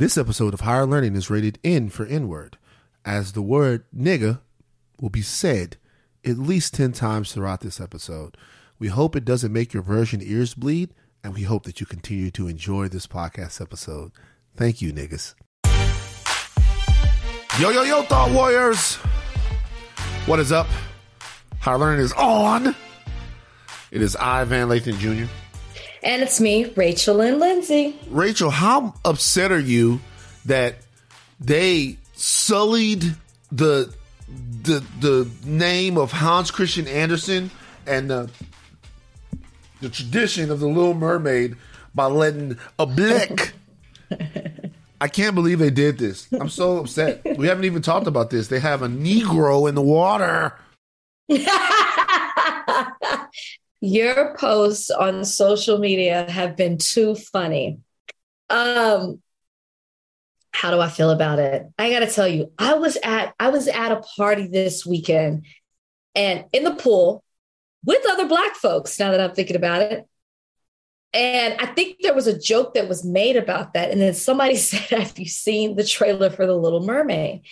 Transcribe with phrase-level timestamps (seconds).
[0.00, 2.56] This episode of Higher Learning is rated N for N word,
[3.04, 4.40] as the word nigga
[4.98, 5.76] will be said
[6.24, 8.38] at least 10 times throughout this episode.
[8.78, 12.30] We hope it doesn't make your virgin ears bleed, and we hope that you continue
[12.30, 14.12] to enjoy this podcast episode.
[14.56, 15.34] Thank you, niggas.
[17.60, 18.94] Yo, yo, yo, Thought Warriors!
[20.24, 20.66] What is up?
[21.58, 22.74] Higher Learning is on!
[23.90, 25.30] It is I, Van Lathan Jr.
[26.02, 27.98] And it's me, Rachel and Lindsay.
[28.08, 30.00] Rachel, how upset are you
[30.46, 30.76] that
[31.38, 33.14] they sullied
[33.52, 33.92] the
[34.62, 37.50] the the name of Hans Christian Andersen
[37.86, 38.30] and the
[39.80, 41.56] the tradition of the Little Mermaid
[41.94, 43.52] by letting a blick.
[45.00, 46.28] I can't believe they did this.
[46.32, 47.38] I'm so upset.
[47.38, 48.48] We haven't even talked about this.
[48.48, 50.54] They have a Negro in the water.
[53.80, 57.80] Your posts on social media have been too funny.
[58.50, 59.22] Um,
[60.52, 61.66] how do I feel about it?
[61.78, 65.46] I got to tell you, I was at I was at a party this weekend
[66.14, 67.24] and in the pool
[67.84, 70.06] with other black folks now that I'm thinking about it.
[71.12, 73.90] And I think there was a joke that was made about that.
[73.90, 77.42] And then somebody said, Have you seen the trailer for The Little Mermaid?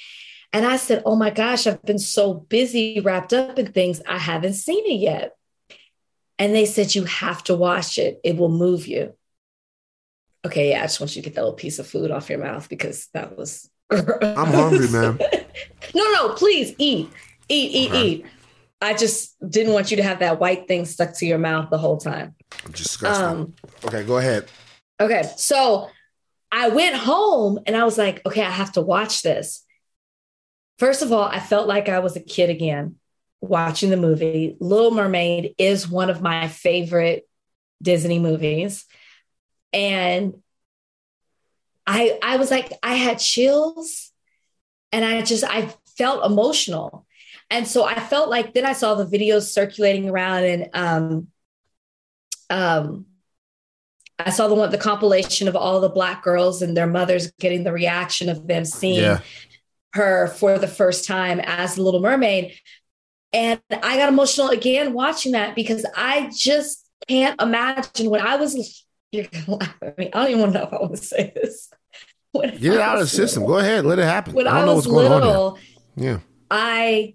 [0.53, 4.19] And I said, Oh my gosh, I've been so busy wrapped up in things, I
[4.19, 5.33] haven't seen it yet.
[6.39, 9.15] And they said, You have to watch it, it will move you.
[10.47, 12.39] Okay, yeah, I just want you to get that little piece of food off your
[12.39, 13.69] mouth because that was.
[13.91, 15.19] I'm hungry, man.
[15.95, 17.11] no, no, please eat,
[17.49, 18.07] eat, eat, Okay.
[18.07, 18.27] eat.
[18.81, 21.79] I just didn't want you to have that white thing stuck to your mouth the
[21.79, 22.37] whole time.
[22.71, 23.27] Disgusting.
[23.27, 24.49] Um, okay, go ahead.
[25.01, 25.91] Okay, so
[26.53, 29.65] I went home and I was like, okay, I have to watch this.
[30.79, 32.97] First of all, I felt like I was a kid again
[33.41, 34.57] watching the movie.
[34.61, 37.29] Little Mermaid is one of my favorite
[37.83, 38.85] Disney movies.
[39.73, 40.35] And
[41.87, 44.11] I I was like, I had chills
[44.93, 47.07] and I just I felt emotional.
[47.51, 51.29] And so I felt like then I saw the videos circulating around and um
[52.51, 53.07] um
[54.19, 57.63] I saw the one the compilation of all the black girls and their mothers getting
[57.65, 59.21] the reaction of them seeing Yeah.
[59.95, 62.55] her for the first time as the Little Mermaid.
[63.33, 68.85] And I got emotional again watching that because I just can't imagine when I was
[69.13, 70.11] you're gonna laugh at me.
[70.13, 71.71] I don't even know if I want to say this.
[72.33, 73.43] When Get it out of the system.
[73.45, 73.87] little- Go ahead.
[73.87, 74.35] Let it happen.
[74.35, 75.59] When I I, was going little.
[75.97, 76.19] Yeah.
[76.51, 77.15] I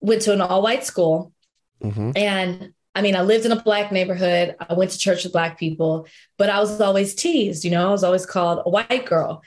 [0.00, 1.32] went to an all-white school
[1.80, 4.54] hmm and I mean, I lived in a black neighborhood.
[4.68, 7.90] I went to church with black people, but I was always teased, you know, I
[7.90, 9.42] was always called a white girl.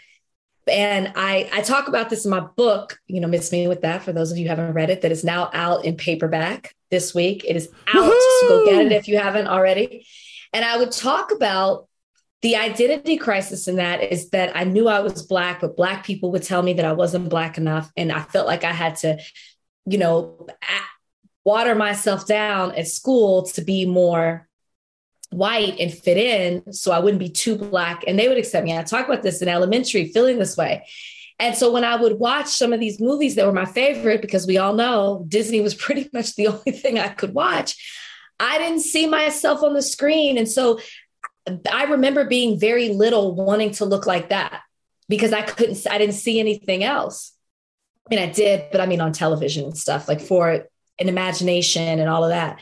[0.67, 4.03] And I, I talk about this in my book, you know, Miss Me with That,
[4.03, 7.13] for those of you who haven't read it, that is now out in paperback this
[7.13, 7.45] week.
[7.47, 10.07] It is out, so go get it if you haven't already.
[10.53, 11.87] And I would talk about
[12.41, 16.31] the identity crisis in that is that I knew I was black, but black people
[16.31, 17.91] would tell me that I wasn't black enough.
[17.97, 19.19] And I felt like I had to,
[19.85, 20.47] you know,
[21.43, 24.47] water myself down at school to be more
[25.31, 28.77] white and fit in so I wouldn't be too black and they would accept me.
[28.77, 30.85] I talk about this in elementary, feeling this way.
[31.39, 34.47] And so when I would watch some of these movies that were my favorite, because
[34.47, 37.75] we all know Disney was pretty much the only thing I could watch,
[38.39, 40.37] I didn't see myself on the screen.
[40.37, 40.79] And so
[41.71, 44.61] I remember being very little wanting to look like that
[45.07, 47.33] because I couldn't, I didn't see anything else.
[48.05, 50.49] I mean, I did, but I mean, on television and stuff like for
[50.99, 52.61] an imagination and all of that.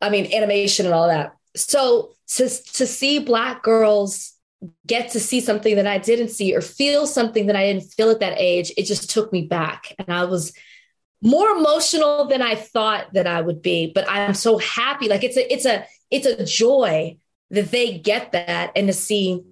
[0.00, 1.34] I mean, animation and all that.
[1.56, 4.32] So to, to see Black girls
[4.86, 8.10] get to see something that I didn't see or feel something that I didn't feel
[8.10, 9.94] at that age, it just took me back.
[9.98, 10.52] And I was
[11.22, 13.92] more emotional than I thought that I would be.
[13.94, 15.08] But I'm so happy.
[15.08, 17.18] Like it's a, it's a, it's a joy
[17.50, 19.42] that they get that and to see.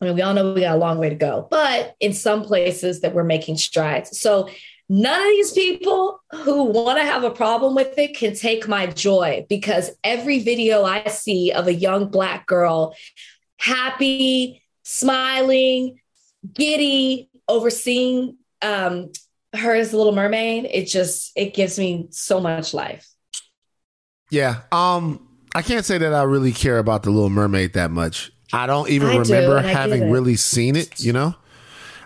[0.00, 2.42] I mean, we all know we got a long way to go, but in some
[2.42, 4.20] places that we're making strides.
[4.20, 4.50] So
[4.88, 8.86] none of these people who want to have a problem with it can take my
[8.86, 12.94] joy because every video I see of a young Black girl
[13.58, 16.00] happy, smiling,
[16.52, 19.10] giddy, overseeing um,
[19.54, 23.08] her as a little mermaid, it just it gives me so much life.
[24.30, 24.62] Yeah.
[24.72, 28.32] Um, I can't say that I really care about the Little Mermaid that much.
[28.52, 31.00] I don't even I remember get having really seen it.
[31.00, 31.34] You know.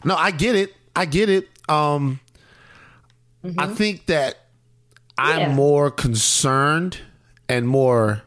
[0.05, 0.75] No, I get it.
[0.95, 1.49] I get it.
[1.69, 2.21] Um,
[3.59, 4.37] I think that
[5.17, 5.51] I'm Mm-hmm.
[5.51, 5.55] Yeah.
[5.57, 6.99] more concerned
[7.49, 8.23] and more.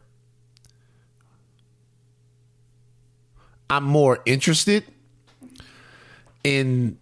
[3.69, 4.83] I'm more interested
[6.43, 6.97] in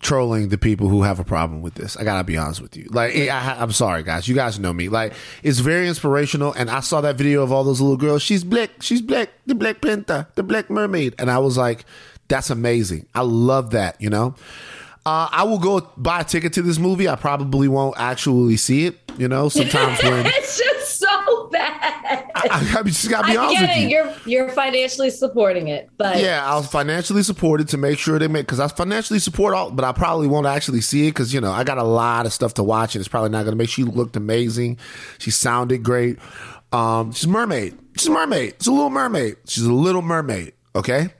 [0.00, 1.96] trolling the people who have a problem with this.
[1.96, 2.86] I gotta be honest with you.
[2.90, 4.28] Like, I, I'm sorry, guys.
[4.28, 4.90] You guys know me.
[4.90, 6.52] Like, it's very inspirational.
[6.52, 8.20] And I saw that video of all those little girls.
[8.22, 8.82] She's black.
[8.82, 9.30] She's black.
[9.46, 10.26] The Black Panther.
[10.34, 11.14] The Black Mermaid.
[11.18, 11.86] And I was like,
[12.28, 13.06] That's amazing.
[13.14, 14.34] I love that, you know?
[15.06, 17.08] Uh, I will go buy a ticket to this movie.
[17.08, 18.98] I probably won't actually see it.
[19.18, 22.30] You know, sometimes when it's just so bad.
[22.34, 23.80] I, I just gotta be I honest get with it.
[23.82, 23.88] you.
[23.90, 28.28] You're you're financially supporting it, but Yeah, I was financially supported to make sure they
[28.28, 31.40] make because I financially support all, but I probably won't actually see it because you
[31.40, 33.56] know I got a lot of stuff to watch and it's probably not going to
[33.56, 33.68] make.
[33.68, 34.78] She looked amazing,
[35.18, 36.18] she sounded great.
[36.72, 37.78] Um, she's a mermaid.
[37.96, 38.54] She's a mermaid.
[38.58, 39.36] She's a little mermaid.
[39.46, 40.54] She's a little mermaid.
[40.74, 41.10] Okay,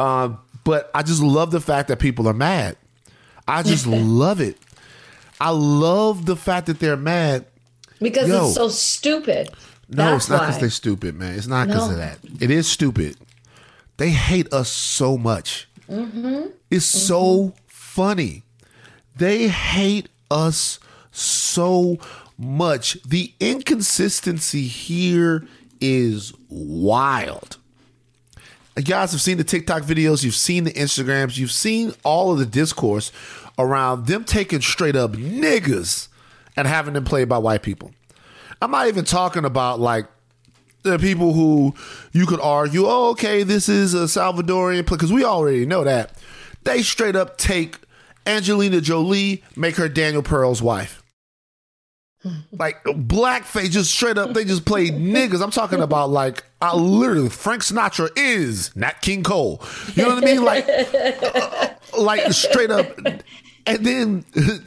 [0.00, 2.76] um, but I just love the fact that people are mad.
[3.48, 4.58] I just love it.
[5.40, 7.44] I love the fact that they're mad.
[8.00, 8.46] because Yo.
[8.46, 9.50] it's so stupid.
[9.88, 11.34] No, That's it's not because they're stupid, man.
[11.36, 11.92] It's not because No.
[11.92, 12.18] of that.
[12.40, 13.16] It is stupid.
[13.98, 15.68] They hate us so much.
[15.88, 16.46] Mm-hmm.
[16.70, 18.42] It's so funny.
[19.16, 20.80] They hate us
[21.12, 21.98] so
[22.36, 22.98] much.
[23.04, 25.46] The inconsistency here
[25.80, 27.55] is wild.
[28.84, 32.44] Guys have seen the TikTok videos, you've seen the Instagrams, you've seen all of the
[32.44, 33.10] discourse
[33.58, 36.08] around them taking straight up niggas
[36.56, 37.92] and having them played by white people.
[38.60, 40.06] I'm not even talking about like
[40.82, 41.74] the people who
[42.12, 46.12] you could argue, oh, okay, this is a Salvadorian, play because we already know that.
[46.64, 47.78] They straight up take
[48.26, 51.02] Angelina Jolie, make her Daniel Pearl's wife.
[52.52, 55.42] Like blackface, just straight up, they just play niggas.
[55.42, 59.62] I'm talking about like, I literally, Frank Sinatra is Nat King Cole.
[59.94, 60.44] You know what I mean?
[60.44, 61.68] Like, uh,
[61.98, 62.86] like straight up.
[63.66, 64.24] And then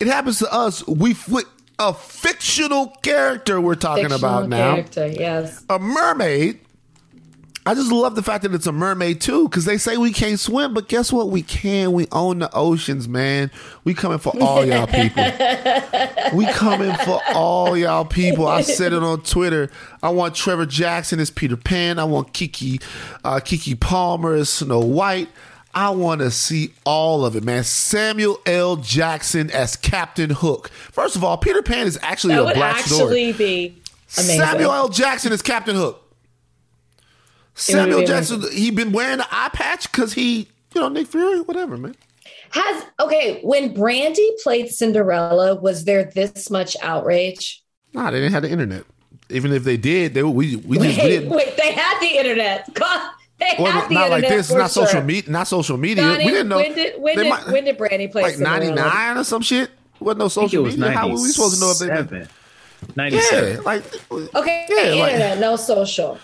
[0.00, 0.86] it happens to us.
[0.86, 1.46] We flip
[1.78, 5.64] a fictional character we're talking Fictional about now character, yes.
[5.68, 6.60] a mermaid.
[7.66, 10.38] I just love the fact that it's a mermaid too, because they say we can't
[10.38, 11.30] swim, but guess what?
[11.30, 11.92] We can.
[11.92, 13.50] We own the oceans, man.
[13.84, 15.24] We coming for all y'all people.
[16.34, 18.46] we coming for all y'all people.
[18.46, 19.70] I said it on Twitter.
[20.02, 21.98] I want Trevor Jackson as Peter Pan.
[21.98, 22.80] I want Kiki,
[23.24, 25.28] uh, Keke Palmer as Snow White.
[25.74, 27.64] I want to see all of it, man.
[27.64, 28.76] Samuel L.
[28.76, 30.68] Jackson as Captain Hook.
[30.92, 33.32] First of all, Peter Pan is actually That a would black actually story.
[33.32, 33.82] be
[34.18, 34.38] amazing.
[34.38, 34.88] Samuel L.
[34.90, 36.02] Jackson is Captain Hook.
[37.54, 41.40] Samuel be Jackson, he been wearing the eye patch because he, you know, Nick Fury,
[41.40, 41.94] whatever, man.
[42.50, 47.62] Has okay, when Brandy played Cinderella, was there this much outrage?
[47.92, 48.84] Nah, they didn't have the internet.
[49.30, 51.30] Even if they did, they we we just Wait, didn't.
[51.30, 52.72] wait, they had the internet.
[52.74, 53.10] God,
[53.40, 54.50] they Well, had the not like this.
[54.50, 55.30] for Not social media.
[55.30, 56.04] Not social media.
[56.04, 56.56] Donnie, we didn't know.
[56.56, 59.70] When did when did, might- when did Brandy play like ninety nine or some shit?
[60.00, 60.92] Wasn't no I think it social was media.
[60.96, 62.26] How were we supposed to know if they?
[62.96, 63.54] 97.
[63.56, 63.84] Yeah, like
[64.34, 66.18] Okay, Yeah, like- internet, no social.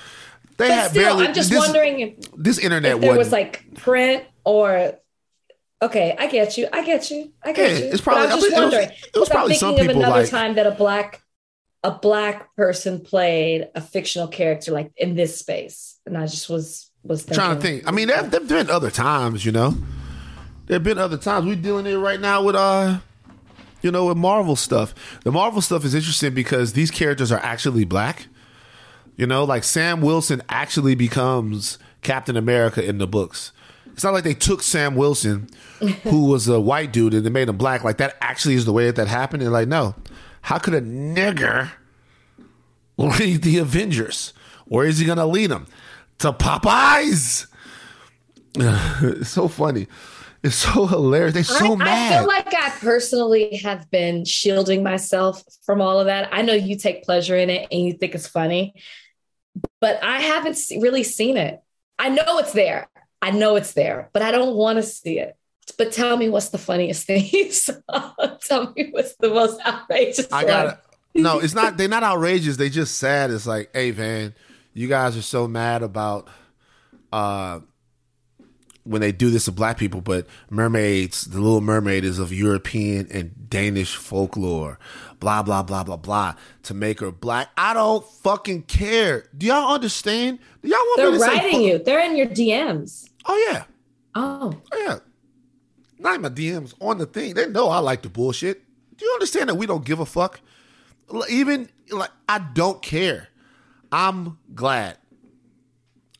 [0.60, 1.26] They But had still, barely.
[1.26, 4.94] I'm just this, wondering if, This internet if there was like print or.
[5.82, 6.68] Okay, I get you.
[6.72, 7.32] I get you.
[7.42, 7.84] I get Yeah, you.
[7.86, 8.88] it's But probably- I'm I just mean, it was- wondering.
[8.90, 11.22] it was because I'm probably some thinking of another like- time that a black
[11.82, 16.90] a black person played a fictional character like in this space, and I just was
[17.02, 17.88] was thinking, trying to think.
[17.88, 19.74] I mean, there there've been other times, you know.
[20.66, 21.46] There've been other times.
[21.46, 22.98] We're dealing here right now with uh,
[23.80, 24.94] you know, with Marvel stuff.
[25.24, 28.26] The Marvel stuff is interesting because these characters are actually black.
[29.20, 33.52] You know, like Sam Wilson actually becomes Captain America in the books.
[33.92, 35.50] It's not like they took Sam Wilson,
[36.04, 37.84] who was a white dude, and they made him black.
[37.84, 39.42] Like that actually is the way that that happened.
[39.42, 39.94] And like, no,
[40.40, 41.70] how could a nigger
[42.96, 44.32] lead the Avengers?
[44.64, 45.66] Where is he going to lead them?
[46.20, 47.46] To Popeyes.
[48.54, 49.86] it's so funny.
[50.42, 51.34] It's so hilarious.
[51.34, 52.12] They're so I, mad.
[52.12, 56.30] I feel like I personally have been shielding myself from all of that.
[56.32, 58.74] I know you take pleasure in it and you think it's funny,
[59.80, 61.62] but I haven't really seen it.
[61.98, 62.88] I know it's there.
[63.22, 65.36] I know it's there, but I don't want to see it.
[65.78, 67.80] But tell me what's the funniest thing you saw.
[68.42, 70.28] tell me what's the most outrageous.
[70.32, 70.78] I got it.
[71.14, 71.76] No, it's not.
[71.76, 72.56] They're not outrageous.
[72.56, 73.30] They just sad.
[73.30, 74.34] It's like, hey, man,
[74.74, 76.28] you guys are so mad about
[77.12, 77.60] uh
[78.84, 83.06] when they do this to black people, but mermaids, the Little Mermaid is of European
[83.10, 84.78] and Danish folklore.
[85.20, 86.34] Blah blah blah blah blah.
[86.64, 89.24] To make her black, I don't fucking care.
[89.36, 90.38] Do y'all understand?
[90.62, 91.26] Do y'all want They're me to say?
[91.26, 91.78] They're writing fuck- you.
[91.78, 93.10] They're in your DMs.
[93.26, 93.64] Oh yeah,
[94.14, 94.98] Oh, oh yeah.
[95.98, 97.34] Not in my DMs on the thing.
[97.34, 98.62] They know I like the bullshit.
[98.96, 100.40] Do you understand that we don't give a fuck?
[101.28, 103.28] Even like I don't care.
[103.92, 104.96] I'm glad.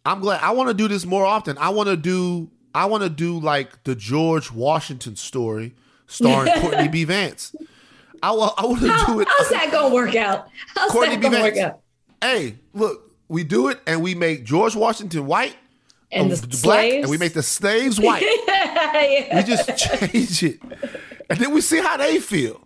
[0.05, 0.43] I'm glad.
[0.43, 1.57] I want to do this more often.
[1.59, 2.51] I want to do.
[2.75, 5.75] I want to do like the George Washington story
[6.07, 7.05] starring Courtney B.
[7.05, 7.55] Vance.
[8.23, 8.55] I want.
[8.59, 9.29] I want to How- do it.
[9.29, 10.49] how's that gonna work out?
[10.77, 11.81] How's Courtney that gonna work out?
[12.21, 15.57] Hey, look, we do it, and we make George Washington white,
[16.13, 17.03] And uh, the black, slaves?
[17.05, 18.23] and we make the slaves white.
[18.51, 19.37] Yeah.
[19.37, 20.61] we just change it,
[21.31, 22.61] and then we see how they feel.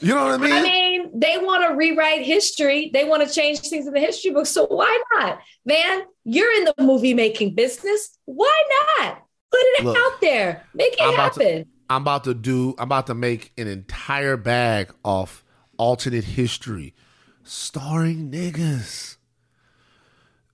[0.00, 0.52] You know what I mean?
[0.52, 2.90] I mean, they want to rewrite history.
[2.92, 4.46] They want to change things in the history book.
[4.46, 5.38] So why not?
[5.64, 8.18] Man, you're in the movie making business.
[8.26, 8.62] Why
[8.98, 9.18] not?
[9.50, 10.66] Put it Look, out there.
[10.74, 11.66] Make it about to- happen.
[11.90, 12.74] I'm about to do.
[12.78, 15.44] I'm about to make an entire bag off
[15.76, 16.94] alternate history,
[17.42, 19.16] starring niggas.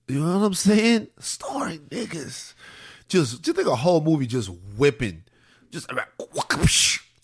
[0.07, 1.07] You know what I'm saying?
[1.19, 2.53] Starring niggas.
[3.07, 5.23] Just, just think a whole movie just whipping.
[5.71, 5.89] Just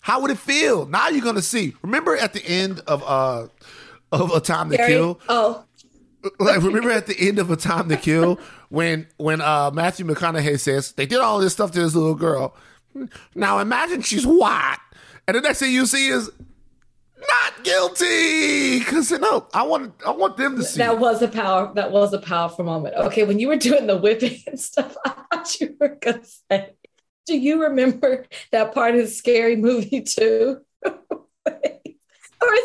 [0.00, 0.86] how would it feel?
[0.86, 1.74] Now you're gonna see.
[1.82, 3.48] Remember at the end of uh
[4.10, 5.20] of a time to Very- kill.
[5.28, 5.64] Oh,
[6.40, 10.58] like remember at the end of a time to kill when when uh Matthew McConaughey
[10.58, 12.54] says they did all this stuff to this little girl.
[13.34, 14.78] Now imagine she's white,
[15.26, 16.30] and the next thing you see is
[17.20, 18.78] not guilty.
[18.78, 20.78] Because no, I want I want them to see.
[20.78, 20.98] that it.
[20.98, 21.72] was a power.
[21.74, 22.94] That was a powerful moment.
[22.96, 26.74] Okay, when you were doing the whipping and stuff, I thought you were gonna say,
[27.26, 30.94] "Do you remember that part of the scary movie too?" or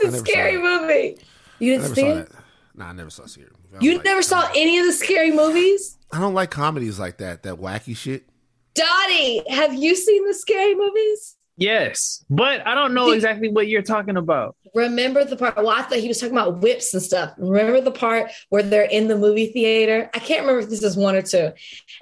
[0.03, 1.17] is it scary movie?
[1.59, 2.31] You didn't see it.
[2.75, 3.85] Nah, I never saw scary movie.
[3.85, 5.97] You like- never saw any of the scary movies.
[6.11, 7.43] I don't like comedies like that.
[7.43, 8.25] That wacky shit.
[8.73, 11.35] Dottie, have you seen the scary movies?
[11.55, 14.55] Yes, but I don't know exactly what you're talking about.
[14.73, 15.55] Remember the part?
[15.55, 17.33] Well, I thought he was talking about whips and stuff.
[17.37, 20.09] Remember the part where they're in the movie theater?
[20.15, 21.51] I can't remember if this is one or two.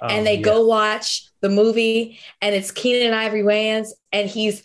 [0.00, 0.42] Um, and they yeah.
[0.42, 4.62] go watch the movie, and it's Keenen Ivory Wayans, and he's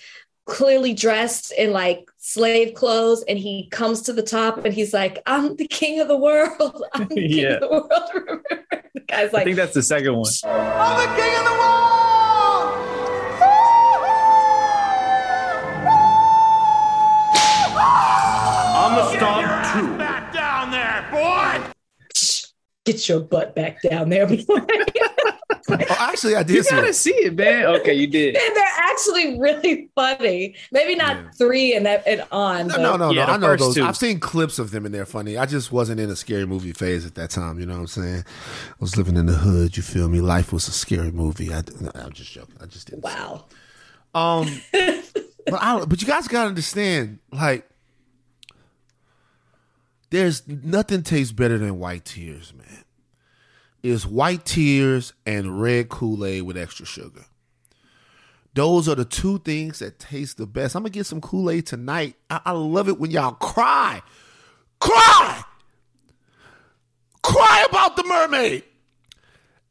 [0.48, 5.22] clearly dressed in like slave clothes, and he comes to the top, and he's like,
[5.28, 6.84] "I'm the king of the world.
[6.94, 7.54] I'm the king Yeah.
[7.56, 7.92] of the world."
[8.94, 10.32] The guy's I think that's the second one.
[10.44, 12.74] I'm the king of the world!
[18.80, 19.98] I'm a stomp too.
[19.98, 21.68] Back down there, boy!
[22.86, 24.38] "Get your butt back down there." boy."
[25.70, 26.96] Oh, actually, I You did see gotta it.
[26.96, 27.66] see it, man.
[27.78, 28.36] Okay, you did.
[28.36, 30.56] And they're actually really funny.
[30.72, 31.30] Maybe not Yeah.
[31.38, 32.68] three and that and on.
[32.68, 33.26] No, but no, no, Yeah, no.
[33.28, 33.76] the I know those.
[33.76, 33.84] Two.
[33.86, 35.38] I've seen clips of them and they're funny.
[35.38, 37.60] I just wasn't in a scary movie phase at that time.
[37.60, 38.24] You know what I'm saying?
[38.28, 39.76] I was living in the hood.
[39.78, 40.20] You feel me?
[40.22, 41.54] Life was a scary movie.
[41.54, 41.64] I,
[41.96, 42.56] I'm just joking.
[42.62, 43.04] I just didn't.
[43.04, 43.46] Wow.
[44.16, 47.68] Um, but I, but you guys gotta understand, like,
[50.10, 52.84] there's nothing tastes better than white tears, man.
[53.90, 57.24] It's white tears and red Kool Aid with extra sugar.
[58.54, 60.76] Those are the two things that taste the best.
[60.76, 62.16] I'm gonna get some Kool Aid tonight.
[62.30, 64.02] I, I love it when y'all cry,
[64.82, 65.42] cry,
[67.24, 68.64] cry about the mermaid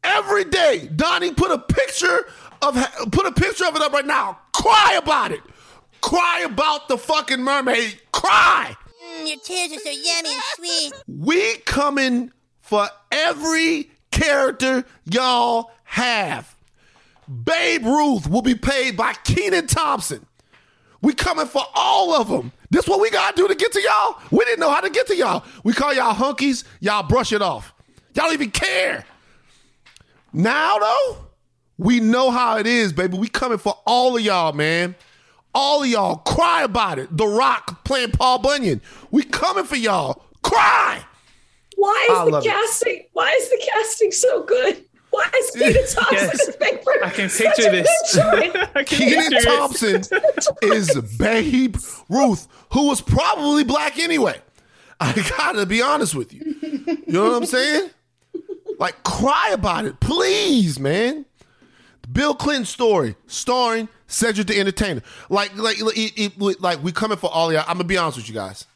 [0.03, 0.89] every day.
[0.97, 2.27] Donnie, put a picture
[2.63, 2.75] of
[3.13, 4.39] put a picture of it up right now.
[4.55, 5.43] Cry about it.
[6.01, 8.01] Cry about the fucking mermaid.
[8.13, 8.75] Cry.
[9.05, 10.93] Mm, your tears are so yummy and sweet.
[11.07, 16.55] We coming for every character y'all have.
[17.45, 20.25] Babe Ruth will be paid by Kenan Thompson.
[21.03, 22.53] We coming for all of them.
[22.71, 24.19] This what we gotta do to get to y'all.
[24.31, 25.45] We didn't know how to get to y'all.
[25.65, 26.65] We call y'all hunkies.
[26.81, 27.75] Y'all brush it off.
[28.15, 29.05] Y'all don't even care.
[30.33, 31.19] Now though,
[31.79, 33.19] we know how it is, baby.
[33.19, 34.95] We coming for all of y'all, man.
[35.55, 37.15] All of y'all cry about it.
[37.17, 38.81] The Rock playing Paul Bunyan.
[39.11, 40.23] We coming for y'all.
[40.43, 41.05] Cry.
[41.77, 42.49] Why I is the love it.
[42.49, 43.03] casting?
[43.13, 44.85] Why is the casting so good?
[45.11, 46.49] Why is Kenan Thompson Yes.
[46.49, 48.13] as Babe Ruth I can such picture a this.
[48.15, 48.67] good choice?
[48.75, 49.43] I can Kenan.
[49.43, 50.03] Thompson
[50.63, 51.77] is Babe
[52.09, 54.41] Ruth, who was probably black anyway.
[55.01, 56.57] I gotta be honest with you.
[56.63, 57.91] You know what I'm saying?
[58.79, 61.25] Like, cry about it, please, man.
[62.03, 65.03] The Bill Clinton story, starring Cedric the Entertainer.
[65.31, 67.63] Like, like, it, it, like we coming for all y'all.
[67.69, 68.67] I'm gonna be honest with you guys.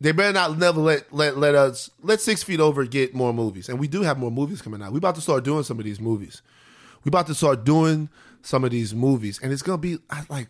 [0.00, 3.68] They better not never let let let us let Six Feet Over get more movies,
[3.68, 4.92] and we do have more movies coming out.
[4.92, 6.40] We about to start doing some of these movies.
[7.04, 8.08] We about to start doing
[8.42, 10.48] some of these movies, and it's gonna be like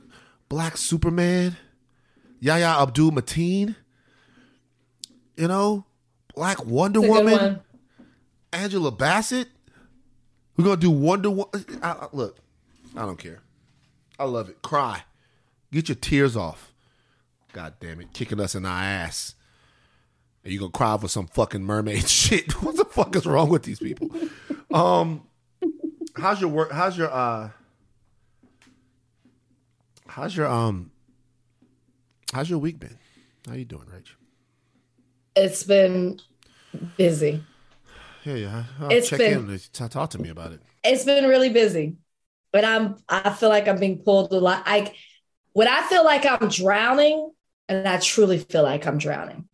[0.50, 1.56] Black Superman,
[2.40, 3.74] Yahya Abdul Mateen,
[5.36, 5.86] you know,
[6.34, 7.60] Black Wonder It's a good Woman.
[8.52, 9.48] Angela Bassett.
[10.56, 11.64] We're gonna do Wonder Woman.
[12.12, 12.38] Look,
[12.94, 13.40] I don't care.
[14.18, 14.60] I love it.
[14.60, 15.04] Cry,
[15.72, 16.74] get your tears off.
[17.54, 19.34] God damn it, kicking us in our ass.
[20.44, 22.52] And you gonna cry for some fucking mermaid shit?
[22.62, 24.10] What the fuck is wrong with these people?
[24.72, 25.22] Um,
[26.16, 26.72] how's your work?
[26.72, 27.50] How's your uh?
[30.06, 30.90] How's your um?
[32.32, 32.98] How's your week been?
[33.46, 34.10] How you doing, Rach?
[35.36, 36.20] It's been
[36.96, 37.42] busy.
[38.24, 38.64] Yeah, yeah.
[38.80, 39.58] I'll It's check been- in.
[39.58, 40.60] T- Talk to me about it.
[40.84, 41.96] It's been really busy,
[42.52, 42.96] but I'm.
[43.08, 44.66] I feel like I'm being pulled a lot.
[44.66, 44.94] Like
[45.52, 47.30] when I feel like I'm drowning,
[47.68, 49.48] and I truly feel like I'm drowning.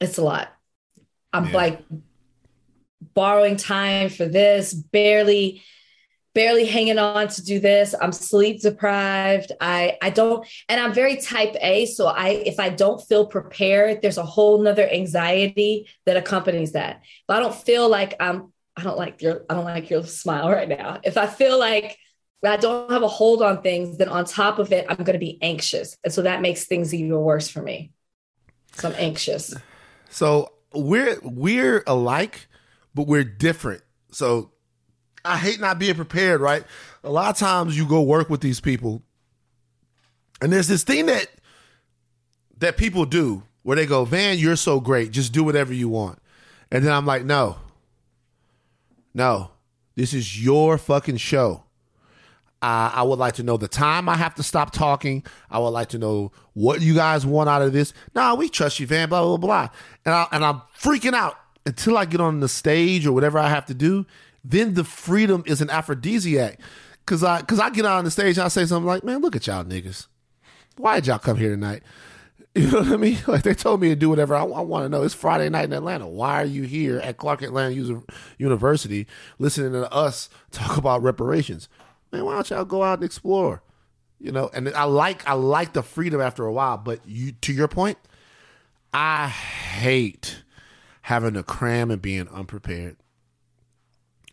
[0.00, 0.52] It's a lot.
[1.32, 1.56] I'm Yeah.
[1.56, 1.80] like
[3.14, 5.62] borrowing time for this, barely,
[6.34, 7.94] barely hanging on to do this.
[8.00, 9.52] I'm sleep deprived.
[9.60, 11.86] I I don't, and I'm very type A.
[11.86, 17.00] So I if I don't feel prepared, there's a whole nother anxiety that accompanies that.
[17.02, 20.50] If I don't feel like I'm I don't like your I don't like your smile
[20.50, 21.00] right now.
[21.02, 21.98] If I feel like
[22.44, 25.18] I don't have a hold on things, then on top of it, I'm going to
[25.18, 27.92] be anxious, and so that makes things even worse for me.
[28.72, 29.54] So I'm anxious.
[30.10, 32.48] So we're we're alike,
[32.94, 33.82] but we're different.
[34.10, 34.52] So
[35.24, 36.64] I hate not being prepared, right?
[37.02, 39.02] A lot of times you go work with these people,
[40.42, 41.28] and there's this thing that
[42.58, 46.18] that people do where they go, Van, you're so great, just do whatever you want.
[46.70, 47.56] And then I'm like, no.
[49.12, 49.50] No.
[49.96, 51.64] This is your fucking show.
[52.62, 55.24] Uh, I would like to know the time I have to stop talking.
[55.50, 57.94] I would like to know what you guys want out of this.
[58.14, 59.08] Nah, we trust you, Van.
[59.08, 59.68] Blah blah blah.
[60.04, 63.48] And I, and I'm freaking out until I get on the stage or whatever I
[63.48, 64.04] have to do.
[64.44, 66.60] Then the freedom is an aphrodisiac,
[67.06, 69.36] cause I cause I get on the stage and I say something like, "Man, look
[69.36, 70.06] at y'all niggas.
[70.76, 71.82] Why did y'all come here tonight?
[72.52, 73.16] You know what I mean?
[73.28, 75.04] Like they told me to do whatever I, I want to know.
[75.04, 76.08] It's Friday night in Atlanta.
[76.08, 77.72] Why are you here at Clark Atlanta
[78.38, 79.06] University
[79.38, 81.68] listening to us talk about reparations?
[82.12, 83.62] Man, why don't y'all go out and explore?
[84.18, 87.52] You know, and I like I like the freedom after a while, but you to
[87.52, 87.98] your point,
[88.92, 90.42] I hate
[91.02, 92.96] having to cram and being unprepared.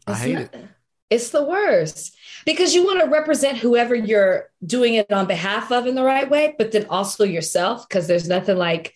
[0.05, 0.67] I It's hate not- it.
[1.09, 5.87] It's the worst because you want to represent whoever you're doing it on behalf of
[5.87, 8.93] in the right way, but then also yourself because there's nothing like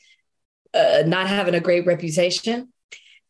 [0.73, 2.67] uh, not having a great reputation.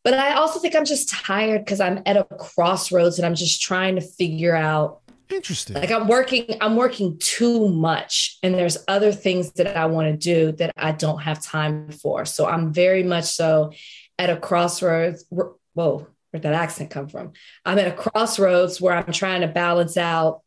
[0.02, 3.62] But I also think I'm just tired because I'm at a crossroads and I'm just
[3.62, 5.01] trying to figure out
[5.32, 5.74] Interesting.
[5.76, 10.16] like I'm working I'm working too much and there's other things that I want to
[10.16, 12.24] do that I don't have time for.
[12.24, 13.72] So I'm very much so
[14.18, 15.24] at a crossroads.
[15.30, 17.32] Whoa, where'd that accent come from?
[17.64, 20.42] I'm at a crossroads where I'm trying to balance out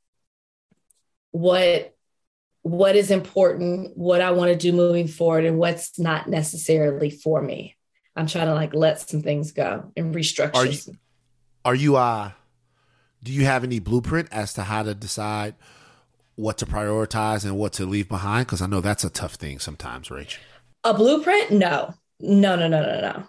[1.32, 1.94] what
[2.62, 7.40] what is important, what I want to do moving forward, and what's not necessarily for
[7.42, 7.76] me.
[8.16, 10.56] I'm trying to like let some things go and restructure.
[10.56, 10.98] Are you-
[11.64, 12.32] Are you uh
[13.26, 15.56] do you have any blueprint as to how to decide
[16.36, 18.46] what to prioritize and what to leave behind?
[18.46, 20.38] Because I know that's a tough thing sometimes, Rach.
[20.84, 21.50] a blueprint?
[21.52, 23.24] No, no, no, no, no, no.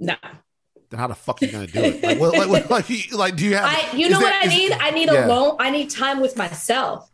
[0.00, 0.14] No.
[0.90, 2.02] Then how the fuck are you gonna do it?
[2.02, 3.64] Like, what, like, what- like, like, do you have?
[3.66, 4.72] I, you know that- what I is- need?
[4.72, 5.26] I need yeah.
[5.26, 5.56] alone.
[5.58, 7.08] I need time with myself.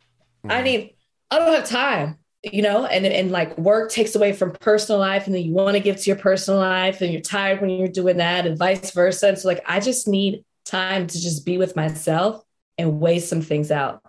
[0.49, 0.65] I Mhm.
[0.65, 0.95] need.
[1.31, 2.19] I don't have time.
[2.45, 5.75] You know, and and like work takes away from personal life, and then you want
[5.77, 8.91] to give to your personal life, and you're tired when you're doing that, and vice
[8.91, 9.29] versa.
[9.29, 12.45] And so, like, I just need time to just be with myself
[12.79, 14.03] and weigh some things out.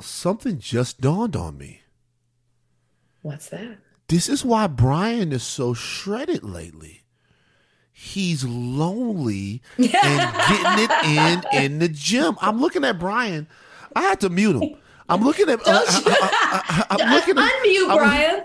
[0.00, 1.80] something just dawned on me.
[3.22, 3.78] What's that?
[4.08, 7.02] This is why Bryan is so shredded lately.
[7.92, 12.36] He's lonely and getting it in in the gym.
[12.40, 13.48] I'm looking at Bryan.
[13.96, 14.76] I had to mute him.
[15.08, 15.60] I'm looking at.
[15.66, 17.52] uh, Don't you- I, am looking at.
[17.52, 18.44] Unmute, I'm- Bryan.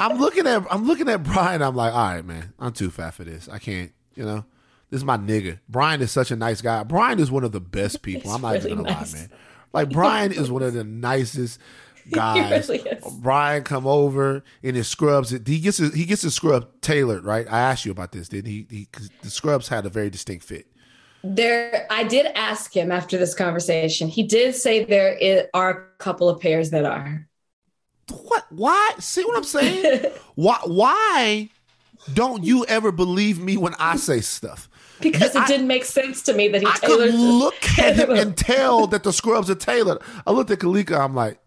[0.00, 0.64] I'm looking at.
[0.70, 1.62] I'm looking at Bryan.
[1.62, 2.52] I'm like, all right, man.
[2.58, 3.48] I'm too fat for this.
[3.50, 3.92] I can't.
[4.14, 4.44] You know,
[4.90, 5.58] this is my nigga.
[5.68, 6.82] Bryan is such a nice guy.
[6.84, 8.30] Bryan is one of the best people.
[8.30, 9.14] I'm not really even gonna nice.
[9.14, 9.30] lie, man.
[9.72, 11.60] Like Bryan is one of the nicest
[12.10, 12.68] guys.
[12.68, 12.84] really.
[13.18, 15.30] Bryan come over in his scrubs.
[15.30, 17.46] He gets his, he gets his scrub tailored, right?
[17.50, 18.66] I asked you about this, didn't he?
[18.70, 18.88] he
[19.22, 20.66] the scrubs had a very distinct fit.
[21.24, 24.06] There, I did ask him after this conversation.
[24.06, 27.26] He did say there are a couple of pairs that are.
[28.08, 28.46] What?
[28.50, 28.92] Why?
[29.00, 30.12] See what I'm saying?
[30.36, 30.58] why?
[30.64, 31.48] Why
[32.12, 34.68] don't you ever believe me when I say stuff?
[35.00, 37.10] Because I- it didn't make sense to me that he I tailored.
[37.10, 39.98] could look at him and tell that the scrubs are tailored.
[40.26, 40.98] I looked at Kalika.
[40.98, 41.38] I'm like,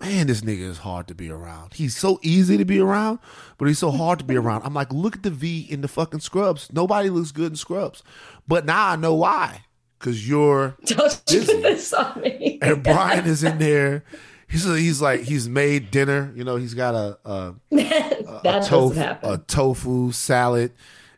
[0.00, 1.74] man, this nigga is hard to be around.
[1.74, 3.20] He's so easy to be around,
[3.58, 4.62] but he's so hard to be around.
[4.64, 6.72] I'm like, look at the V in the fucking scrubs.
[6.72, 8.02] Nobody looks good in scrubs.
[8.48, 9.64] But now I know why.
[9.98, 11.62] Because you're Don't Busy.
[11.62, 12.58] this on me.
[12.60, 14.02] and Bryan is in there.
[14.48, 16.32] He's he's like he's made dinner.
[16.34, 20.72] You know, he's got a a, that a, tofu, a tofu salad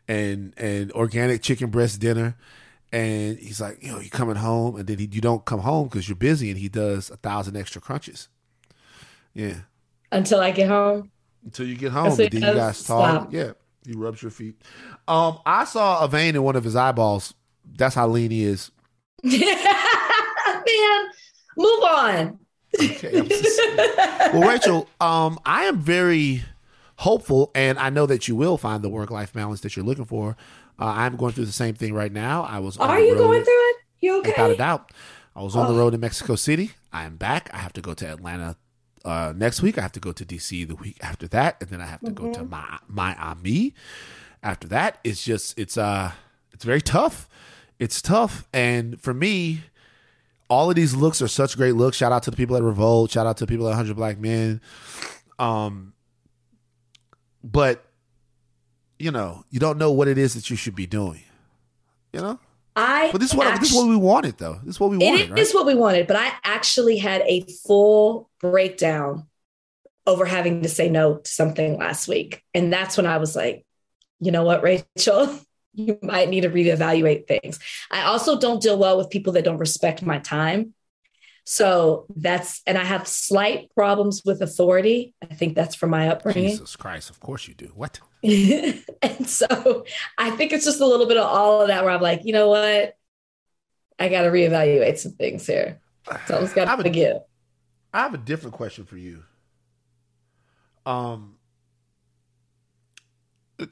[0.07, 2.35] and and organic chicken breast dinner.
[2.91, 5.87] And he's like, you know, you coming home, and then he, you don't come home
[5.89, 8.29] because you're busy, and he does a thousand extra crunches.
[9.33, 9.55] Yeah,
[10.13, 11.11] Until I get home.
[11.43, 13.33] until you get home, and then you guys talk.
[13.33, 13.51] Yeah,
[13.85, 14.55] he rubs your feet.
[15.09, 17.33] Um, I saw a vein in one of his eyeballs.
[17.77, 18.71] That's how lean he is.
[19.23, 21.05] Man,
[21.57, 22.39] move on.
[22.81, 23.61] Okay, just-
[24.33, 26.43] well, Rachel, um, I am very
[26.97, 30.37] hopeful, and I know that you will find the work-life balance that you're looking for.
[30.79, 32.43] Uh, I'm going through the same thing right now.
[32.43, 33.75] I was on Are you road, going through it?
[33.99, 34.29] You okay?
[34.31, 34.91] without a doubt.
[35.35, 35.79] I was on the Oh.
[35.79, 36.71] road in Mexico City.
[36.93, 37.49] I am back.
[37.53, 38.55] I have to go to Atlanta
[39.03, 39.77] uh, next week.
[39.77, 42.11] I have to go to DC the week after that, and then I have to
[42.11, 42.49] go to Mm-hmm.
[42.49, 43.73] my Miami.
[44.41, 46.11] After that, it's just it's uh
[46.51, 47.27] it's very tough.
[47.79, 49.61] It's tough, and for me,
[50.49, 51.97] all of these looks are such great looks.
[51.97, 53.11] Shout out to the people at Revolt.
[53.11, 54.61] Shout out to the people at 100 Black Men.
[55.39, 55.93] Um,
[57.51, 57.85] but
[58.97, 61.21] you know, you don't know what it is that you should be doing.
[62.13, 62.39] You know,
[62.75, 64.59] I but this is what this is what we wanted, though.
[64.63, 65.55] This is what we It wanted, is right?
[65.55, 69.27] what we wanted, but I actually had a full breakdown
[70.07, 72.43] over having to say no to something last week.
[72.53, 73.65] And that's when I was like,
[74.19, 75.39] you know what, Rachel?
[75.77, 77.59] You might need to reevaluate things.
[77.91, 80.73] I also don't deal well with people that don't respect my time.
[81.45, 85.13] So that's, and I have slight problems with authority.
[85.21, 86.49] I think that's from my upbringing.
[86.49, 87.11] Jesus Christ!
[87.11, 87.71] Of course you do.
[87.75, 87.99] What?
[88.23, 89.85] and so
[90.17, 92.33] I think it's just a little bit of all of that where I'm like, you
[92.33, 92.97] know what?
[93.99, 95.79] I got to reevaluate some things here.
[96.27, 97.17] Something's got to give.
[97.93, 99.23] I have a different question for you.
[100.85, 101.37] Um,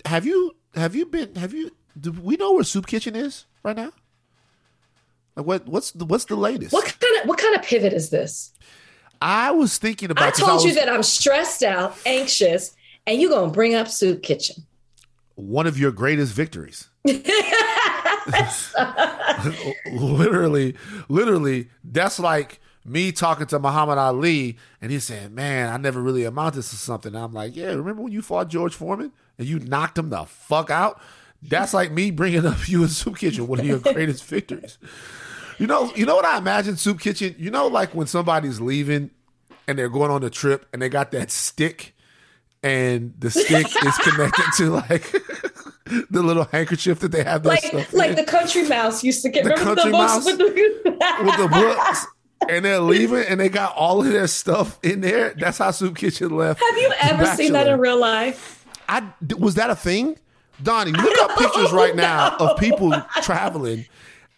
[0.06, 3.76] have you have you been have you do we know where Soup Kitchen is right
[3.76, 3.92] now?
[5.36, 6.74] Like what what's the what's the latest?
[6.74, 8.52] What kind of what kind of pivot is this?
[9.22, 10.26] I was thinking about.
[10.26, 12.76] I told you was- that I'm stressed out, anxious,
[13.08, 14.66] and you're gonna bring up Soup Kitchen.
[15.36, 16.90] one of your greatest victories.
[19.92, 20.76] literally,
[21.10, 26.24] literally, that's like me talking to Muhammad Ali and he's saying, Man, I never really
[26.26, 27.16] amounted to something.
[27.16, 30.26] And I'm like, Yeah, remember when you fought George Foreman and you knocked him the
[30.26, 31.02] fuck out?
[31.42, 34.78] That's like me bringing up you in Soup Kitchen, one of your greatest victories.
[35.58, 37.36] You know, you know what I imagine Soup Kitchen?
[37.38, 39.12] You know, like when somebody's leaving
[39.68, 41.96] and they're going on a trip and they got that stick
[42.62, 45.12] and the stick is connected to like
[46.10, 48.16] the little handkerchief that they have like stuff like in.
[48.16, 50.46] the country mouse used to get The remember the country books mouse with the,
[51.24, 52.06] with the books
[52.50, 55.34] and they're leaving and they got all of their stuff in there.
[55.38, 56.62] That's how Soup Kitchen left.
[56.62, 58.66] Have you ever seen that in real life?
[58.90, 59.04] I
[59.38, 60.18] was that a thing?
[60.62, 63.86] Donnie, look up pictures right now of people traveling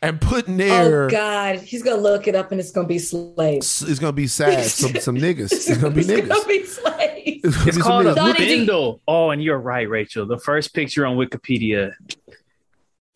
[0.08, 3.82] and putting their Oh God, he's gonna look it up and it's gonna be slaves.
[3.84, 4.64] it's gonna be sad.
[4.66, 5.52] Some some niggas.
[5.52, 6.28] It's gonna be It's niggas.
[6.30, 7.22] gonna be slaves.
[7.44, 8.16] It's, It's called a niggas.
[8.16, 9.02] Donnie, do you- bindle.
[9.08, 10.26] Oh, and you're right, Rachel.
[10.26, 11.94] The first picture on Wikipedia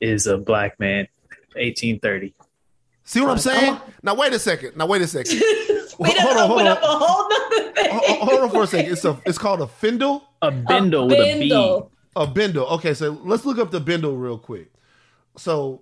[0.02, 1.08] is a black man,
[1.56, 2.34] 1830.
[3.04, 3.74] See what I'm oh, saying?
[3.74, 3.84] Oh.
[4.04, 4.78] Now wait a second.
[4.78, 5.40] Now wait a second.
[6.00, 6.68] we Hold done on, hold on.
[6.68, 7.92] up a whole nother thing.
[7.92, 8.92] Ho- ho- Hold on for a second.
[8.92, 10.24] It's a it's called a findle.
[10.42, 11.40] A bindle with a B.
[11.50, 11.92] bindle.
[12.16, 12.66] A bindle.
[12.68, 14.72] Okay, so let's look up the bindle real quick.
[15.38, 15.82] So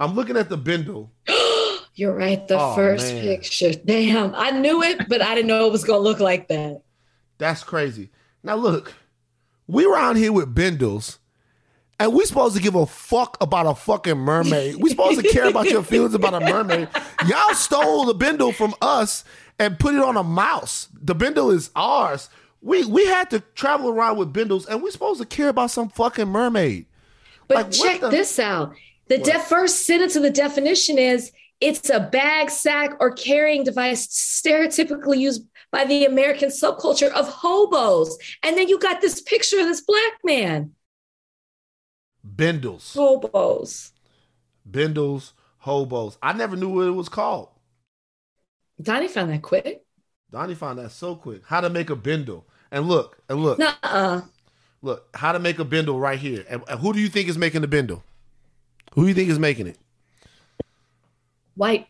[0.00, 1.10] I'm looking at the bindle.
[1.94, 2.46] You're right.
[2.46, 3.22] The Oh, first man.
[3.22, 3.72] picture.
[3.72, 6.82] Damn, I knew it, but I didn't know it was gonna look like that.
[7.38, 8.10] That's crazy.
[8.42, 8.92] Now look,
[9.66, 11.18] we around here with bindles,
[11.98, 14.76] and we supposed to give a fuck about a fucking mermaid.
[14.76, 16.88] We supposed to care about your feelings about a mermaid.
[17.26, 19.24] Y'all stole the bindle from us
[19.58, 20.88] and put it on a mouse.
[21.00, 22.28] The bindle is ours.
[22.60, 25.88] We we had to travel around with bindles, and we supposed to care about some
[25.88, 26.84] fucking mermaid.
[27.48, 28.74] But Like, check the- this out.
[29.08, 34.06] The de- first sentence of the definition is it's a bag, sack, or carrying device
[34.08, 38.18] stereotypically used by the American subculture of hobos.
[38.42, 40.72] And then you got this picture of this black man.
[42.24, 43.92] Bindles, Hobos.
[44.68, 46.18] bindles, hobos.
[46.22, 47.48] I never knew what it was called.
[48.82, 49.84] Donnie found that quick.
[50.30, 51.42] Donnie found that so quick.
[51.46, 52.44] How to make a bindle.
[52.72, 54.22] And look, and look, Nuh-uh.
[54.82, 56.44] look, how to make a bindle right here.
[56.48, 58.02] And, and who do you think is making the bindle?
[58.96, 59.78] Who do you think is making it?
[61.54, 61.86] White.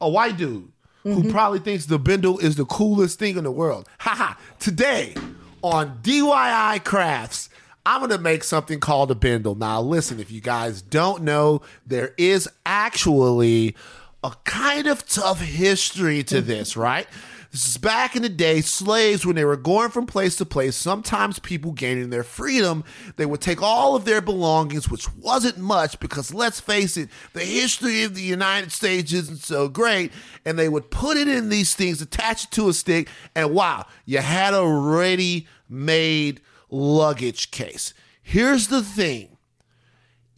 [0.00, 1.30] A white dude who mm-hmm.
[1.30, 3.88] probably thinks the bindle is the coolest thing in the world.
[3.98, 4.34] Haha.
[4.58, 5.14] Today
[5.62, 7.50] on DIY Crafts,
[7.84, 9.54] I'm going to make something called a bindle.
[9.54, 13.76] Now, listen, if you guys don't know, there is actually
[14.24, 17.06] a kind of tough history to this, right?
[17.50, 20.76] This is back in the day, slaves, when they were going from place to place,
[20.76, 22.84] sometimes people gaining their freedom,
[23.16, 27.40] they would take all of their belongings, which wasn't much because let's face it, the
[27.40, 30.12] history of the United States isn't so great,
[30.44, 33.86] and they would put it in these things, attach it to a stick, and wow,
[34.04, 37.94] you had a ready made luggage case.
[38.20, 39.37] Here's the thing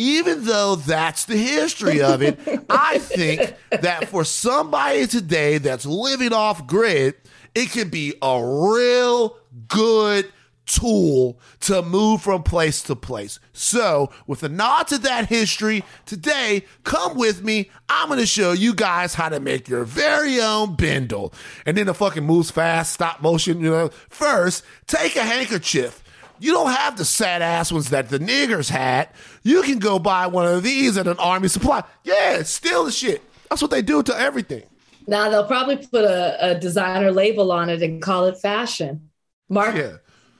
[0.00, 6.32] even though that's the history of it, I think that for somebody today that's living
[6.32, 7.16] off grid,
[7.54, 9.36] it can be a real
[9.68, 10.32] good
[10.64, 13.40] tool to move from place to place.
[13.52, 17.70] So, with a nod to that history, today, come with me.
[17.90, 21.34] I'm going to show you guys how to make your very own bindle.
[21.66, 23.88] And then the fucking moves fast, stop motion, you know.
[24.08, 26.02] First, take a handkerchief.
[26.40, 29.08] You don't have the sad ass ones that the niggers had.
[29.42, 31.84] You can go buy one of these at an army supply.
[32.02, 33.22] Yeah, steal the shit.
[33.48, 34.62] That's what they do to everything.
[35.06, 39.10] Now they'll probably put a, a designer label on it and call it fashion.
[39.48, 39.96] Mark Yeah.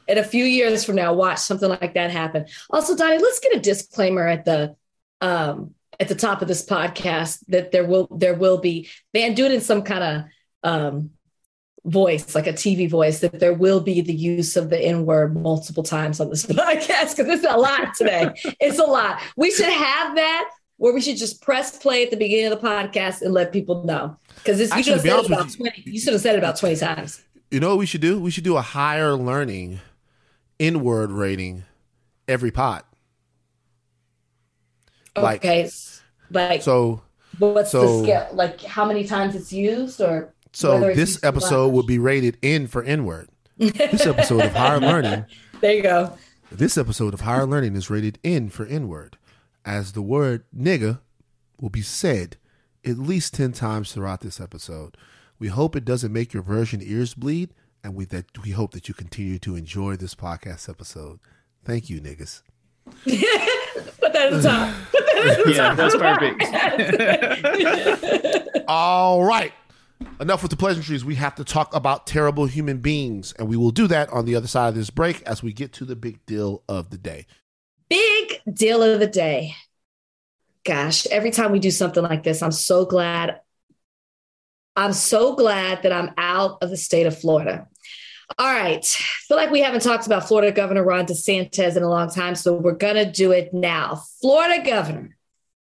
[0.09, 2.47] in a few years from now, watch something like that happen.
[2.71, 4.77] Also, Donnie, let's get a disclaimer at the
[5.21, 9.45] um, at the top of this podcast that there will there will be and do
[9.45, 10.25] it in some kind of
[10.63, 11.11] um,
[11.85, 15.35] voice, like a TV voice, that there will be the use of the N word
[15.37, 18.31] multiple times on this podcast because it's a lot today.
[18.61, 19.21] it's a lot.
[19.37, 22.67] We should have that where we should just press play at the beginning of the
[22.67, 24.17] podcast and let people know?
[24.37, 25.83] Because you should have said it about you- twenty.
[25.87, 27.23] You should have said it about twenty times.
[27.51, 28.21] You know what we should do?
[28.21, 29.81] We should do a higher learning
[30.59, 31.65] N inward rating
[32.29, 32.83] every pod.
[35.17, 35.69] Like- okay,
[36.31, 37.03] like So
[37.39, 38.29] what's so- the scale?
[38.33, 41.75] Like how many times it's used, or so whether this episode much?
[41.77, 43.29] would be rated N for N word.
[43.57, 45.25] This episode of higher learning
[45.61, 46.17] There you go.
[46.51, 49.17] This episode of Higher Learning is rated N for N-word,
[49.65, 50.99] as the word nigga
[51.61, 52.39] will be said
[52.85, 54.97] at least 10 times throughout this episode.
[55.39, 58.89] We hope it doesn't make your virgin ears bleed, and we that we hope that
[58.89, 61.21] you continue to enjoy this podcast episode.
[61.65, 62.43] Thank you, niggas.
[63.05, 64.75] Put that at the top.
[64.91, 65.77] Put that at the Yeah, top.
[65.77, 65.97] that's
[68.43, 68.65] perfect.
[68.69, 69.53] All right.
[70.21, 71.05] Enough with the pleasantries.
[71.05, 74.37] We have to talk about terrible human beings, and we will do that on the
[74.37, 77.27] other side of this break as we get to the big deal of the day.
[77.89, 79.55] Big deal of the day.
[80.65, 83.41] Gosh, every time we do something like this, I'm so glad.
[84.77, 87.67] I'm so glad that I'm out of the state of Florida.
[88.39, 88.85] All right.
[88.85, 92.55] feel like we haven't talked about Florida Governor Ron DeSantis in a long time, so
[92.55, 94.03] we're going to do it now.
[94.21, 95.17] Florida Governor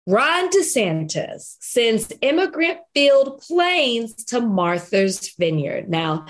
[0.08, 5.90] Ron DeSantis sends immigrant filled planes to Martha's Vineyard.
[5.90, 6.28] Now,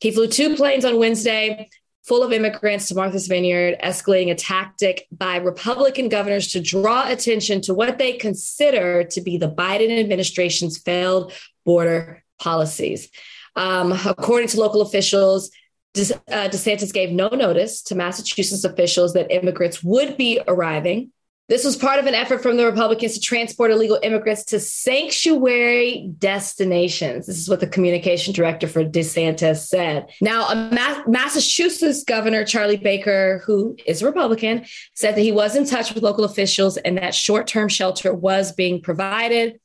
[0.00, 1.68] he flew two planes on Wednesday
[2.04, 7.60] full of immigrants to Martha's Vineyard, escalating a tactic by Republican governors to draw attention
[7.60, 11.32] to what they consider to be the Biden administration's failed
[11.66, 13.10] border policies.
[13.56, 15.50] Um, according to local officials,
[15.96, 21.12] uh, DeSantis gave no notice to Massachusetts officials that immigrants would be arriving.
[21.48, 26.12] This was part of an effort from the Republicans to transport illegal immigrants to sanctuary
[26.18, 27.26] destinations.
[27.26, 30.10] This is what the communication director for DeSantis said.
[30.20, 35.64] Now, Ma- Massachusetts Governor Charlie Baker, who is a Republican, said that he was in
[35.64, 39.58] touch with local officials and that short term shelter was being provided.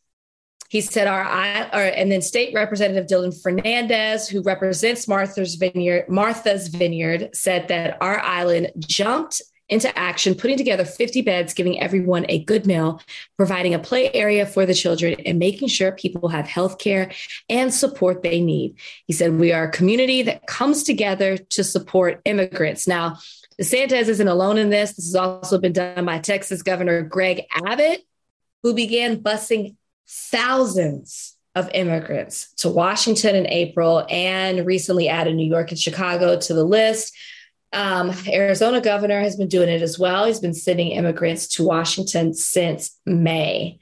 [0.70, 6.70] He said our, our and then State Representative Dylan Fernandes, who represents Martha's Vineyard, Martha's
[6.70, 12.44] Vineyard, said that our island jumped into action, putting together 50 beds, giving everyone a
[12.44, 13.02] good meal,
[13.38, 17.12] providing a play area for the children, and making sure people have health care
[17.50, 18.76] and support they need.
[19.06, 22.88] He said, We are a community that comes together to support immigrants.
[22.88, 23.18] Now,
[23.60, 24.94] DeSantis isn't alone in this.
[24.94, 28.04] This has also been done by Texas Governor Greg Abbott,
[28.64, 29.76] who began busing
[30.08, 36.54] thousands of immigrants to Washington in April and recently added New York and Chicago to
[36.54, 37.16] the list.
[37.74, 40.26] Um, Arizona governor has been doing it as well.
[40.26, 43.80] He's been sending immigrants to Washington since May.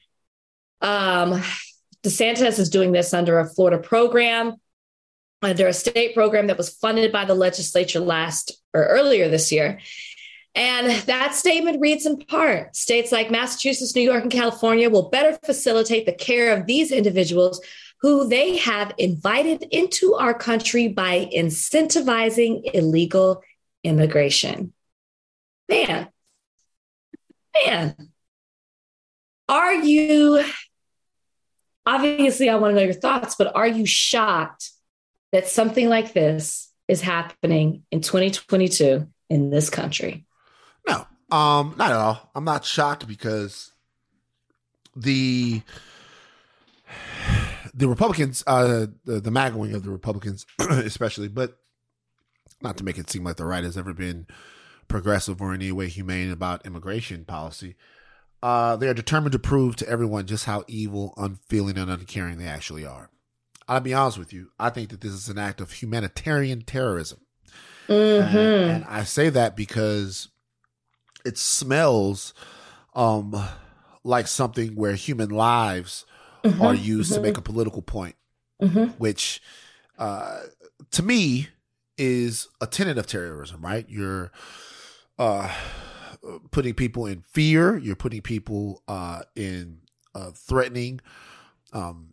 [0.80, 1.44] Um,
[2.02, 4.56] DeSantis is doing this under a Florida program,
[5.42, 9.80] under a state program that was funded by the legislature last or earlier this year.
[10.56, 15.38] And that statement reads in part states like Massachusetts, New York, and California will better
[15.46, 17.62] facilitate the care of these individuals
[18.02, 23.44] who they have invited into our country by incentivizing illegal
[23.84, 24.74] immigration.
[25.70, 26.10] Man,
[27.66, 27.96] man,
[29.48, 30.44] are you
[31.86, 32.50] obviously?
[32.50, 34.72] I want to know your thoughts, but are you shocked
[35.32, 40.26] that something like this is happening in 2022 in this country?
[40.88, 42.32] No, um, not at all.
[42.36, 43.72] I'm not shocked because
[44.96, 45.62] the
[47.74, 51.58] the Republicans, uh, the, the MAGA wing of the Republicans, especially, but
[52.64, 54.28] not to make it seem like the right has ever been
[54.88, 57.76] progressive or in any way humane about immigration policy.
[58.44, 62.48] Uh, they are determined to prove to everyone just how evil, unfeeling, and uncaring they
[62.48, 63.10] actually are.
[63.68, 64.50] I'll be honest with you.
[64.60, 67.20] I think that this is an act of humanitarian terrorism.
[67.88, 68.38] Mm-hmm.
[68.38, 70.30] And, and I say that because
[71.24, 72.34] it smells
[72.94, 73.36] um
[74.04, 76.06] like something where human lives
[76.44, 76.60] Mm-hmm.
[76.64, 78.16] are used to make a political point,
[78.60, 79.42] hmm which
[80.00, 80.40] uh
[80.90, 81.50] to me
[81.98, 83.86] is a tenet of terrorism, right?
[83.90, 84.32] You're
[85.20, 85.54] uh
[86.52, 89.80] putting people in fear, you're putting people uh in
[90.14, 91.02] a threatening
[91.74, 92.10] um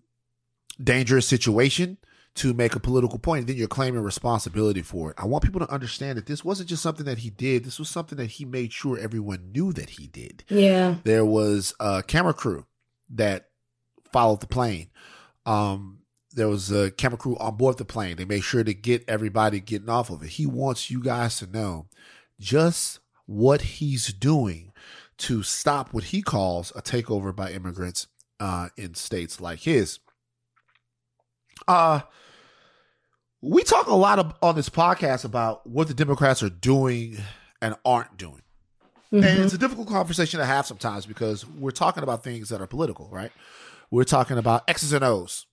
[0.82, 1.98] dangerous situation
[2.34, 5.16] to make a political point, and then you're claiming responsibility for it.
[5.18, 7.64] I want people to understand that this wasn't just something that he did.
[7.64, 10.44] This was something that he made sure everyone knew that he did.
[10.48, 10.96] Yeah.
[11.02, 12.66] There was a camera crew
[13.10, 13.48] that
[14.12, 14.90] followed the plane.
[15.46, 15.97] Um,
[16.38, 18.16] there was a camera crew on board the plane.
[18.16, 20.30] They made sure to get everybody getting off of it.
[20.30, 21.86] He wants you guys to know
[22.38, 24.72] just what he's doing
[25.18, 28.06] to stop what he calls a takeover by immigrants
[28.38, 29.98] uh, in states like his.
[31.66, 32.00] Uh,
[33.42, 37.18] we talk a lot of, on this podcast about what the Democrats are doing
[37.60, 38.42] and aren't doing.
[39.10, 42.66] and it's a difficult conversation to have sometimes because we're talking about things that are
[42.66, 43.32] political, right?
[43.90, 45.47] We're talking about X's and O's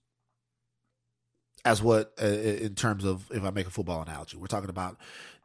[1.66, 4.96] as what uh, in terms of if I make a football analogy, we're talking about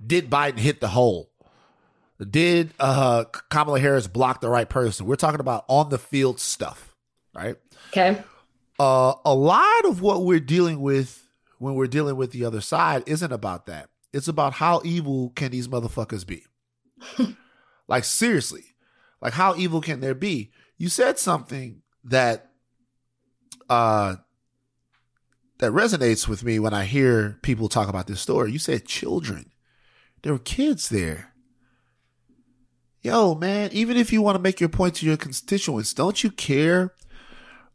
[0.05, 1.31] did Biden hit the hole?
[2.29, 5.07] Did uh, Kamala Harris block the right person?
[5.07, 6.95] We're talking about on the field stuff,
[7.33, 7.55] right?
[7.89, 8.21] Okay.
[8.79, 13.03] Uh, a lot of what we're dealing with when we're dealing with the other side
[13.07, 13.89] isn't about that.
[14.13, 16.43] It's about how evil can these motherfuckers be?
[17.87, 18.65] like seriously,
[19.21, 20.51] like how evil can there be?
[20.77, 22.51] You said something that
[23.67, 24.17] uh
[25.61, 28.51] that resonates with me when I hear people talk about this story.
[28.51, 29.51] You said children.
[30.23, 31.33] There were kids there.
[33.03, 36.31] Yo, man, even if you want to make your point to your constituents, don't you
[36.31, 36.95] care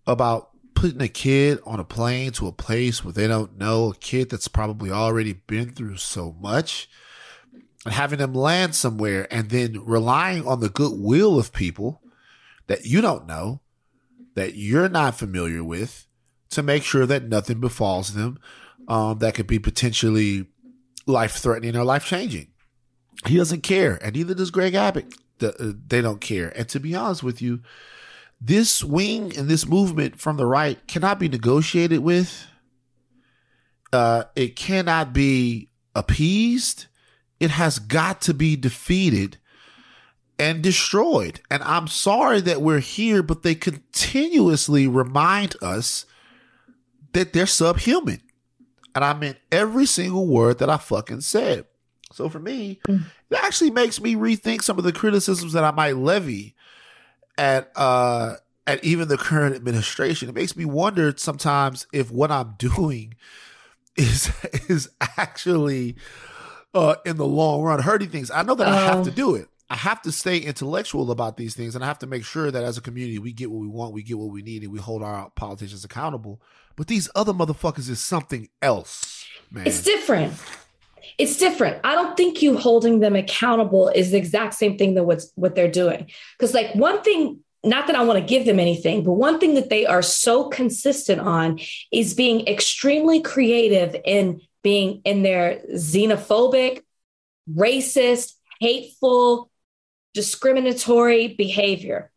[0.05, 3.95] about putting a kid on a plane to a place where they don't know, a
[3.95, 6.89] kid that's probably already been through so much,
[7.85, 12.03] and having them land somewhere and then relying on the goodwill of people
[12.67, 13.61] that you don't know,
[14.35, 16.06] that you're not familiar with,
[16.51, 18.39] to make sure that nothing befalls them
[18.89, 20.47] um, that could be potentially
[21.07, 22.49] life threatening or life changing.
[23.27, 25.15] He doesn't care, and neither does Greg Abbott.
[25.41, 25.53] Uh,
[25.87, 26.53] they don't care.
[26.57, 27.61] And to be honest with you,
[28.41, 32.47] this wing and this movement from the right cannot be negotiated with.
[33.93, 36.87] Uh, it cannot be appeased.
[37.41, 39.39] It has got to be defeated
[40.39, 41.41] and destroyed.
[41.51, 46.05] And I'm sorry that we're here, but they continuously remind us
[47.17, 48.21] that they're subhuman.
[48.95, 51.65] And I meant every single word that I fucking said.
[52.13, 53.05] So for me, mm.
[53.31, 56.55] it actually makes me rethink some of the criticisms that I might levy
[57.39, 58.35] at uh
[58.67, 60.29] at even the current administration.
[60.29, 63.15] It makes me wonder sometimes if what I'm doing
[63.97, 64.31] is
[64.69, 65.97] is actually
[66.75, 68.31] uh in the long run hurting things.
[68.31, 69.15] I know that I have to oh.
[69.15, 69.49] do it.
[69.71, 72.63] I have to stay intellectual about these things and I have to make sure that
[72.63, 74.79] as a community we get what we want, we get what we need, and we
[74.79, 76.43] hold our politicians accountable.
[76.77, 79.67] But these other motherfuckers is something else, man.
[79.67, 80.35] It's different.
[81.19, 81.81] It's different.
[81.83, 85.55] I don't think you holding them accountable is the exact same thing that what's what
[85.55, 86.11] they're doing.
[86.39, 89.55] Because like one thing, not that I want to give them anything, but one thing
[89.55, 91.59] that they are so consistent on
[91.91, 96.83] is being extremely creative in being in their xenophobic,
[97.51, 99.51] racist, hateful,
[100.13, 102.11] discriminatory behavior.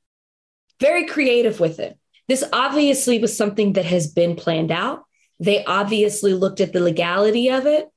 [0.80, 1.99] Very creative with it.
[2.30, 5.04] This obviously was something that has been planned out.
[5.40, 7.88] They obviously looked at the legality of it.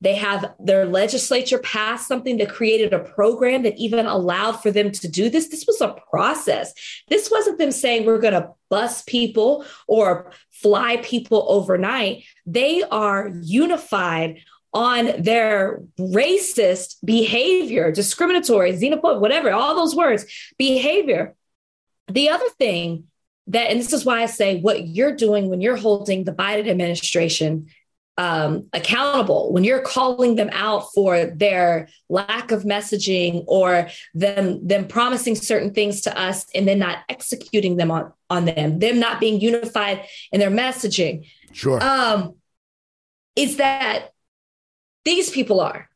[0.00, 4.92] They have their legislature passed something that created a program that even allowed for them
[4.92, 5.48] to do this.
[5.48, 6.72] This was a process.
[7.08, 12.24] This wasn't them saying we're going to bus people or fly people overnight.
[12.46, 14.38] They are unified
[14.72, 20.24] on their racist behavior, discriminatory, xenophobic, whatever, all those words,
[20.56, 21.34] behavior.
[22.06, 23.09] The other thing
[23.50, 26.68] that, and this is why I say what you're doing when you're holding the Biden
[26.68, 27.68] administration
[28.18, 34.88] um, accountable, when you're calling them out for their lack of messaging or them them
[34.88, 39.20] promising certain things to us and then not executing them on on them, them not
[39.20, 41.26] being unified in their messaging.
[41.52, 41.82] Sure.
[41.82, 42.34] Um,
[43.36, 44.10] is that
[45.04, 45.88] these people are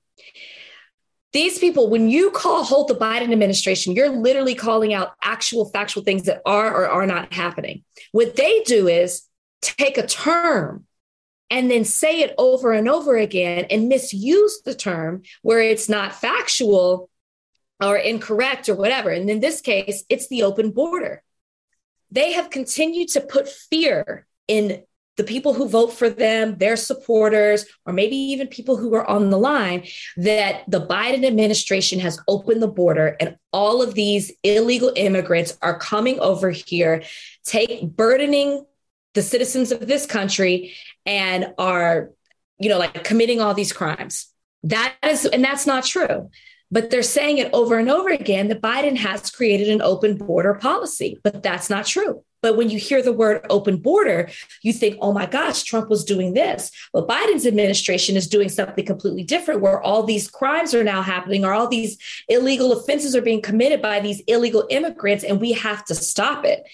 [1.35, 6.05] these people, when you call hold the Biden administration, you're literally calling out actual factual
[6.05, 7.83] things that are or are not happening.
[8.13, 9.23] What they do is
[9.61, 10.87] take a term
[11.51, 16.15] and then say it over and over again and misuse the term where it's not
[16.15, 17.11] factual
[17.83, 19.11] or incorrect or whatever.
[19.11, 21.21] And in this case, it's the open border.
[22.13, 24.85] They have continued to put fear in
[25.17, 29.31] the people who vote for them, their supporters, or maybe even people who are on
[29.31, 34.93] the line, that the Biden administration has opened the border and all of these illegal
[34.97, 37.03] immigrants are coming over here,
[37.45, 38.65] take burdening
[39.15, 40.75] the citizens of this country
[41.07, 42.11] and are,
[42.59, 44.27] you know, like committing all these crimes.
[44.65, 46.31] That is, and that's not true.
[46.71, 50.55] But they're saying it over and over again that Biden has created an open border
[50.55, 52.25] policy, but that's not true.
[52.45, 54.29] But when you hear the word open border,
[54.61, 56.71] you think, oh my gosh, Trump was doing this.
[56.93, 61.47] But Biden's administration is doing something completely different where all these crimes are now happening
[61.47, 61.97] or all these
[62.29, 66.69] illegal offenses are being committed by these illegal immigrants, and we have to stop it.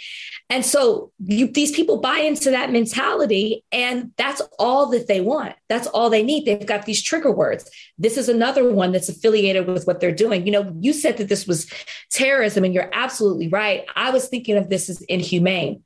[0.50, 5.54] And so you, these people buy into that mentality, and that's all that they want.
[5.68, 6.44] That's all they need.
[6.44, 7.70] They've got these trigger words.
[7.98, 10.44] This is another one that's affiliated with what they're doing.
[10.46, 11.70] You know, you said that this was
[12.10, 13.86] terrorism, and you're absolutely right.
[13.94, 15.84] I was thinking of this as inhumane,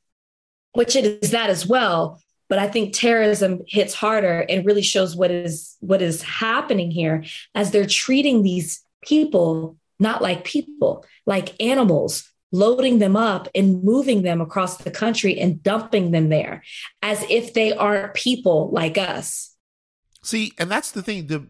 [0.72, 2.20] which it is that as well.
[2.48, 7.24] But I think terrorism hits harder and really shows what is what is happening here
[7.54, 14.22] as they're treating these people not like people, like animals, loading them up and moving
[14.22, 16.62] them across the country and dumping them there
[17.02, 19.54] as if they aren't people like us.
[20.22, 21.26] See, and that's the thing.
[21.26, 21.46] The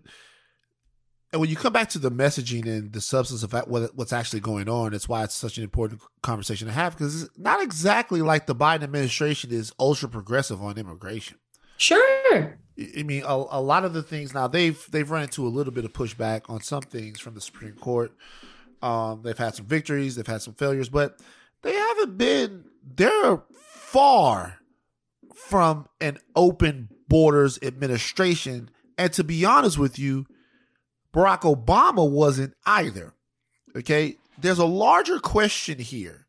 [1.32, 4.38] and when you come back to the messaging and the substance of what, what's actually
[4.38, 8.22] going on, it's why it's such an important conversation to have because it's not exactly
[8.22, 11.36] like the Biden administration is ultra progressive on immigration.
[11.76, 12.58] Sure.
[12.78, 15.72] I mean, a, a lot of the things now they've they've run into a little
[15.72, 18.12] bit of pushback on some things from the Supreme Court.
[18.84, 21.18] Um, they've had some victories, they've had some failures, but
[21.62, 22.64] they haven't been.
[22.82, 24.58] They're far
[25.34, 28.68] from an open borders administration,
[28.98, 30.26] and to be honest with you,
[31.14, 33.14] Barack Obama wasn't either.
[33.74, 36.26] Okay, there's a larger question here.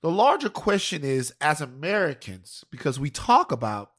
[0.00, 3.90] The larger question is, as Americans, because we talk about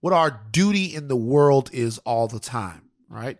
[0.00, 3.36] what our duty in the world is all the time, right?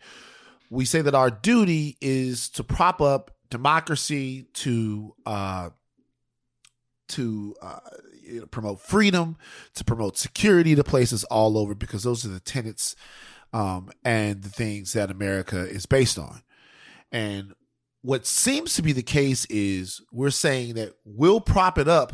[0.68, 5.70] We say that our duty is to prop up democracy, to uh,
[7.08, 7.78] to uh,
[8.22, 9.36] you know, promote freedom,
[9.74, 12.96] to promote security to places all over, because those are the tenets
[13.52, 16.42] um, and the things that America is based on.
[17.12, 17.52] And
[18.00, 22.12] what seems to be the case is we're saying that we'll prop it up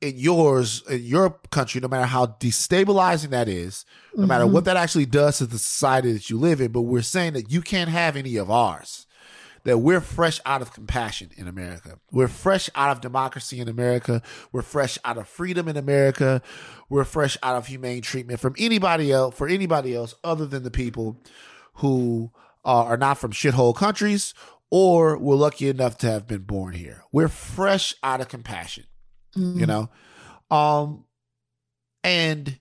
[0.00, 4.28] in yours in your country no matter how destabilizing that is no mm-hmm.
[4.28, 7.34] matter what that actually does to the society that you live in but we're saying
[7.34, 9.06] that you can't have any of ours
[9.64, 11.98] that we're fresh out of compassion in America.
[12.10, 14.22] We're fresh out of democracy in America.
[14.50, 16.42] We're fresh out of freedom in America.
[16.88, 20.70] We're fresh out of humane treatment from anybody else, for anybody else other than the
[20.70, 21.20] people
[21.74, 22.32] who
[22.64, 24.34] uh, are not from shithole countries
[24.70, 27.04] or we're lucky enough to have been born here.
[27.12, 28.84] We're fresh out of compassion
[29.36, 29.58] mm-hmm.
[29.58, 29.90] you know?
[30.50, 31.04] Um,
[32.04, 32.58] and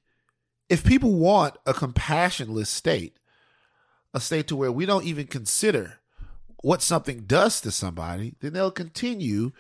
[0.70, 3.18] if people want a compassionless state,
[4.14, 6.00] a state to where we don't even consider
[6.62, 9.52] what something does to somebody, then they'll continue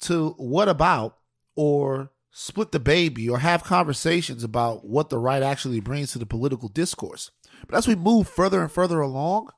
[0.00, 1.18] to what about
[1.54, 6.26] or split the baby or have conversations about what the right actually brings to the
[6.26, 7.30] political discourse.
[7.66, 9.48] But as we move further and further along,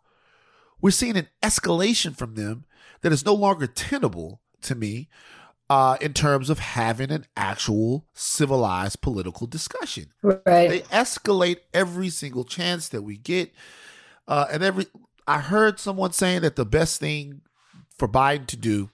[0.81, 2.65] we're seeing an escalation from them
[3.01, 5.09] that is no longer tenable to me
[5.71, 10.13] uh, in terms of having an actual civilized political discussion.
[10.23, 10.41] Right.
[10.45, 13.53] They escalate every single chance that we get.
[14.27, 14.87] Uh, and every,
[15.29, 17.43] I heard someone saying that the best thing
[17.99, 18.89] for Biden to do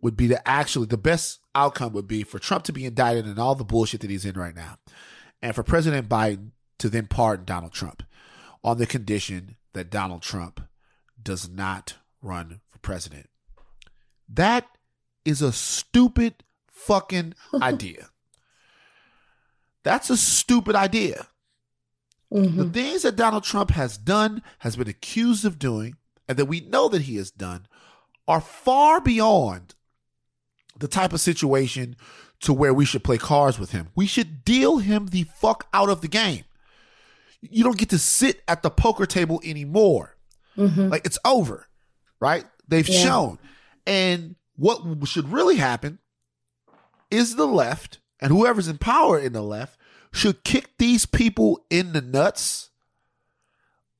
[0.00, 3.38] would be to actually, the best outcome would be for Trump to be indicted and
[3.38, 4.78] all the bullshit that he's in right now.
[5.42, 8.04] And for President Biden to then pardon Donald Trump
[8.62, 10.60] on the condition that Donald Trump
[11.20, 13.28] does not run for president.
[14.28, 14.68] That
[15.24, 18.10] is a stupid fucking idea.
[19.82, 21.26] That's a stupid idea.
[22.32, 22.58] Mm-hmm.
[22.58, 25.96] The things that Donald Trump has done, has been accused of doing,
[26.28, 27.66] and that we know that he has done
[28.26, 29.74] are far beyond
[30.78, 31.96] the type of situation
[32.40, 33.88] to where we should play cards with him.
[33.94, 36.44] We should deal him the fuck out of the game.
[37.40, 40.16] You don't get to sit at the poker table anymore.
[40.56, 40.88] Mm-hmm.
[40.88, 41.68] Like it's over,
[42.20, 42.44] right?
[42.66, 43.04] They've yeah.
[43.04, 43.38] shown.
[43.86, 45.98] And what should really happen
[47.10, 49.78] is the left and whoever's in power in the left
[50.12, 52.70] should kick these people in the nuts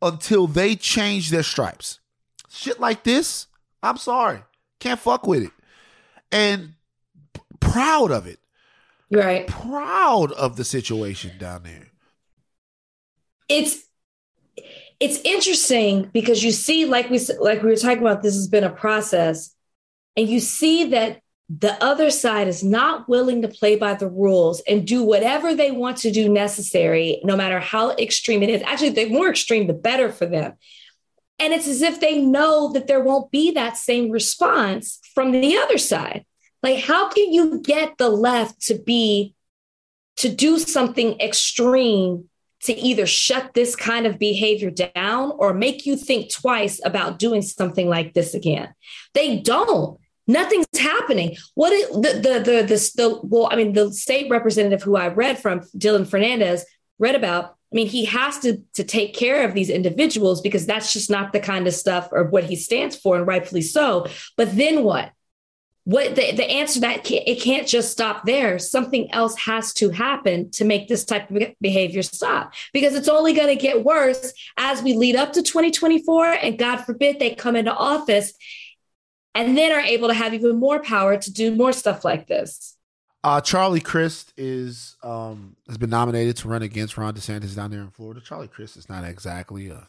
[0.02, 2.00] until they change their stripes.
[2.48, 3.46] Shit like this,
[3.82, 4.42] I'm sorry,
[4.80, 5.52] can't fuck with it.
[6.32, 6.74] And
[7.34, 8.38] p- proud of it.
[9.10, 9.46] Right.
[9.46, 11.88] Proud of the situation down there.
[13.48, 13.84] It's
[14.98, 18.64] it's interesting because you see like we like we were talking about this has been
[18.64, 19.54] a process
[20.16, 24.60] and you see that the other side is not willing to play by the rules
[24.66, 28.62] and do whatever they want to do necessary, no matter how extreme it is.
[28.62, 30.54] Actually, the more extreme, the better for them.
[31.38, 35.56] And it's as if they know that there won't be that same response from the
[35.56, 36.24] other side.
[36.62, 39.34] Like, how can you get the left to be,
[40.16, 42.28] to do something extreme
[42.62, 47.42] to either shut this kind of behavior down or make you think twice about doing
[47.42, 48.74] something like this again?
[49.14, 50.00] They don't.
[50.26, 51.36] Nothing's happening.
[51.54, 55.08] What is, the, the the the the well, I mean, the state representative who I
[55.08, 56.62] read from, Dylan Fernandes,
[56.98, 57.56] read about.
[57.72, 61.32] I mean, he has to to take care of these individuals because that's just not
[61.32, 64.06] the kind of stuff or what he stands for, and rightfully so.
[64.36, 65.12] But then what?
[65.84, 68.58] What the, the answer that can't, it can't just stop there.
[68.58, 73.34] Something else has to happen to make this type of behavior stop because it's only
[73.34, 76.26] going to get worse as we lead up to 2024.
[76.26, 78.32] And God forbid they come into office
[79.36, 82.76] and then are able to have even more power to do more stuff like this.
[83.22, 87.80] Uh, Charlie Crist is um, has been nominated to run against Ron DeSantis down there
[87.80, 88.20] in Florida.
[88.20, 89.88] Charlie Crist is not exactly a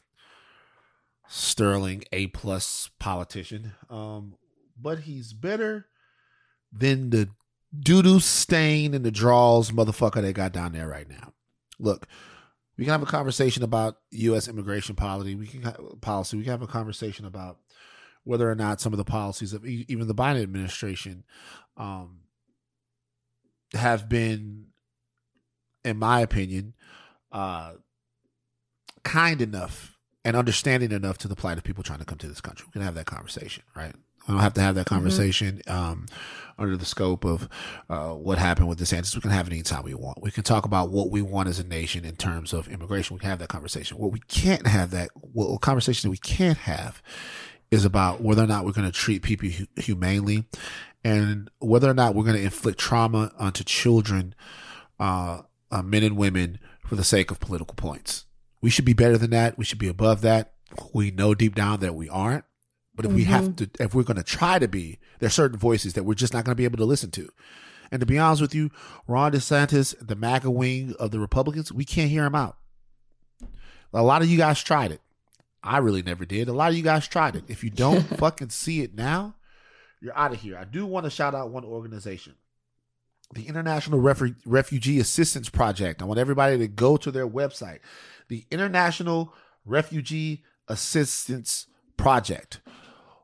[1.27, 3.73] sterling A plus politician.
[3.89, 4.35] Um,
[4.79, 5.87] but he's better
[6.71, 7.29] than the
[7.77, 11.33] doo doo stain in the draws motherfucker they got down there right now.
[11.79, 12.07] Look,
[12.77, 14.47] we can have a conversation about U.S.
[14.47, 15.35] immigration policy.
[15.35, 15.61] We can
[16.01, 16.37] policy.
[16.37, 17.59] We can have a conversation about
[18.27, 21.23] whether or not some of the policies of e- even the Biden administration
[21.77, 22.19] um,
[23.73, 24.67] have been,
[25.83, 26.73] in my opinion,
[27.31, 27.73] uh,
[29.03, 32.41] kind enough and understanding enough to the plight of people trying to come to this
[32.41, 32.65] country.
[32.67, 33.93] We can have that conversation, right?
[34.27, 36.05] We don't have to have that conversation um,
[36.57, 37.47] under the scope of
[37.89, 39.15] uh, what happened with DeSantis.
[39.15, 40.21] We can have it anytime we want.
[40.21, 43.15] We can talk about what we want as a nation in terms of immigration.
[43.15, 43.97] We can have that conversation.
[43.97, 47.01] What we can't have that, what conversation that we can't have
[47.71, 50.45] is about whether or not we're going to treat people humanely
[51.03, 54.35] and whether or not we're going to inflict trauma onto children,
[54.99, 55.41] uh,
[55.71, 58.25] uh, men and women for the sake of political points.
[58.61, 59.57] We should be better than that.
[59.57, 60.53] We should be above that.
[60.93, 62.45] We know deep down that we aren't.
[62.95, 65.59] But if we have to, if we're going to try to be, there are certain
[65.59, 67.29] voices that we're just not going to be able to listen to.
[67.91, 68.71] And to be honest with you,
[69.07, 72.57] Ron DeSantis, the MAGA wing of the Republicans, we can't hear him out.
[73.93, 75.01] A lot of you guys tried it.
[75.67, 76.47] I really never did.
[76.47, 77.43] A lot of you guys tried it.
[77.47, 79.35] If you don't fucking see it now,
[80.01, 80.57] you're out of here.
[80.57, 82.35] I do want to shout out one organization,
[83.33, 86.01] the International Refu- Refugee Assistance Project.
[86.01, 87.79] I want everybody to go to their website,
[88.29, 89.33] the International
[89.65, 92.61] Refugee Assistance Project.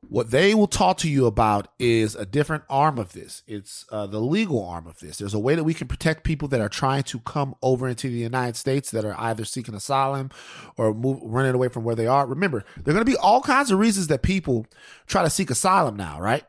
[0.09, 3.41] What they will talk to you about is a different arm of this.
[3.47, 5.17] It's uh, the legal arm of this.
[5.17, 8.09] There's a way that we can protect people that are trying to come over into
[8.09, 10.29] the United States that are either seeking asylum
[10.77, 12.27] or move, running away from where they are.
[12.27, 14.67] Remember, there are going to be all kinds of reasons that people
[15.07, 16.43] try to seek asylum now, right?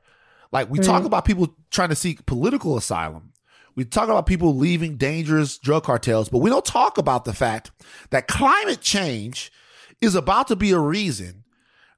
[0.53, 3.33] Like we talk about people trying to seek political asylum.
[3.75, 7.73] We talk about people leaving dangerous drug cartels, but we don't talk about the fact
[8.11, 9.51] that climate change
[10.01, 11.44] is about to be a reason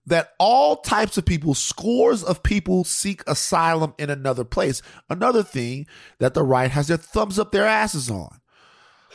[0.06, 4.80] that all types of people, scores of people seek asylum in another place.
[5.10, 5.86] Another thing
[6.18, 8.40] that the right has their thumbs up their asses on.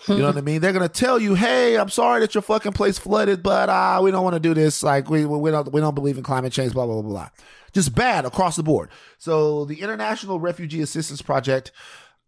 [0.07, 0.61] You know what I mean?
[0.61, 4.09] They're gonna tell you, "Hey, I'm sorry that your fucking place flooded, but uh, we
[4.09, 4.81] don't want to do this.
[4.81, 6.73] Like, we we don't we don't believe in climate change.
[6.73, 7.29] Blah blah blah blah.
[7.71, 8.89] Just bad across the board."
[9.19, 11.71] So, the International Refugee Assistance Project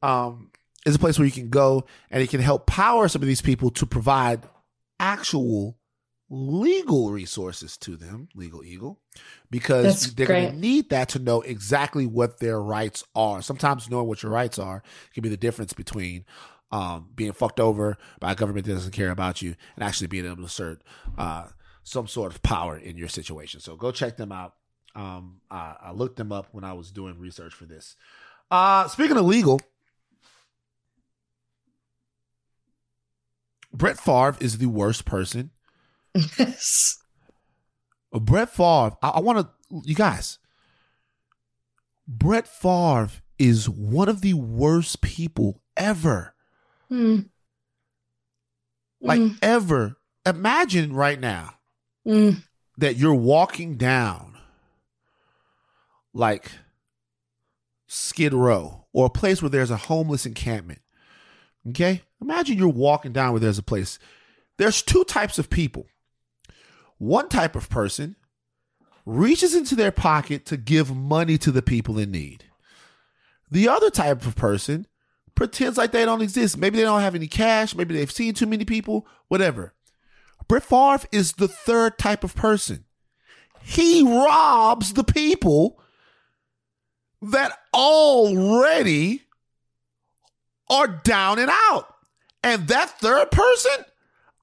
[0.03, 0.51] um,
[0.85, 3.41] is a place where you can go and it can help power some of these
[3.41, 4.43] people to provide
[4.99, 5.75] actual
[6.29, 8.99] legal resources to them, legal eagle,
[9.49, 13.41] because That's they're going to need that to know exactly what their rights are.
[13.41, 16.25] Sometimes knowing what your rights are can be the difference between
[16.71, 20.25] um, being fucked over by a government that doesn't care about you and actually being
[20.25, 20.81] able to assert
[21.17, 21.47] uh,
[21.83, 23.59] some sort of power in your situation.
[23.59, 24.55] So go check them out.
[24.95, 27.95] Um, I, I looked them up when I was doing research for this.
[28.49, 29.59] Uh, speaking of legal,
[33.71, 35.51] Brett Favre is the worst person
[36.15, 36.97] Yes.
[38.11, 40.37] Brett Favre, I, I want to, you guys,
[42.07, 43.09] Brett Favre
[43.39, 46.35] is one of the worst people ever.
[46.91, 47.29] Mm.
[49.01, 49.37] Like, Mm.
[49.41, 49.95] ever.
[50.25, 51.55] Imagine right now
[52.05, 52.43] Mm.
[52.77, 54.37] that you're walking down
[56.13, 56.51] like
[57.87, 60.81] Skid Row or a place where there's a homeless encampment.
[61.69, 62.03] Okay?
[62.21, 63.97] Imagine you're walking down where there's a place.
[64.57, 65.87] There's two types of people.
[67.03, 68.15] One type of person
[69.05, 72.45] reaches into their pocket to give money to the people in need.
[73.51, 74.87] The other type of person
[75.35, 76.57] pretends like they don't exist.
[76.57, 77.75] Maybe they don't have any cash.
[77.75, 79.73] Maybe they've seen too many people, whatever.
[80.47, 82.85] Brett Favre is the third type of person.
[83.61, 85.81] He robs the people
[87.21, 89.23] that already
[90.69, 91.93] are down and out.
[92.41, 93.83] And that third person,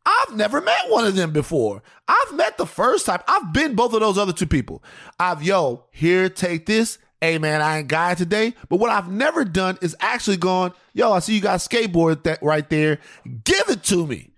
[0.06, 1.82] I've never met one of them before.
[2.08, 3.22] I've met the first type.
[3.28, 4.82] I've been both of those other two people.
[5.18, 6.98] I've, yo, here, take this.
[7.20, 8.54] Hey man, I ain't got it today.
[8.70, 12.42] But what I've never done is actually gone, yo, I see you got skateboard that
[12.42, 12.98] right there.
[13.44, 14.30] Give it to me.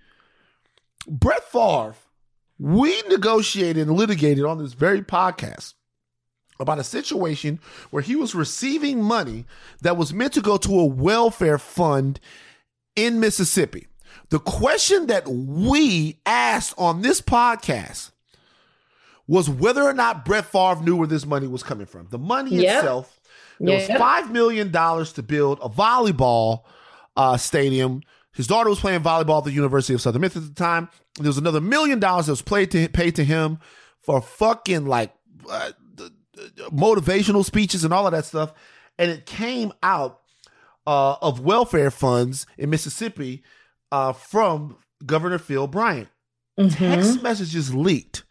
[1.06, 1.94] Brett Favre,
[2.58, 5.74] we negotiated and litigated on this very podcast
[6.58, 7.60] about a situation
[7.90, 9.44] where he was receiving money
[9.80, 12.18] that was meant to go to a welfare fund
[12.96, 13.86] in Mississippi.
[14.30, 18.10] The question that we asked on this podcast
[19.26, 22.08] was whether or not Brett Favre knew where this money was coming from.
[22.10, 22.76] The money Yep.
[22.78, 23.20] itself,
[23.60, 26.62] there was $5 million to build a volleyball
[27.16, 28.02] uh, stadium.
[28.34, 30.88] His daughter was playing volleyball at the University of Southern Miss at the time.
[31.18, 33.58] There was another million dollars that was played to, paid to him
[34.00, 35.12] for fucking like
[35.48, 35.70] uh,
[36.70, 38.52] motivational speeches and all of that stuff.
[38.98, 40.20] And it came out
[40.86, 43.42] uh, of welfare funds in Mississippi
[43.93, 44.76] uh, from
[45.07, 46.09] Governor Phil Bryant.
[46.59, 46.76] Mhm.
[46.76, 48.24] Text messages leaked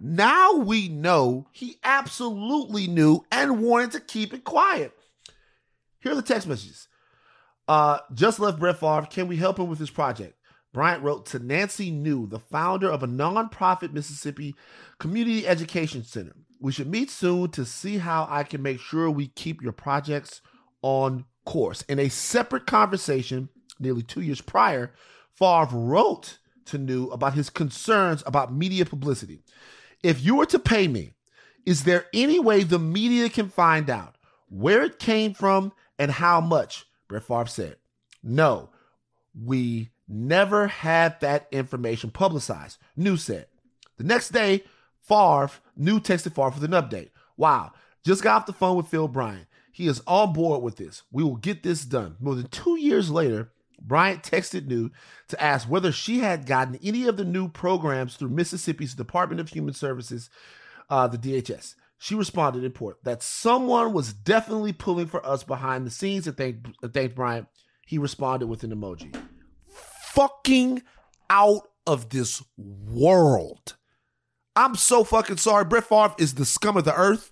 [0.00, 4.92] Now we know he absolutely knew and wanted to keep it quiet.
[6.00, 6.88] Here are the text messages.
[7.66, 9.06] Uh, just left Brett Favre.
[9.10, 10.34] Can we help him with his project?
[10.72, 14.54] Bryant wrote to Nancy New, the founder of a nonprofit Mississippi
[14.98, 16.34] Community Education Center.
[16.60, 20.40] We should meet soon to see how I can make sure we keep your projects
[20.82, 21.82] on course.
[21.82, 23.48] In a separate conversation,
[23.78, 24.92] nearly two years prior,
[25.34, 29.40] Favre wrote to New about his concerns about media publicity.
[30.02, 31.12] If you were to pay me,
[31.66, 34.16] is there any way the media can find out
[34.48, 36.86] where it came from and how much?
[37.08, 37.76] Brett Favre said,
[38.22, 38.70] No,
[39.34, 42.78] we never had that information publicized.
[42.96, 43.46] New said.
[43.96, 44.64] The next day,
[45.00, 47.10] Favre, New texted Favre with an update.
[47.36, 47.72] Wow,
[48.04, 49.46] just got off the phone with Phil Bryant.
[49.72, 51.02] He is on board with this.
[51.12, 52.16] We will get this done.
[52.20, 54.90] More than two years later, Bryant texted New
[55.28, 59.48] to ask whether she had gotten any of the new programs through Mississippi's Department of
[59.48, 60.30] Human Services,
[60.90, 61.74] uh, the DHS.
[61.98, 66.36] She responded in port that someone was definitely pulling for us behind the scenes and
[66.36, 67.48] thanked, thanked Bryant.
[67.86, 69.14] He responded with an emoji.
[70.12, 70.82] Fucking
[71.30, 73.76] out of this world.
[74.54, 75.64] I'm so fucking sorry.
[75.64, 77.30] Brett Favre is the scum of the earth.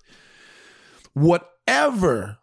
[1.13, 2.37] Whatever.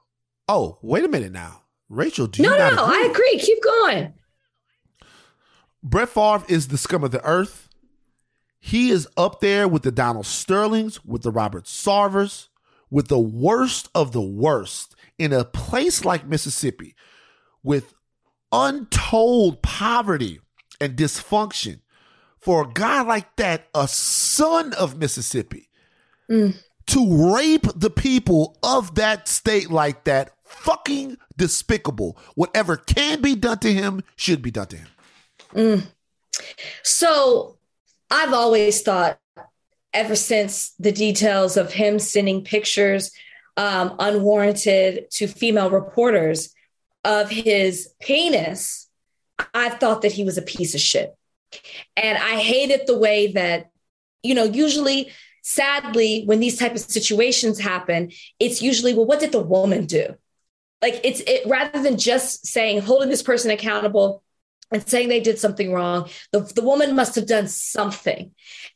[0.48, 1.63] Oh, wait a minute now.
[1.94, 2.84] Rachel, do you No, not no?
[2.84, 3.38] I agree.
[3.38, 4.12] Keep going.
[5.82, 7.68] Brett Favre is the scum of the earth.
[8.58, 12.48] He is up there with the Donald Sterlings, with the Robert Sarvers,
[12.90, 16.94] with the worst of the worst in a place like Mississippi
[17.62, 17.94] with
[18.52, 20.40] untold poverty
[20.80, 21.80] and dysfunction.
[22.38, 25.70] For a guy like that, a son of Mississippi,
[26.30, 26.54] mm.
[26.88, 32.18] to rape the people of that state like that, fucking despicable.
[32.34, 34.88] Whatever can be done to him should be done to him.
[36.82, 37.58] So
[38.10, 39.18] I've always thought,
[39.92, 43.12] ever since the details of him sending pictures
[43.56, 46.52] um, unwarranted to female reporters
[47.04, 48.88] of his penis,
[49.52, 51.14] I thought that he was a piece of shit.
[51.96, 53.70] And I hated the way that,
[54.22, 59.32] you know, usually, sadly, when these type of situations happen, it's usually, well, what did
[59.32, 60.16] the woman do?
[60.84, 64.22] Like it's it rather than just saying holding this person accountable
[64.70, 68.32] and saying they did something wrong, the, the woman must have done something.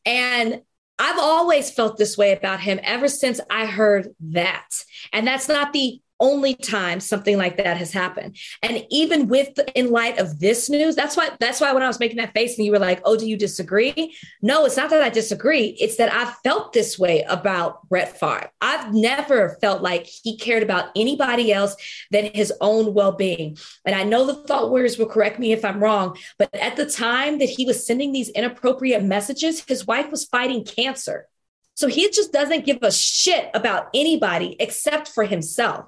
[0.06, 0.62] And
[0.98, 4.70] I've always felt this way about him ever since I heard that.
[5.12, 8.36] And that's not the only time something like that has happened.
[8.62, 12.00] And even with in light of this news, that's why that's why when I was
[12.00, 15.02] making that face and you were like, "Oh, do you disagree?" No, it's not that
[15.02, 15.76] I disagree.
[15.80, 18.50] It's that I've felt this way about Brett Favre.
[18.60, 21.76] I've never felt like he cared about anybody else
[22.10, 23.56] than his own well-being.
[23.84, 26.86] And I know the thought warriors will correct me if I'm wrong, but at the
[26.86, 31.28] time that he was sending these inappropriate messages, his wife was fighting cancer.
[31.74, 35.86] So he just doesn't give a shit about anybody except for himself.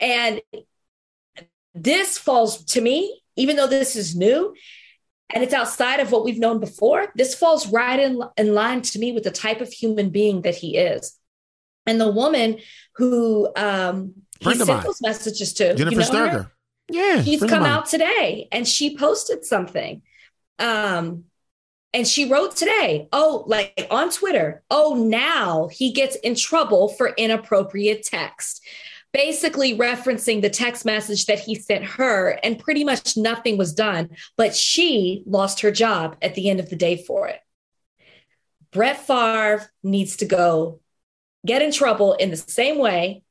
[0.00, 0.40] And
[1.74, 4.54] this falls to me, even though this is new
[5.32, 8.98] and it's outside of what we've known before, this falls right in, in line to
[8.98, 11.16] me with the type of human being that he is.
[11.86, 12.58] And the woman
[12.96, 16.04] who um, he sent those messages to, Jennifer you know?
[16.04, 16.52] Sterger.
[16.90, 17.18] Yeah.
[17.20, 20.02] Of come out today and she posted something.
[20.58, 21.24] Um,
[21.92, 27.08] and she wrote today, oh, like on Twitter, oh, now he gets in trouble for
[27.08, 28.64] inappropriate text.
[29.12, 34.10] Basically, referencing the text message that he sent her, and pretty much nothing was done,
[34.36, 37.40] but she lost her job at the end of the day for it.
[38.72, 40.80] Brett Favre needs to go
[41.44, 43.22] get in trouble in the same way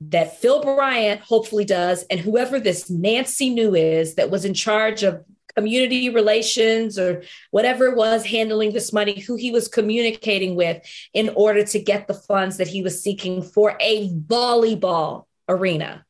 [0.00, 5.02] that Phil Bryant hopefully does, and whoever this Nancy New is that was in charge
[5.02, 5.24] of
[5.56, 10.82] community relations or whatever it was handling this money, who he was communicating with
[11.12, 16.04] in order to get the funds that he was seeking for a volleyball arena.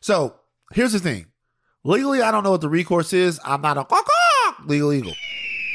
[0.00, 0.34] So
[0.72, 1.26] here's the thing.
[1.84, 3.40] Legally, I don't know what the recourse is.
[3.44, 3.86] I'm not a
[4.66, 5.14] legal eagle.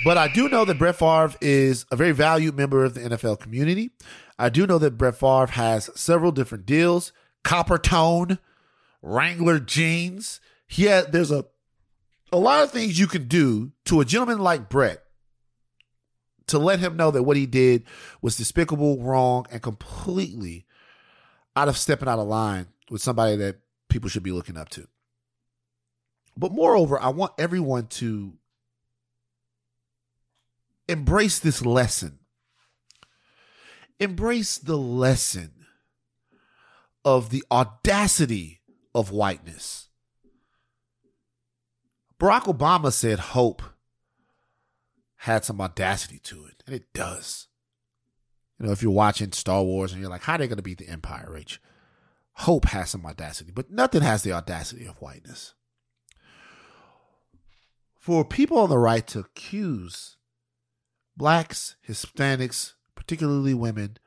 [0.04, 3.40] But I do know that Brett Favre is a very valued member of the NFL
[3.40, 3.92] community.
[4.38, 7.14] I do know that Brett Favre has several different deals.
[7.46, 8.40] Coppertone,
[9.02, 10.42] Wrangler jeans.
[10.70, 11.46] Yeah, there's a
[12.34, 15.04] a lot of things you can do to a gentleman like Brett
[16.48, 17.84] to let him know that what he did
[18.24, 20.66] was despicable, wrong, and completely
[21.56, 23.58] out of stepping out of line with somebody that
[23.88, 24.88] people should be looking up to.
[26.36, 28.34] But moreover, I want everyone to
[30.90, 32.18] embrace this lesson.
[34.00, 35.52] Embrace the lesson
[37.06, 38.62] of the audacity
[38.96, 39.90] of whiteness.
[42.20, 43.62] Barack Obama said hope
[45.18, 47.48] had some audacity to it, and it does.
[48.60, 50.64] You know, if you're watching Star Wars and you're like, how are they going to
[50.64, 51.58] beat the Empire, Rach?
[52.34, 55.54] Hope has some audacity, but nothing has the audacity of whiteness.
[58.00, 60.18] For people on the right to accuse
[61.16, 63.98] blacks, Hispanics, particularly women,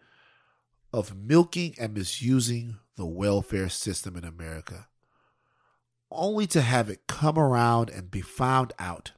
[0.93, 4.89] of milking and misusing the welfare system in America,
[6.11, 9.13] only to have it come around and be found out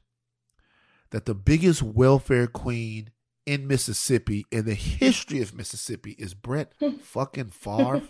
[1.11, 3.09] that the biggest welfare queen
[3.45, 8.03] in Mississippi in the history of Mississippi is Brett fucking Favre.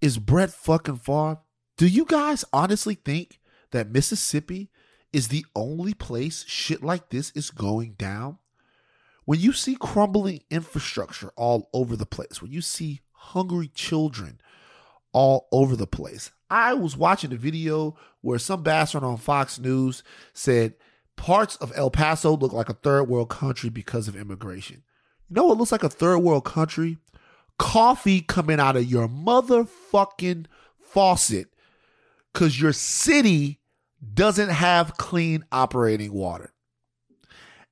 [0.00, 1.38] is Brett fucking Favre.
[1.76, 3.40] Do you guys honestly think
[3.72, 4.70] that Mississippi
[5.12, 8.38] is the only place shit like this is going down?
[9.24, 14.38] When you see crumbling infrastructure all over the place, when you see hungry children
[15.14, 16.30] all over the place.
[16.50, 20.02] I was watching a video where some bastard on Fox News
[20.34, 20.74] said
[21.16, 24.82] parts of El Paso look like a third world country because of immigration.
[25.30, 26.98] You know what looks like a third world country?
[27.58, 30.46] Coffee coming out of your motherfucking
[30.78, 31.48] faucet
[32.32, 33.60] because your city
[34.12, 36.52] doesn't have clean operating water.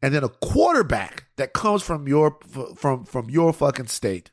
[0.00, 2.38] And then a quarterback that comes from your
[2.76, 4.30] from from your fucking state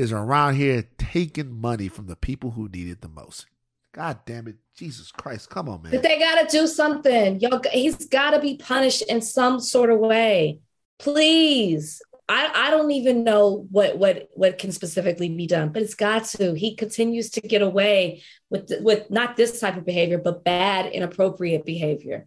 [0.00, 3.46] is around here taking money from the people who need it the most.
[3.92, 4.56] God damn it.
[4.74, 5.50] Jesus Christ.
[5.50, 5.92] Come on, man.
[5.92, 7.38] But they got to do something.
[7.38, 10.60] Yo, he's got to be punished in some sort of way.
[10.98, 12.00] Please.
[12.28, 16.24] I, I don't even know what what what can specifically be done, but it's got
[16.26, 16.54] to.
[16.54, 21.66] He continues to get away with with not this type of behavior, but bad, inappropriate
[21.66, 22.26] behavior.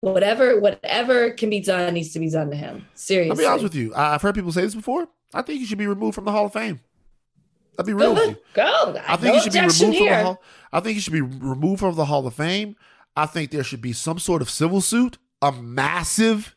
[0.00, 2.86] Whatever whatever can be done needs to be done to him.
[2.94, 3.30] Seriously.
[3.30, 3.94] I'll be honest with you.
[3.94, 5.08] I've heard people say this before.
[5.32, 6.80] I think he should be removed from the Hall of Fame.
[7.78, 8.36] I'll be real with you.
[8.54, 9.00] Go.
[9.06, 9.90] I think no he should be removed here.
[9.90, 10.42] from the Hall.
[10.72, 12.76] I think he should be removed from the Hall of Fame.
[13.16, 16.56] I think there should be some sort of civil suit, a massive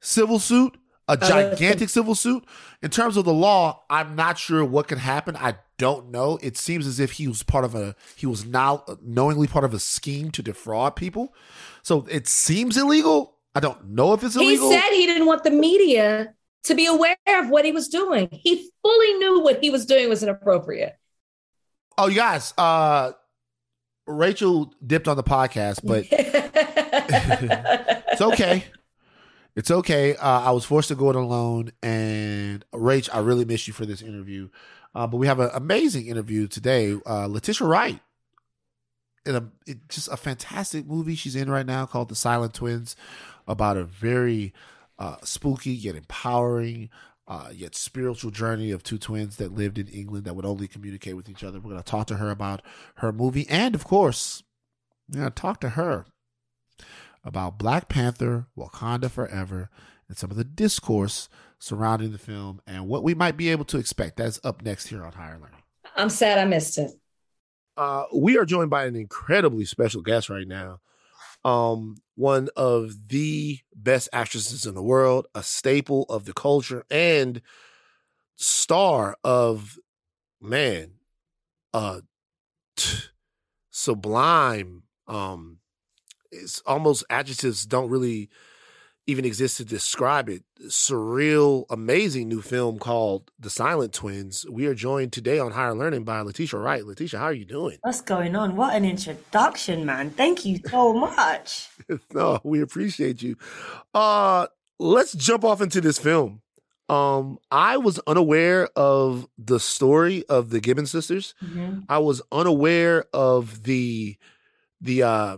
[0.00, 0.76] civil suit,
[1.08, 2.44] a gigantic civil suit.
[2.82, 5.36] In terms of the law, I'm not sure what can happen.
[5.36, 6.38] I don't know.
[6.42, 9.74] It seems as if he was part of a he was now knowingly part of
[9.74, 11.34] a scheme to defraud people.
[11.82, 13.36] So it seems illegal.
[13.54, 14.68] I don't know if it's illegal.
[14.68, 16.34] He said he didn't want the media
[16.66, 18.28] to be aware of what he was doing.
[18.30, 20.96] He fully knew what he was doing was inappropriate.
[21.98, 23.12] Oh, you guys, uh,
[24.06, 26.06] Rachel dipped on the podcast, but
[28.10, 28.64] it's okay.
[29.54, 30.16] It's okay.
[30.16, 33.86] Uh, I was forced to go it alone, and Rach, I really miss you for
[33.86, 34.50] this interview.
[34.94, 36.96] Uh, but we have an amazing interview today.
[37.06, 38.00] Uh, Letitia Wright,
[39.24, 42.96] in a it, just a fantastic movie she's in right now called The Silent Twins,
[43.46, 44.52] about a very
[44.98, 46.90] uh, spooky yet empowering,
[47.28, 51.16] uh, yet spiritual journey of two twins that lived in England that would only communicate
[51.16, 51.58] with each other.
[51.58, 52.62] We're going to talk to her about
[52.96, 54.42] her movie, and of course,
[55.08, 56.06] we're going to talk to her
[57.24, 59.70] about Black Panther, Wakanda Forever,
[60.08, 61.28] and some of the discourse
[61.58, 64.16] surrounding the film and what we might be able to expect.
[64.16, 65.62] That's up next here on Higher Learning.
[65.96, 66.92] I'm sad I missed it.
[67.76, 70.80] Uh, we are joined by an incredibly special guest right now
[71.46, 77.40] um, one of the best actresses in the world, a staple of the culture, and
[78.36, 79.78] star of
[80.40, 80.92] man,
[81.72, 82.00] uh,
[82.76, 82.98] t-
[83.70, 84.82] sublime.
[85.06, 85.58] Um,
[86.32, 88.28] it's almost adjectives don't really
[89.06, 90.42] even exist to describe it.
[90.64, 94.44] Surreal, amazing new film called The Silent Twins.
[94.50, 96.84] We are joined today on Higher Learning by Letitia Wright.
[96.84, 97.78] Letitia, how are you doing?
[97.82, 98.56] What's going on?
[98.56, 100.10] What an introduction, man.
[100.10, 101.68] Thank you so much.
[102.12, 103.36] no, we appreciate you.
[103.94, 104.48] Uh
[104.78, 106.42] let's jump off into this film.
[106.88, 111.34] Um, I was unaware of the story of the Gibbons sisters.
[111.42, 111.80] Mm-hmm.
[111.88, 114.16] I was unaware of the
[114.80, 115.36] the uh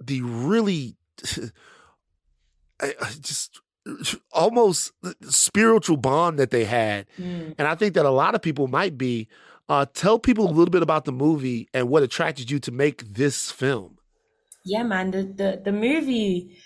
[0.00, 0.96] the really
[3.20, 3.60] just
[4.32, 4.92] almost
[5.28, 7.06] spiritual bond that they had.
[7.18, 7.54] Mm.
[7.58, 9.28] And I think that a lot of people might be.
[9.66, 13.02] Uh, tell people a little bit about the movie and what attracted you to make
[13.14, 13.96] this film.
[14.64, 15.10] Yeah, man.
[15.10, 16.58] The the, the movie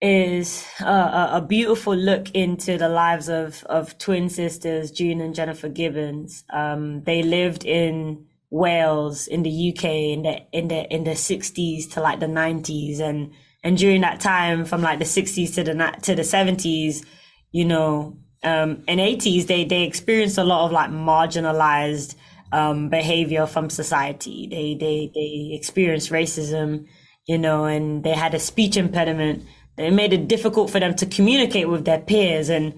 [0.00, 5.68] is a, a, beautiful look into the lives of of twin sisters June and Jennifer
[5.68, 6.44] Gibbons.
[6.50, 11.88] Um, they lived in Wales in the UK in the in the in the sixties
[11.88, 13.32] to like the nineties, and
[13.64, 17.04] and during that time, from like the 60s to the to the 70s,
[17.50, 22.14] you know, um, and 80s, they they experienced a lot of like marginalized
[22.52, 24.46] um, behavior from society.
[24.48, 26.86] They they they experienced racism,
[27.26, 29.44] you know, and they had a speech impediment.
[29.76, 32.74] It made it difficult for them to communicate with their peers, and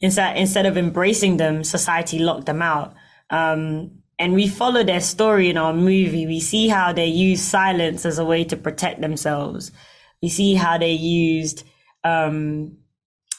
[0.00, 2.94] instead instead of embracing them, society locked them out.
[3.28, 6.26] Um, and we follow their story in our movie.
[6.26, 9.72] We see how they use silence as a way to protect themselves.
[10.22, 11.64] You see how they used
[12.04, 12.78] um,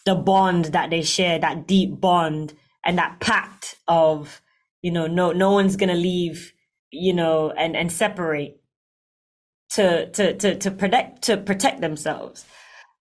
[0.06, 2.54] the bond that they share, that deep bond
[2.86, 4.42] and that pact of,
[4.82, 6.54] you know, no, no one's going to leave,
[6.92, 8.58] you know, and, and separate
[9.72, 12.46] to, to, to, to protect, to protect themselves.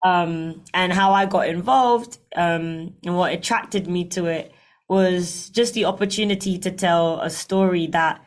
[0.04, 4.52] Um, and how I got involved, um, and what attracted me to it
[4.88, 8.24] was just the opportunity to tell a story that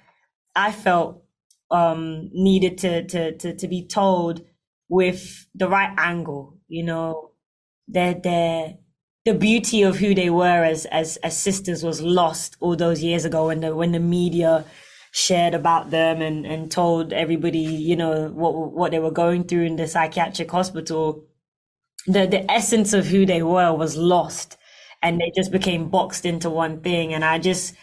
[0.56, 1.24] I felt,
[1.72, 4.46] um, needed to, to, to, to be told
[4.90, 7.32] with the right angle, you know,
[7.88, 8.76] their, their,
[9.26, 13.26] the beauty of who they were as as as sisters was lost all those years
[13.26, 14.66] ago when the when the media
[15.14, 19.64] shared about them and and told everybody you know what what they were going through
[19.64, 21.24] in the psychiatric hospital.
[22.08, 24.58] The the essence of who they were was lost
[25.02, 27.14] and they just became boxed into one thing.
[27.14, 27.74] And i just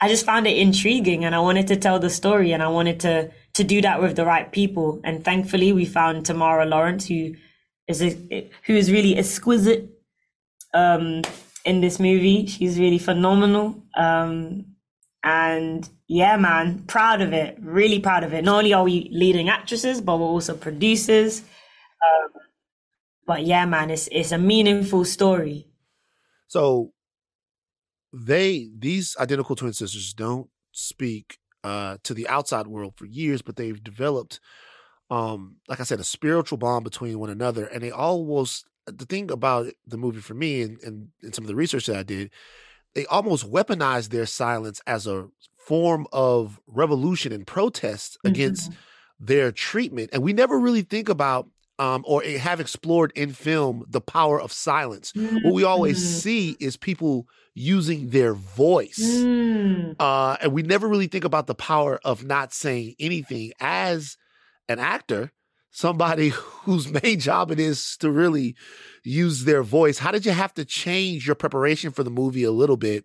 [0.00, 3.00] i just found it intriguing and i wanted to tell the story and i wanted
[3.00, 7.34] to to do that with the right people and thankfully we found tamara lawrence who
[7.88, 9.90] is a, who is really exquisite
[10.74, 11.22] um,
[11.64, 12.46] in this movie.
[12.46, 13.82] She's really phenomenal.
[13.96, 14.66] Um,
[15.22, 17.56] and yeah, man, proud of it.
[17.60, 18.44] Really proud of it.
[18.44, 21.40] Not only are we leading actresses, but we're also producers.
[21.40, 22.30] Um,
[23.26, 25.68] but yeah, man, it's it's a meaningful story.
[26.48, 26.92] So
[28.12, 33.56] they these identical twin sisters don't speak uh, to the outside world for years, but
[33.56, 34.40] they've developed,
[35.10, 39.30] um, like I said, a spiritual bond between one another, and they almost the thing
[39.30, 42.30] about the movie for me and, and, and some of the research that I did,
[42.94, 48.28] they almost weaponized their silence as a form of revolution and protest mm-hmm.
[48.28, 48.72] against
[49.20, 50.10] their treatment.
[50.12, 51.48] And we never really think about
[51.78, 55.12] um, or have explored in film the power of silence.
[55.12, 55.38] Mm-hmm.
[55.44, 56.18] What we always mm-hmm.
[56.18, 58.98] see is people using their voice.
[59.00, 59.96] Mm.
[59.98, 64.16] Uh, and we never really think about the power of not saying anything as
[64.68, 65.30] an actor
[65.72, 66.28] somebody
[66.64, 68.54] whose main job it is to really
[69.02, 69.98] use their voice.
[69.98, 73.04] How did you have to change your preparation for the movie a little bit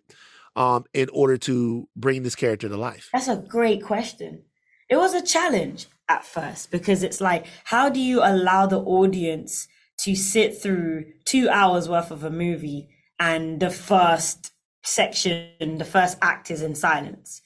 [0.54, 3.08] um, in order to bring this character to life?
[3.12, 4.44] That's a great question.
[4.88, 9.66] It was a challenge at first because it's like, how do you allow the audience
[9.98, 12.88] to sit through two hours worth of a movie
[13.18, 14.52] and the first
[14.84, 17.42] section, the first act is in silence?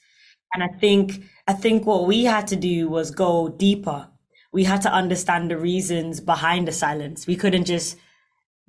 [0.53, 4.07] And I think, I think what we had to do was go deeper
[4.53, 7.25] we had to understand the reasons behind the silence.
[7.25, 7.97] We couldn't just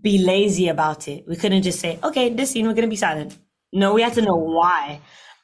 [0.01, 1.25] be lazy about it.
[1.29, 3.39] We couldn't just say, okay, this scene, we're to be silent.
[3.73, 5.03] No, we had to know why.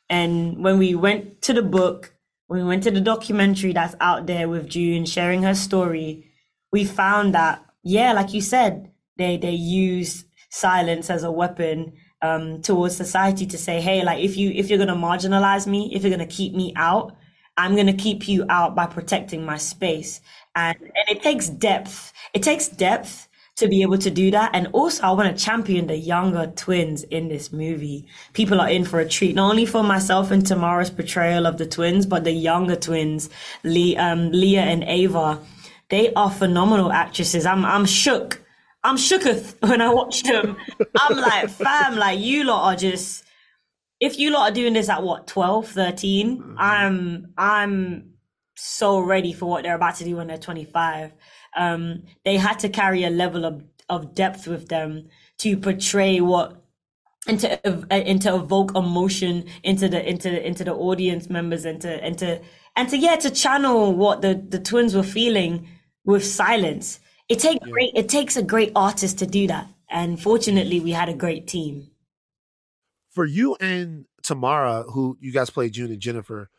[0.08, 2.14] And when we went to the book,
[2.46, 6.26] when we went to the documentary that's out there with June sharing her story,
[6.72, 12.60] we found that, yeah, like you said, they, they use silence as a weapon um,
[12.60, 16.10] towards society to say, hey, like if you, if you're to marginalize me, if you're
[16.20, 17.16] to keep me out,
[17.56, 20.20] I'm to keep you out by protecting my space.
[20.54, 22.12] And, and it takes depth.
[22.34, 24.50] It takes depth to be able to do that.
[24.54, 28.06] And also, I want to champion the younger twins in this movie.
[28.32, 31.66] People are in for a treat, not only for myself and Tamara's portrayal of the
[31.66, 33.28] twins, but the younger twins,
[33.62, 35.38] Lee, um, Leah and Ava.
[35.90, 37.44] They are phenomenal actresses.
[37.44, 38.39] I'm, I'm shook.
[38.82, 40.56] I'm shooketh when I watch them.
[40.98, 43.24] I'm like, fam, like you lot are just,
[44.00, 46.54] if you lot are doing this at what 12 13 mm-hmm.
[46.58, 48.12] i'm i'm
[48.56, 51.12] so ready for what they're about to do when they're 25
[51.56, 55.08] um they had to carry a level of of depth with them
[55.38, 56.62] to portray what
[57.26, 62.02] and to and to evoke emotion into the into into the audience members and to
[62.02, 62.40] and to
[62.76, 65.68] and to yeah to channel what the the twins were feeling
[66.04, 66.99] with silence
[67.30, 67.72] it takes yeah.
[67.72, 71.46] great it takes a great artist to do that and fortunately we had a great
[71.46, 71.90] team
[73.10, 76.50] for you and Tamara, who you guys play June and Jennifer,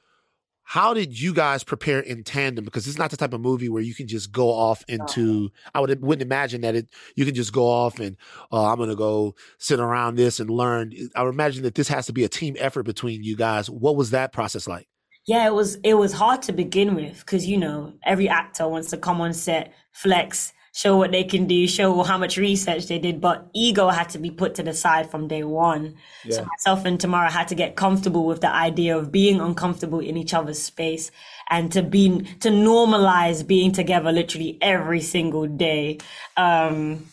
[0.63, 2.63] how did you guys prepare in tandem?
[2.63, 5.49] Because it's not the type of movie where you can just go off into.
[5.73, 8.15] I would wouldn't imagine that it you can just go off and
[8.51, 10.93] uh, I'm gonna go sit around this and learn.
[11.15, 13.69] I would imagine that this has to be a team effort between you guys.
[13.69, 14.87] What was that process like?
[15.25, 18.91] Yeah, it was it was hard to begin with because you know every actor wants
[18.91, 22.97] to come on set, flex, show what they can do, show how much research they
[22.97, 25.95] did, but ego had to be put to the side from day one.
[26.23, 26.37] Yeah.
[26.37, 30.15] So myself and Tamara had to get comfortable with the idea of being uncomfortable in
[30.15, 31.11] each other's space
[31.49, 35.97] and to be, to normalize being together literally every single day.
[36.37, 37.07] Um,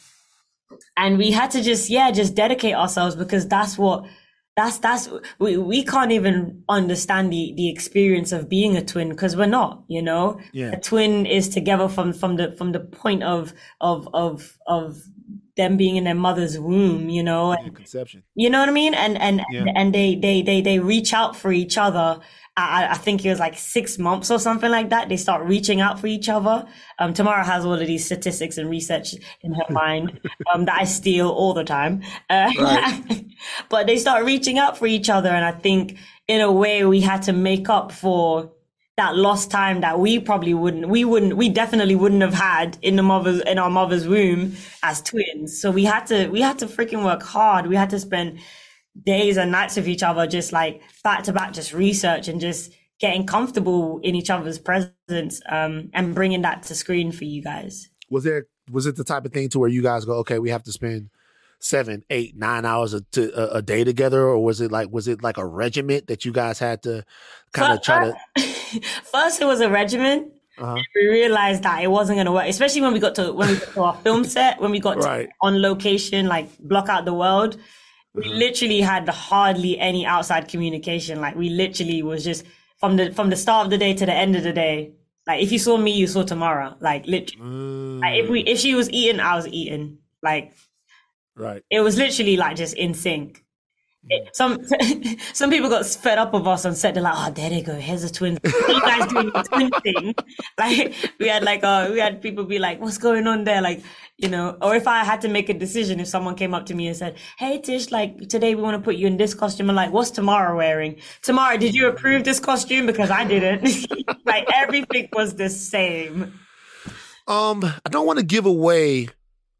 [0.96, 4.06] and we had to just, yeah, just dedicate ourselves because that's what
[4.58, 9.36] that's that's we, we can't even understand the the experience of being a twin because
[9.36, 10.72] we're not you know yeah.
[10.72, 15.00] a twin is together from from the from the point of of of of
[15.58, 18.22] them being in their mother's womb, you know, and Conception.
[18.34, 18.94] you know what I mean?
[18.94, 19.64] And and Yeah.
[19.76, 22.20] and they they they they reach out for each other.
[22.56, 25.08] I, I think it was like six months or something like that.
[25.08, 26.66] They start reaching out for each other.
[26.98, 30.18] Um, Tamara has all of these statistics and research in her mind
[30.52, 32.02] um, that I steal all the time.
[32.28, 32.50] Uh,
[33.68, 37.00] but they start reaching out for each other, and I think in a way we
[37.00, 38.50] had to make up for
[38.98, 42.96] that lost time that we probably wouldn't we wouldn't we definitely wouldn't have had in
[42.96, 45.58] the mother's in our mother's womb as twins.
[45.58, 47.68] So we had to we had to freaking work hard.
[47.68, 48.40] We had to spend
[49.00, 52.72] days and nights with each other just like back to back just research and just
[52.98, 57.88] getting comfortable in each other's presence um and bringing that to screen for you guys.
[58.10, 60.50] Was there was it the type of thing to where you guys go, okay, we
[60.50, 61.08] have to spend
[61.60, 65.08] seven, eight, nine hours a, to, a, a day together, or was it like was
[65.08, 67.04] it like a regiment that you guys had to
[67.52, 68.14] kind of try to?
[69.12, 70.32] first it was a regiment.
[70.60, 70.82] Uh-huh.
[70.96, 73.54] we realized that it wasn't going to work especially when we got to when we
[73.54, 75.26] got to our film set when we got Right.
[75.28, 77.56] to, on location like block out the world
[78.12, 82.44] we literally had hardly any outside communication like we literally was just
[82.80, 84.94] from the from the start of the day to the end of the day
[85.28, 88.58] like if you saw me you saw tomorrow like literally Mm, like, if we if
[88.58, 90.52] she was eating i was eating like
[91.38, 91.62] right.
[91.70, 93.44] it was literally like just in sync.
[94.10, 94.64] It- some
[95.34, 96.94] some people got fed up of us on set.
[96.94, 97.74] They're like, "Oh, there they go.
[97.74, 98.38] Here's a twin.
[98.42, 100.14] What you guys doing the twin thing?"
[100.58, 103.82] Like we had like uh we had people be like, "What's going on there?" Like
[104.16, 106.74] you know, or if I had to make a decision, if someone came up to
[106.74, 109.68] me and said, "Hey Tish, like today we want to put you in this costume,"
[109.68, 110.96] I'm like, "What's Tamara wearing?
[111.22, 112.86] Tamara, did you approve this costume?
[112.86, 113.64] Because I didn't."
[114.24, 116.32] like everything was the same.
[117.26, 119.08] Um, I don't want to give away.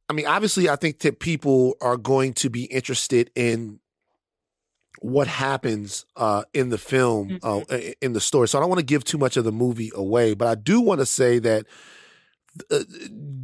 [0.08, 3.80] I mean, obviously, I think that people are going to be interested in
[5.00, 7.60] what happens uh, in the film, uh,
[8.00, 8.48] in the story.
[8.48, 10.80] So I don't want to give too much of the movie away, but I do
[10.80, 11.66] want to say that
[12.70, 12.80] uh,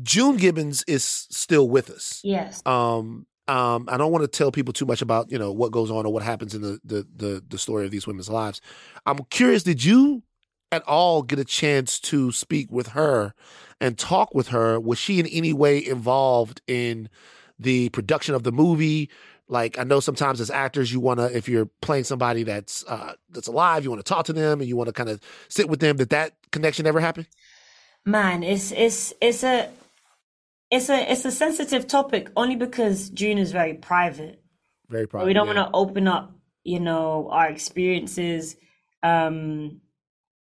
[0.02, 2.20] June Gibbons is still with us.
[2.24, 2.62] Yes.
[2.66, 5.90] Um, um, I don't want to tell people too much about you know what goes
[5.90, 8.60] on or what happens in the the the, the story of these women's lives.
[9.04, 9.62] I'm curious.
[9.62, 10.22] Did you
[10.74, 13.34] at all get a chance to speak with her
[13.80, 14.78] and talk with her?
[14.78, 17.08] Was she in any way involved in
[17.58, 19.10] the production of the movie?
[19.46, 23.14] Like I know sometimes as actors, you want to if you're playing somebody that's uh,
[23.30, 25.68] that's alive, you want to talk to them and you want to kind of sit
[25.68, 25.96] with them.
[25.96, 27.26] Did that connection ever happen?
[28.06, 29.68] Man, it's it's it's a
[30.70, 34.42] it's a it's a sensitive topic only because June is very private.
[34.88, 35.26] Very proud.
[35.26, 38.56] we don't want to open up, you know, our experiences
[39.02, 39.80] um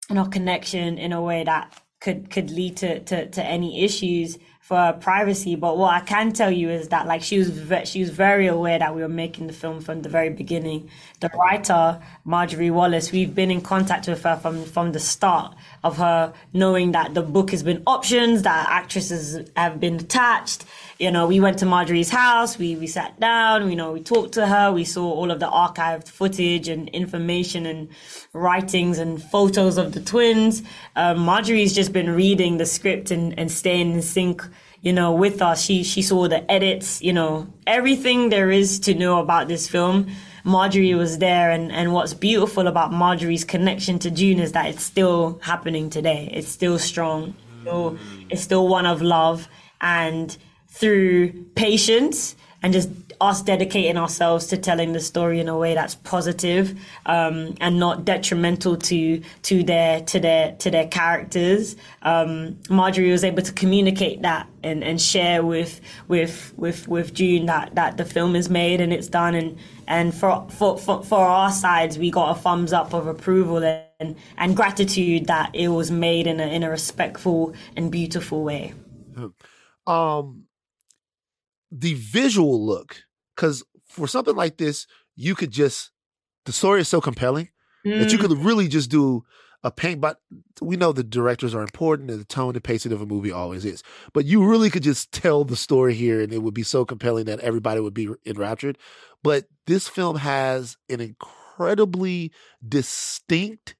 [0.08, 4.38] and our connection in a way that could could lead to to, to any issues
[4.60, 5.56] for privacy.
[5.56, 8.46] But what I can tell you is that like she was ve- she was very
[8.46, 10.88] aware that we were making the film from the very beginning.
[11.20, 15.98] The writer Marjorie Wallace, we've been in contact with her from from the start of
[15.98, 20.64] her knowing that the book has been options, that actresses have been attached.
[21.02, 24.34] You know, we went to Marjorie's house, we we sat down, you know, we talked
[24.34, 27.88] to her, we saw all of the archived footage and information and
[28.32, 30.62] writings and photos of the twins.
[30.94, 34.44] Um, Marjorie's just been reading the script and, and staying in sync,
[34.82, 35.60] you know, with us.
[35.60, 40.06] She she saw the edits, you know, everything there is to know about this film.
[40.44, 44.84] Marjorie was there, and, and what's beautiful about Marjorie's connection to June is that it's
[44.84, 46.30] still happening today.
[46.32, 47.34] It's still strong.
[47.62, 47.98] Still,
[48.30, 49.48] it's still one of love,
[49.80, 50.36] and
[50.72, 52.88] through patience and just
[53.20, 58.04] us dedicating ourselves to telling the story in a way that's positive um, and not
[58.04, 61.76] detrimental to to their to their to their characters.
[62.02, 67.46] Um, Marjorie was able to communicate that and, and share with with with with June
[67.46, 71.20] that that the film is made and it's done and and for for for, for
[71.20, 73.62] our sides we got a thumbs up of approval
[74.00, 78.74] and and gratitude that it was made in a in a respectful and beautiful way.
[79.86, 80.44] um
[81.72, 83.02] the visual look
[83.34, 85.90] because for something like this you could just
[86.44, 87.48] the story is so compelling
[87.84, 88.44] that you could mm.
[88.44, 89.24] really just do
[89.64, 90.20] a paint but
[90.60, 93.64] we know the directors are important and the tone and pacing of a movie always
[93.64, 96.84] is but you really could just tell the story here and it would be so
[96.84, 98.76] compelling that everybody would be enraptured
[99.22, 101.00] but this film has an
[101.62, 102.32] incredibly
[102.66, 103.74] distinct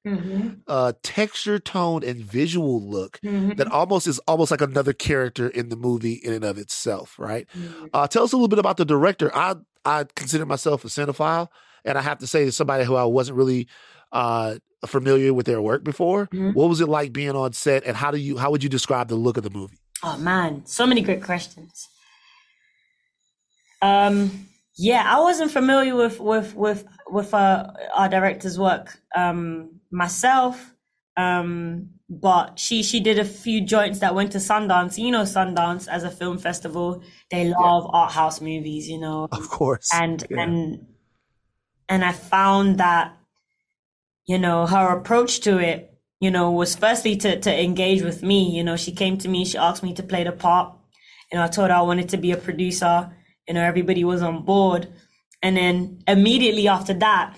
[0.67, 5.75] uh texture tone and visual look that almost is almost like another character in the
[5.75, 7.47] movie in and of itself right?
[7.93, 9.29] Uh tell us a little bit about the director.
[9.35, 9.55] I
[9.85, 11.47] i consider myself a cinephile
[11.83, 13.67] and i have to say to somebody who i wasn't really
[14.13, 14.55] uh
[14.85, 18.17] familiar with their work before what was it like being on set and how do
[18.17, 19.77] you how would you describe the look of the movie?
[20.03, 21.87] Oh man, so many great questions.
[23.81, 30.73] Um, yeah, I wasn't familiar with with with with uh, our director's work um, myself,
[31.15, 34.97] um, but she she did a few joints that went to Sundance.
[34.97, 38.87] You know, Sundance as a film festival, they love art house movies.
[38.87, 39.89] You know, Of course.
[39.93, 40.43] and Yeah.
[40.43, 40.87] and
[41.89, 43.15] and I found that
[44.25, 48.49] you know her approach to it, you know, was firstly to to engage with me.
[48.55, 50.75] You know, she came to me, she asked me to play the part.
[51.31, 53.11] You know, I told her I wanted to be a producer.
[53.47, 54.87] You know, everybody was on board,
[55.41, 57.35] and then immediately after that,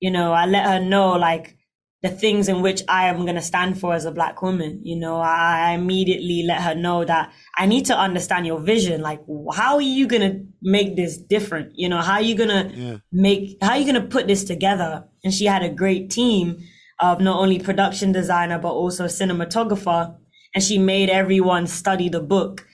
[0.00, 1.56] you know, I let her know like
[2.02, 4.80] the things in which I am going to stand for as a black woman.
[4.84, 9.00] You know, I immediately let her know that I need to understand your vision.
[9.00, 9.20] Like,
[9.52, 11.72] how are you going to make this different?
[11.74, 12.96] You know, how are you going to Yeah.
[13.10, 15.08] make, how are you going to put this together?
[15.24, 16.58] And she had a great team
[17.00, 20.14] of not only production designer, but also cinematographer.
[20.54, 22.64] And she made everyone study the book.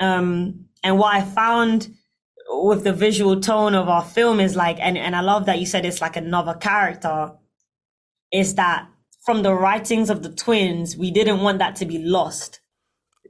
[0.00, 1.94] Um, and what I found
[2.50, 5.66] with the visual tone of our film is like, and, and I love that you
[5.66, 7.32] said it's like another character,
[8.32, 8.88] is that
[9.24, 12.60] from the writings of the twins, we didn't want that to be lost.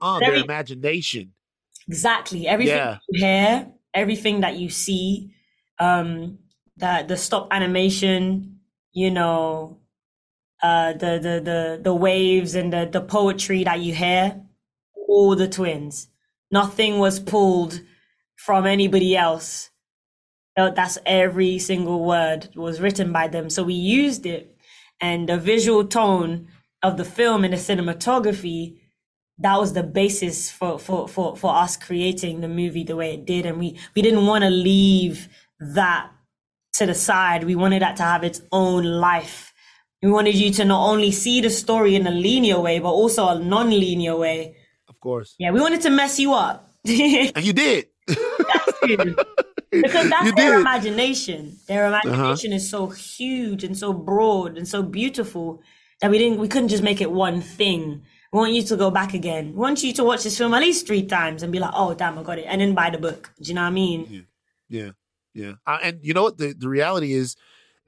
[0.00, 1.32] Oh, their imagination.
[1.86, 2.46] Exactly.
[2.46, 2.98] Everything Yeah.
[3.08, 5.34] you hear, everything that you see,
[5.78, 6.38] um,
[6.76, 8.60] the the stop animation,
[8.92, 9.78] you know,
[10.62, 14.40] uh, the the the the waves and the the poetry that you hear,
[15.08, 16.08] all the twins.
[16.50, 17.80] Nothing was pulled
[18.46, 19.70] from anybody else.
[20.56, 23.50] That's every single word was written by them.
[23.50, 24.56] So we used it,
[25.00, 26.48] and the visual tone
[26.82, 28.76] of the film and the cinematography
[29.38, 33.24] that was the basis for for for for us creating the movie the way it
[33.26, 35.28] did and we we didn't want to leave
[35.58, 36.10] that
[36.74, 39.52] to the side we wanted that to have its own life
[40.02, 43.28] we wanted you to not only see the story in a linear way but also
[43.28, 44.56] a non-linear way
[44.88, 45.34] Of course.
[45.38, 47.86] yeah we wanted to mess you up And you did.
[50.08, 50.60] that's you their did.
[50.60, 55.62] imagination their imagination is so huge and so broad and so beautiful
[56.00, 58.02] that we didn't we couldn't just make it one thing
[58.32, 59.52] we want you to go back again.
[59.52, 61.94] We want you to watch this film at least three times and be like, oh,
[61.94, 62.44] damn, I got it.
[62.46, 63.32] And then buy the book.
[63.40, 64.26] Do you know what I mean?
[64.68, 64.90] Yeah,
[65.34, 65.54] yeah.
[65.66, 66.38] Uh, and you know what?
[66.38, 67.36] The the reality is,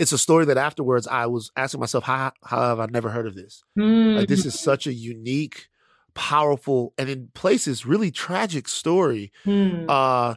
[0.00, 3.26] it's a story that afterwards I was asking myself, how how have I never heard
[3.26, 3.62] of this?
[3.76, 5.68] Like this is such a unique,
[6.14, 9.32] powerful, and in places really tragic story.
[9.44, 9.86] Hmm.
[9.88, 10.34] Uh,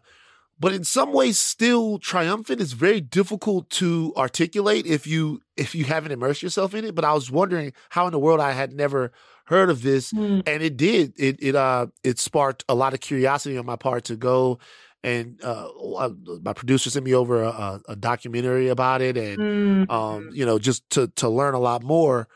[0.58, 2.62] but in some ways still triumphant.
[2.62, 6.96] It's very difficult to articulate if you if you haven't immersed yourself in it.
[6.96, 9.12] But I was wondering how in the world I had never
[9.48, 10.40] heard of this Hmm.
[10.48, 14.06] and it did it it uh it sparked a lot of curiosity on my part
[14.06, 14.58] to go
[15.04, 15.68] and uh
[15.98, 16.10] uh,
[16.42, 19.92] my producer sent me over a, a, documentary about it and Hmm.
[19.92, 22.28] um you know just to to learn a lot more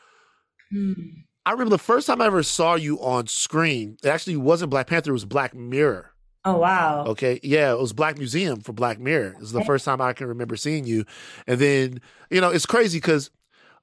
[0.70, 0.92] Hmm.
[1.46, 4.86] I remember the first time i ever saw you on screen it actually wasn't black
[4.86, 6.10] panther it was black mirror
[6.44, 7.04] Oh, wow.
[7.04, 7.38] Okay.
[7.42, 9.34] Yeah, it was Black Museum for Black Mirror.
[9.38, 11.04] This is the first time I can remember seeing you.
[11.46, 13.30] And then, you know, it's crazy because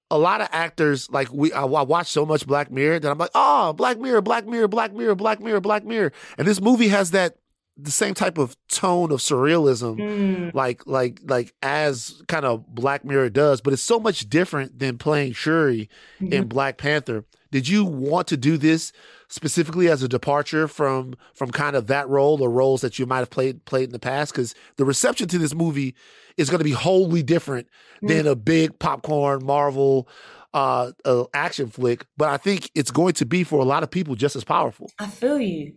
[0.10, 3.18] a lot of actors, like we, I, I watch so much Black Mirror that I'm
[3.18, 6.12] like, oh, Black Mirror, Black Mirror, Black Mirror, Black Mirror, Black Mirror.
[6.40, 7.38] And this movie has that
[7.78, 10.50] the same type of tone of surrealism, Hmm.
[10.58, 14.98] like like like as kind of Black Mirror does, but it's so much different than
[14.98, 17.24] playing Shuri in Black Panther.
[17.52, 18.92] Did you want to do this
[19.30, 23.20] specifically as a departure from from kind of that role or roles that you might
[23.20, 24.34] have played played in the past?
[24.34, 25.96] Because the reception to this movie
[26.36, 27.68] is going to be wholly different
[28.02, 30.08] than a big popcorn Marvel
[30.54, 33.92] uh, uh, action flick, but I think it's going to be for a lot of
[33.92, 34.92] people just as powerful.
[35.00, 35.74] I feel you.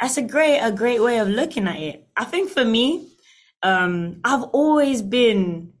[0.00, 2.08] That's a great, a great way of looking at it.
[2.16, 3.08] I think for me,
[3.62, 5.74] um, I've always been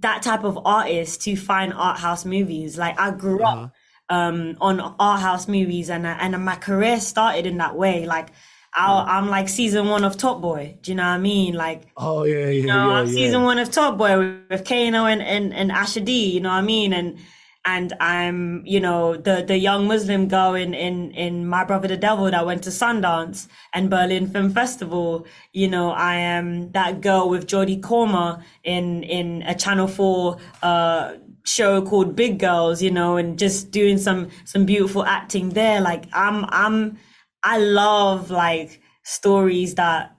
[0.00, 2.76] that type of artist to find art house movies.
[2.78, 3.64] Like I grew Uh-huh.
[3.64, 3.72] up
[4.08, 8.04] um, on art house movies, and and my career started in that way.
[8.06, 8.30] Like
[8.74, 10.78] I, I'm like season one of Top Boy.
[10.82, 11.54] Do you know what I mean?
[11.54, 15.06] Like Oh yeah, yeah, you know, I'm season one of Top Boy with, with Kano
[15.06, 16.92] and, and, and Asher D, you know what I mean?
[16.92, 17.18] And
[17.64, 21.96] and I'm, you know, the, the young Muslim girl in, in, in My Brother the
[21.96, 25.26] Devil that went to Sundance and Berlin Film Festival.
[25.52, 31.12] You know, I am that girl with Jodie Comer in, in a Channel 4, uh,
[31.44, 35.80] show called Big Girls, you know, and just doing some, some beautiful acting there.
[35.80, 36.98] Like I'm, I'm,
[37.44, 40.16] I love like stories that,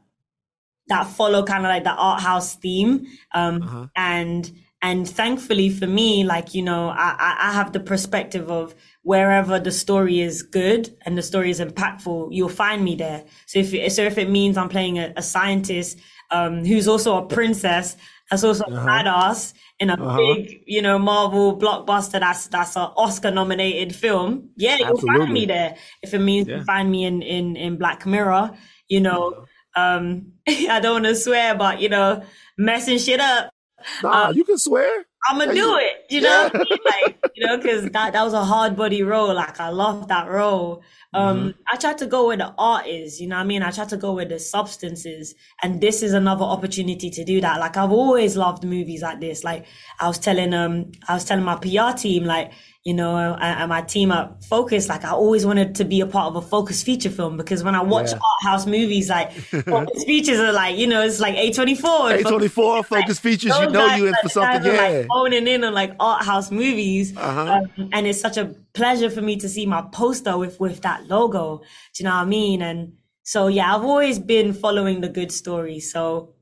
[0.88, 3.06] that follow kind of like the art house theme.
[3.34, 4.50] Um, and,
[4.84, 9.72] and thankfully for me, like, you know, I, I- have the perspective of wherever the
[9.72, 13.26] story is good and the story is impactful, you'll find me there.
[13.48, 16.00] So if, it- so if it means I'm playing a, a scientist,
[16.32, 17.96] um, who's also a princess,
[18.30, 23.32] that's also a badass in a big, you know, Marvel blockbuster that's, that's an Oscar
[23.32, 24.50] nominated film.
[24.58, 25.76] Yeah, you'll find me there.
[26.02, 28.52] If it means you find me in, in, in Black Mirror,
[28.90, 29.46] you know,
[29.76, 32.24] um, I don't want to swear, but you know,
[32.58, 33.53] messing shit up.
[34.02, 35.06] Nah, Um, you can swear.
[35.30, 36.06] I'm gonna do it.
[36.10, 36.80] You know, what I mean?
[36.86, 39.34] like you know, because that that was a hard body role.
[39.34, 40.84] Like I love that role.
[41.14, 43.22] Um, I tried to go where the art is.
[43.22, 46.04] You know, what I mean, I tried to go where the substance is, and this
[46.04, 47.60] is another opportunity to do that.
[47.60, 49.44] Like I've always loved movies like this.
[49.44, 49.66] Like
[50.00, 52.52] I was telling um, I was telling my PR team, like
[52.86, 56.06] you know, and, and my team at Focus, like I always wanted to be a
[56.06, 58.16] part of a Focus feature film because when I watch Yeah.
[58.16, 59.32] art house movies, like
[59.66, 62.20] Focus features are like you know, it's like A24.
[62.20, 63.58] A twenty four focus features.
[63.58, 64.66] You know you in for something.
[64.74, 64.82] Yeah.
[64.82, 67.62] like owning in on like art house movies, Uh-huh.
[67.78, 71.08] um, and it's such a pleasure for me to see my poster with with that
[71.08, 71.60] logo.
[71.94, 72.62] Do you know what I mean?
[72.62, 72.94] And
[73.24, 75.80] so yeah, I've always been following the good story.
[75.80, 76.34] So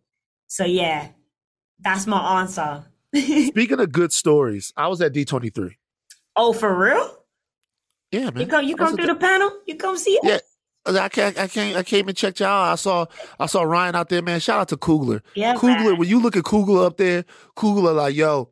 [0.48, 1.10] so yeah,
[1.80, 2.86] that's my answer.
[3.16, 5.78] Speaking of good stories, I was at D twenty three.
[6.36, 7.18] Oh, for real?
[8.12, 8.42] Yeah, man.
[8.42, 9.52] You come you come through the panel?
[9.66, 10.24] You come see it?
[10.24, 10.40] Yeah.
[10.86, 12.72] I can't, I can't, I came and checked y'all.
[12.72, 13.06] I saw,
[13.40, 14.40] I saw Ryan out there, man.
[14.40, 15.22] Shout out to Coogler.
[15.36, 15.98] Yeah, Coogler, man.
[15.98, 17.24] when you look at Coogler up there,
[17.56, 18.50] Coogler like, yo,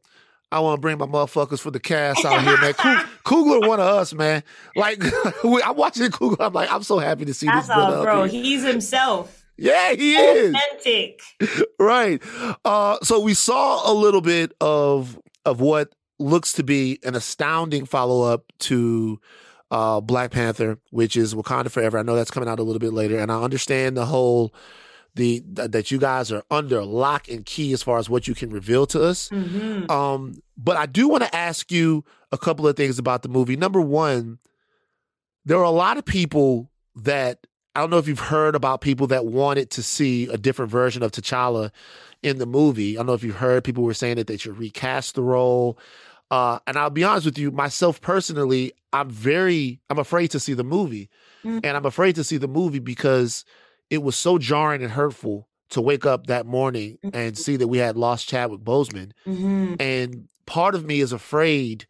[0.51, 2.73] I want to bring my motherfuckers for the cast out here, man.
[2.73, 4.43] Kug- Coogler one of us, man.
[4.76, 5.01] Like,
[5.43, 6.38] I'm watching Coogler.
[6.39, 8.23] I'm like, I'm so happy to see That's this brother all, bro.
[8.26, 9.43] He's himself.
[9.57, 10.56] Yeah, he is.
[10.56, 11.22] Authentic.
[11.80, 12.22] right.
[12.64, 17.86] Uh, so we saw a little bit of of what looks to be an astounding
[17.86, 19.20] follow up to
[19.72, 21.98] uh, Black Panther, which is Wakanda Forever.
[21.98, 24.54] I know that's coming out a little bit later, and I understand the whole
[25.16, 28.36] the th- that you guys are under lock and key as far as what you
[28.36, 29.30] can reveal to us.
[29.30, 29.90] Mhm.
[29.90, 33.56] Um, but I do want to ask you a couple of things about the movie.
[33.56, 34.38] Number one,
[35.46, 39.08] there are a lot of people that I don't know if you've heard about people
[39.08, 41.72] that wanted to see a different version of T'Challa
[42.24, 42.96] in the movie.
[42.96, 45.78] I don't know if you've heard people were saying that they should recast the role.
[46.31, 50.53] Uh, and I'll be honest with you, myself personally, I'm very, I'm afraid to see
[50.53, 51.10] the movie.
[51.43, 51.61] Mm.
[51.64, 53.45] And I'm afraid to see the movie because
[53.89, 57.77] it was so jarring and hurtful to wake up that morning and see that we
[57.77, 59.11] had lost Chadwick Boseman.
[59.27, 59.80] Mhm.
[59.80, 61.85] And part of me is afraid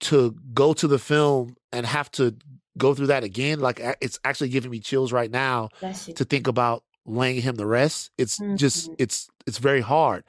[0.00, 2.34] to go to the film and have to
[2.78, 3.60] go through that again.
[3.60, 5.68] Like it's actually giving me chills right now
[6.14, 8.10] to think about laying him the rest.
[8.18, 8.96] It's just Mhm.
[8.98, 10.24] it's it's very hard.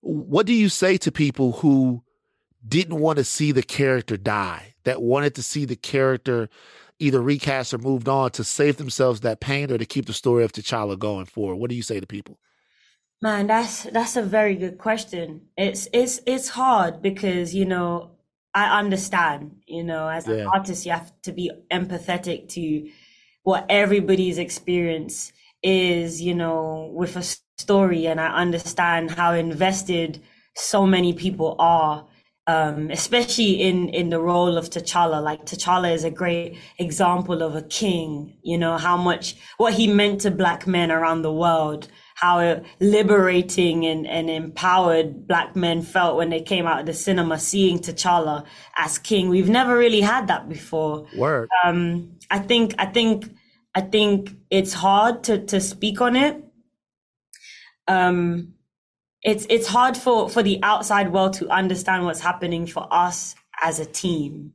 [0.00, 2.02] What do you say to people who
[2.66, 6.48] didn't want to see the character die, that wanted to see the character
[6.98, 10.44] either recast or moved on to save themselves that pain or to keep the story
[10.44, 11.56] of T'Challa going forward?
[11.56, 12.38] What do you say to people?
[13.22, 15.42] Man, that's that's a very good question.
[15.56, 18.10] It's it's it's hard because you know
[18.54, 19.62] I understand.
[19.66, 20.46] You know, as an Yeah.
[20.52, 22.90] artist, you have to be empathetic to
[23.42, 25.32] what everybody's experience
[25.62, 26.20] is.
[26.20, 27.22] You know, with a
[27.58, 30.20] story, and I understand how invested
[30.54, 32.06] so many people are.
[32.48, 37.56] Um, especially in in the role of T'Challa, like T'Challa is a great example of
[37.56, 38.38] a king.
[38.42, 43.84] You know how much what he meant to black men around the world how liberating
[43.84, 48.46] and, and empowered black men felt when they came out of the cinema seeing T'Challa
[48.78, 49.28] as king.
[49.28, 51.06] We've never really had that before.
[51.14, 51.50] Word.
[51.62, 53.30] Um, I think, I think,
[53.74, 56.42] I think it's hard to, to speak on it.
[57.86, 58.54] Um,
[59.26, 63.80] it's, it's hard for, for the outside world to understand what's happening for us as
[63.80, 64.52] a team.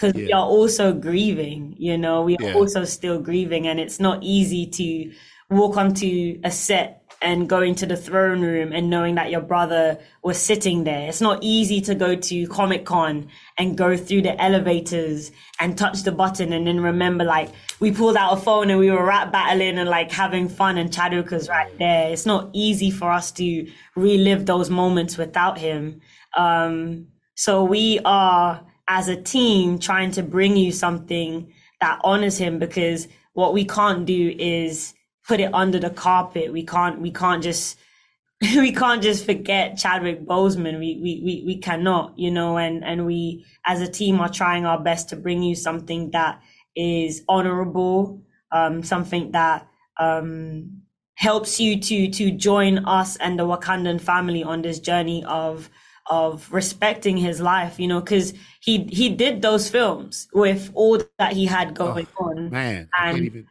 [0.00, 2.54] Cause we are also grieving, you know, we are Yeah.
[2.54, 5.12] also still grieving and it's not easy to
[5.50, 9.98] walk onto a set and going to the throne room and knowing that your brother
[10.22, 11.08] was sitting there.
[11.08, 15.30] It's not easy to go to Comic Con and go through the elevators
[15.60, 18.90] and touch the button and then remember like we pulled out a phone and we
[18.90, 22.10] were rap battling and like having fun and Chadwick was right there.
[22.12, 26.00] It's not easy for us to relive those moments without him.
[26.36, 32.58] Um, so we are as a team trying to bring you something that honors him
[32.58, 34.94] because what we can't do is
[35.26, 36.52] put it under the carpet.
[36.52, 37.78] We can't we can't just
[38.56, 40.78] we can't just forget Chadwick Boseman.
[40.78, 44.66] We, we we we cannot, you know, and and we as a team are trying
[44.66, 46.42] our best to bring you something that
[46.74, 49.66] is honorable, um, something that
[50.00, 50.78] um
[51.14, 55.70] helps you to to join us and the Wakandan family on this journey of
[56.10, 61.32] of respecting his life, you know, because he he did those films with all that
[61.32, 63.46] he had going on Man, I can't And- even.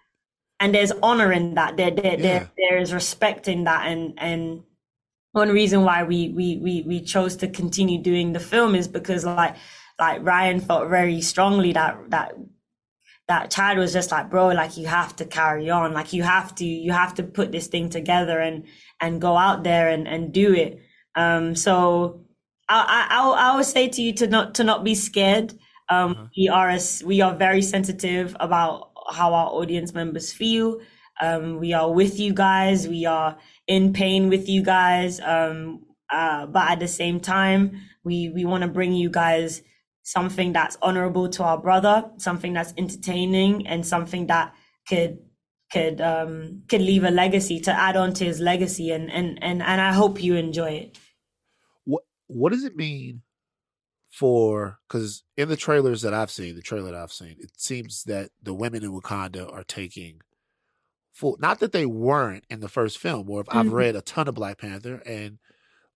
[0.61, 1.75] And there's honor in that.
[1.77, 2.17] There there, Yeah.
[2.21, 3.87] there there is respect in that.
[3.87, 4.63] And and
[5.33, 9.25] one reason why we we we we chose to continue doing the film is because
[9.25, 9.55] like
[9.99, 12.33] like Ryan felt very strongly that that
[13.27, 15.93] that Chad was just like bro like you have to carry on.
[15.93, 18.65] Like you have to you have to put this thing together and
[18.99, 20.79] and go out there and and do it.
[21.15, 22.25] Um so
[22.69, 25.53] I I I would- say to you to not to not be scared.
[25.89, 30.79] Um we are as we are very sensitive about how our audience members feel.
[31.21, 32.87] Um we are with you guys.
[32.87, 35.19] We are in pain with you guys.
[35.19, 37.71] Um Uh, but at the same time,
[38.03, 39.63] we we want to bring you guys
[40.03, 44.51] something that's honorable to our brother, something that's entertaining, and something that
[44.89, 45.19] could
[45.71, 48.91] could um could leave a legacy to add on to his legacy.
[48.91, 50.99] And and and, and I hope you enjoy it.
[51.85, 53.21] What what does it mean
[54.11, 58.03] for because in the trailers that I've seen, the trailer that I've seen, it seems
[58.05, 60.21] that the women in Wakanda are taking
[61.13, 63.71] full not that they weren't in the first film, or if I've Mhm.
[63.71, 65.39] read a ton of Black Panther and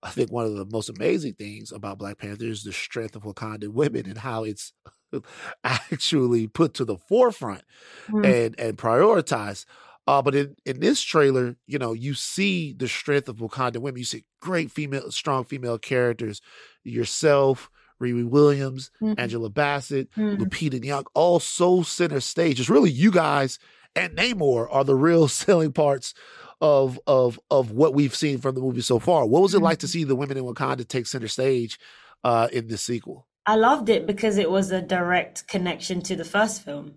[0.03, 3.23] I think one of the most amazing things about Black Panther is the strength of
[3.23, 4.73] Wakandan women and how it's
[5.63, 7.63] actually put to the forefront
[8.09, 8.33] Mm.
[8.33, 9.65] and and prioritized.
[10.07, 13.99] Uh, but in, in this trailer, you know, you see the strength of Wakandan women.
[13.99, 16.41] You see great female, strong female characters.
[16.83, 17.69] Yourself,
[18.01, 19.15] Riri Williams, Mhm.
[19.19, 20.37] Angela Bassett, Mhm.
[20.37, 22.59] Lupita Nyong'o, all so center stage.
[22.59, 23.57] It's really you guys
[23.95, 26.13] and Namor are the real selling parts
[26.61, 29.25] of of of what we've seen from the movie so far.
[29.25, 31.79] What was it like to see the women in Wakanda take center stage
[32.23, 33.27] uh, in this sequel?
[33.45, 36.95] I loved it because it was a direct connection to the first film.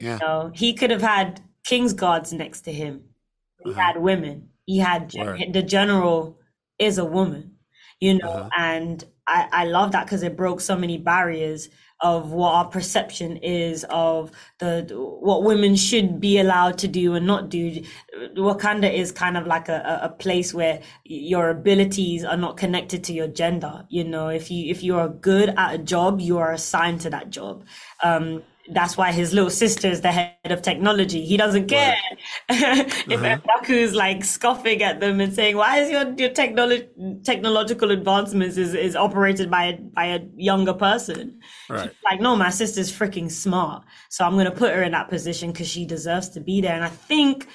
[0.00, 0.50] Yeah.
[0.54, 3.02] He could have had King's Guards next to him.
[3.64, 3.80] He Uh-huh.
[3.80, 4.48] had women.
[4.64, 5.42] He had Word.
[5.52, 6.38] the general
[6.78, 7.56] is a woman,
[8.00, 8.48] you know, Uh-huh.
[8.56, 11.68] and I, I love that because it broke so many barriers
[12.02, 14.88] of what our perception is of the
[15.20, 17.82] what women should be allowed to do and not do.
[18.36, 23.12] Wakanda is kind of like a, a place where your abilities are not connected to
[23.12, 23.86] your gender.
[23.88, 27.10] You know, if you if you are good at a job, you are assigned to
[27.10, 27.64] that job.
[28.02, 31.24] Um, that's why his little sister is the head of technology.
[31.26, 31.96] He doesn't care
[32.48, 33.38] if Uh-huh.
[33.38, 36.88] Mbaku's like scoffing at them and saying, "Why is your your technology
[37.24, 41.90] technological advancements is, is operated by a, by a younger person?" Right.
[42.08, 45.68] Like, no, my sister's freaking smart, so I'm gonna put her in that position because
[45.68, 46.74] she deserves to be there.
[46.74, 47.48] And I think,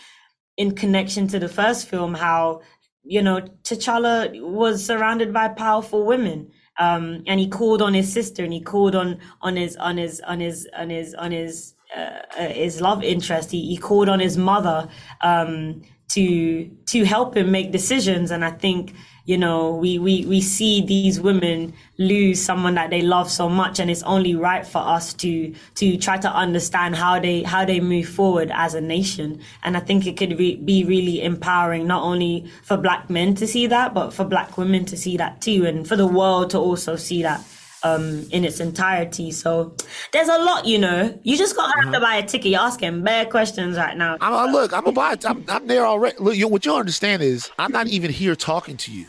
[0.57, 2.61] in connection to the first film, how
[3.03, 8.43] you know T'Challa was surrounded by powerful women um, and he called on his sister
[8.43, 12.19] and he called on on his on his on his on his on his uh,
[12.37, 13.51] uh, his love interest.
[13.51, 14.89] He, he called on his mother
[15.21, 18.31] um, to to help him make decisions.
[18.31, 18.93] And I think
[19.27, 23.77] you know we we we see these women lose someone that they love so much,
[23.79, 27.81] and it's only right for us to to try to understand how they how they
[27.81, 29.41] move forward as a nation.
[29.63, 33.45] And I think it could re- be really empowering, not only for black men to
[33.45, 36.57] see that, but for black women to see that too, and for the world to
[36.57, 37.43] also see that
[37.83, 39.31] um in its entirety.
[39.31, 39.75] So
[40.11, 41.17] there's a lot, you know.
[41.23, 42.51] You just gotta have to buy a ticket.
[42.51, 44.17] You're asking bare questions right now.
[44.21, 46.17] I'm, I look, I'm about, I'm, I'm there already.
[46.19, 49.05] Look, you, what you understand is, I'm not even here talking to you.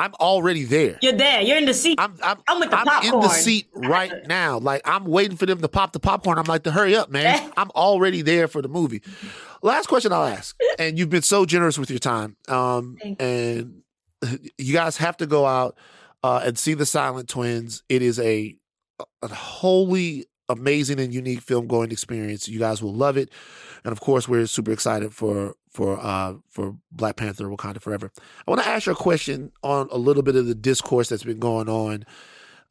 [0.00, 0.98] I'm already there.
[1.02, 1.42] You're there.
[1.42, 2.00] You're in the seat.
[2.00, 4.58] I'm, I'm, I'm with the in the seat right now.
[4.58, 6.38] Like I'm waiting for them to pop the popcorn.
[6.38, 7.52] I'm like, to hurry up, man.
[7.56, 9.02] I'm already there for the movie.
[9.62, 12.36] Last question I'll ask, and you've been so generous with your time.
[12.48, 13.82] Um, and
[14.56, 15.76] you guys have to go out
[16.22, 17.82] uh, and see the Silent Twins.
[17.88, 18.56] It is a
[19.22, 22.48] a wholly amazing and unique film going experience.
[22.48, 23.30] You guys will love it,
[23.84, 28.10] and of course, we're super excited for for uh for Black Panther: Wakanda Forever.
[28.46, 31.24] I want to ask you a question on a little bit of the discourse that's
[31.24, 32.04] been going on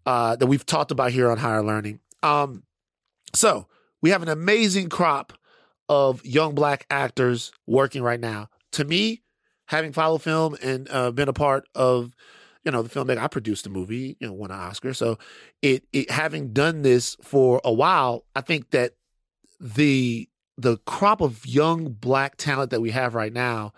[0.05, 1.99] uh, that we've talked about here on Higher Learning.
[2.23, 2.63] Um,
[3.33, 3.67] so
[4.01, 5.33] we have an amazing crop
[5.87, 8.49] of young black actors working right now.
[8.73, 9.23] To me,
[9.65, 12.15] having followed film and uh, been a part of
[12.69, 14.93] you know the filmmaker, I produced the movie, you know, won an Oscar.
[14.93, 15.17] So
[15.63, 18.93] it, it having done this for a while, I think that
[19.59, 23.73] the the crop of young black talent that we have right now,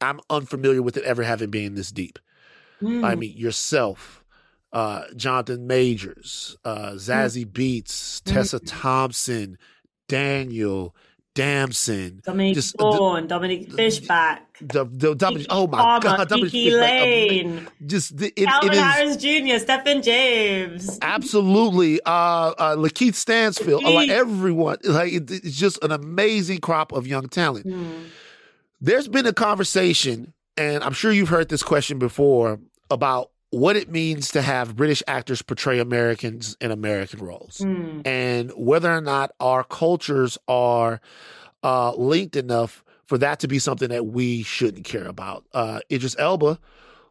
[0.00, 2.18] I'm unfamiliar with it ever having been this deep.
[2.82, 3.04] Mm.
[3.04, 4.24] I mean, yourself,
[4.72, 9.56] uh, Jonathan Majors, uh, Zazie Beetz, Tessa Thompson,
[10.08, 10.96] Daniel,
[11.40, 16.70] Damson, Dominique just- Thorne, Dominique Fishback, the, the, the, oh my Palmer, God, Dominique Kiki
[16.70, 20.98] Fishback, ama- Lane, just the, it, Kelvin it is Harris Jr., Stephan James.
[21.02, 26.92] absolutely uh, uh, LaKeith Stanfield, uh, like everyone, like it, it's just an amazing crop
[26.92, 27.66] of young talent.
[27.66, 28.04] Mm.
[28.80, 32.60] there's been a conversation, and I'm sure you've heard this question before
[32.90, 38.06] about what it means to have British actors portray Americans in American roles, Mm.
[38.06, 41.00] and whether or not our cultures are
[41.62, 45.44] uh, linked enough for that to be something that we shouldn't care about.
[45.52, 46.58] Uh, Idris Elba,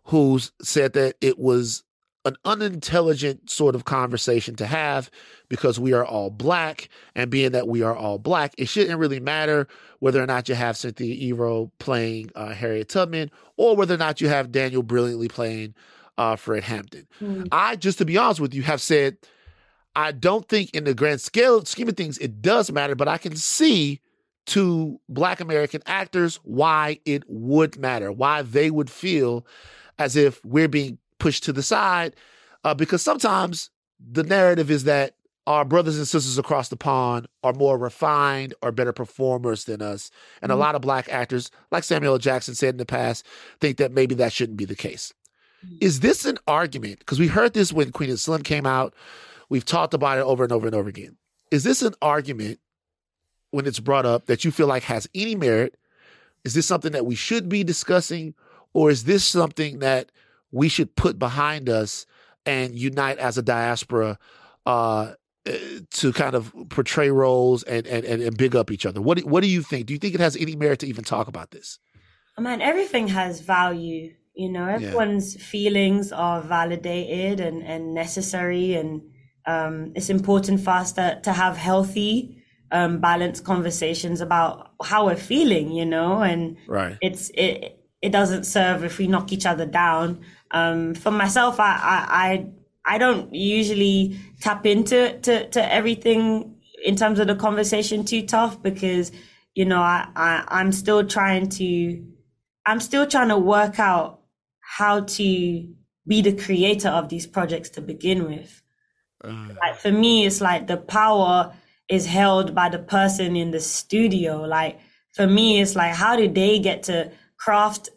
[0.06, 1.84] who's said that it was
[2.26, 5.10] an unintelligent sort of conversation to have
[5.50, 9.22] because we are all black and being that we are all black it shouldn't really
[9.22, 9.68] matter
[10.00, 14.20] whether or not you have cynthia Erivo playing uh, harriet tubman or whether or not
[14.20, 15.74] you have daniel brilliantly playing
[16.20, 17.48] uh, fred hampton Mm.
[17.52, 19.18] i just to be honest with you have said
[19.96, 23.18] i don't think in the grand scale scheme of things it does matter but i
[23.18, 24.02] can see
[24.46, 29.46] to black american actors why it would matter why they would feel
[29.98, 32.16] as if we're being pushed to the side,
[32.64, 33.70] uh, because sometimes
[34.00, 35.14] the narrative is that
[35.46, 40.10] our brothers and sisters across the pond are more refined or better performers than us.
[40.42, 42.18] And a lot of black actors, like Samuel L.
[42.20, 43.26] Jackson said in the past,
[43.60, 45.14] think that maybe that shouldn't be the case.
[45.82, 47.00] Is this an argument?
[47.00, 48.94] Because we heard this when Queen and Slim came out.
[49.50, 51.18] We've talked about it over and over and over again.
[51.52, 52.60] Is this an argument
[53.52, 55.76] when it's brought up that you feel like has any merit?
[56.44, 58.36] Is this something that we should be discussing?
[58.74, 60.12] Or is this something that
[60.52, 62.06] we should put behind us
[62.46, 64.18] and unite as a diaspora
[64.66, 65.14] uh,
[65.46, 69.02] eh, to kind of portray roles and, and, and, and big up each other?
[69.02, 69.88] What do, what do you think?
[69.88, 71.80] Do you think it has any merit to even talk about this?
[72.38, 74.14] Oh, man, everything has value.
[74.40, 78.76] You know, everyone's feelings are validated and, and necessary.
[78.76, 79.02] And
[79.46, 82.42] um, it's important for us to, to have healthy,
[82.72, 86.98] um, balanced conversations about how we're feeling, you know, and Right.
[87.02, 90.22] it's, it, it doesn't serve if we knock each other down.
[90.52, 96.56] Um, for myself, I, I, I, I don't usually tap into to, to everything
[96.86, 99.12] in terms of the conversation too tough because,
[99.54, 102.06] you know, I, I, I'm still trying to,
[102.66, 104.19] I'm still trying to work out
[104.78, 105.68] how to
[106.06, 108.62] be the creator of these projects to begin with.
[109.60, 111.54] Like for me, it's like the power
[111.90, 114.44] is held by the person in the studio.
[114.44, 114.80] Like
[115.16, 117.90] for me, it's like how do they get to craft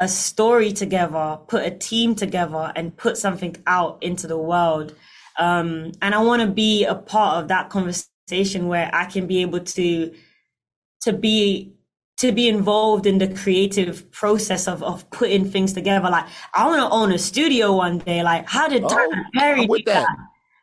[0.00, 4.94] a story together, put a team together, and put something out into the world.
[5.38, 9.42] Um, and I want to be a part of that conversation where I can be
[9.42, 10.10] able to
[11.02, 11.73] to be
[12.18, 16.10] to be involved in the creative process of of putting things together.
[16.10, 18.22] Like I want to own a studio one day.
[18.22, 20.06] Like how did Oh, Tyler Perry I'm do that?
[20.06, 20.16] that.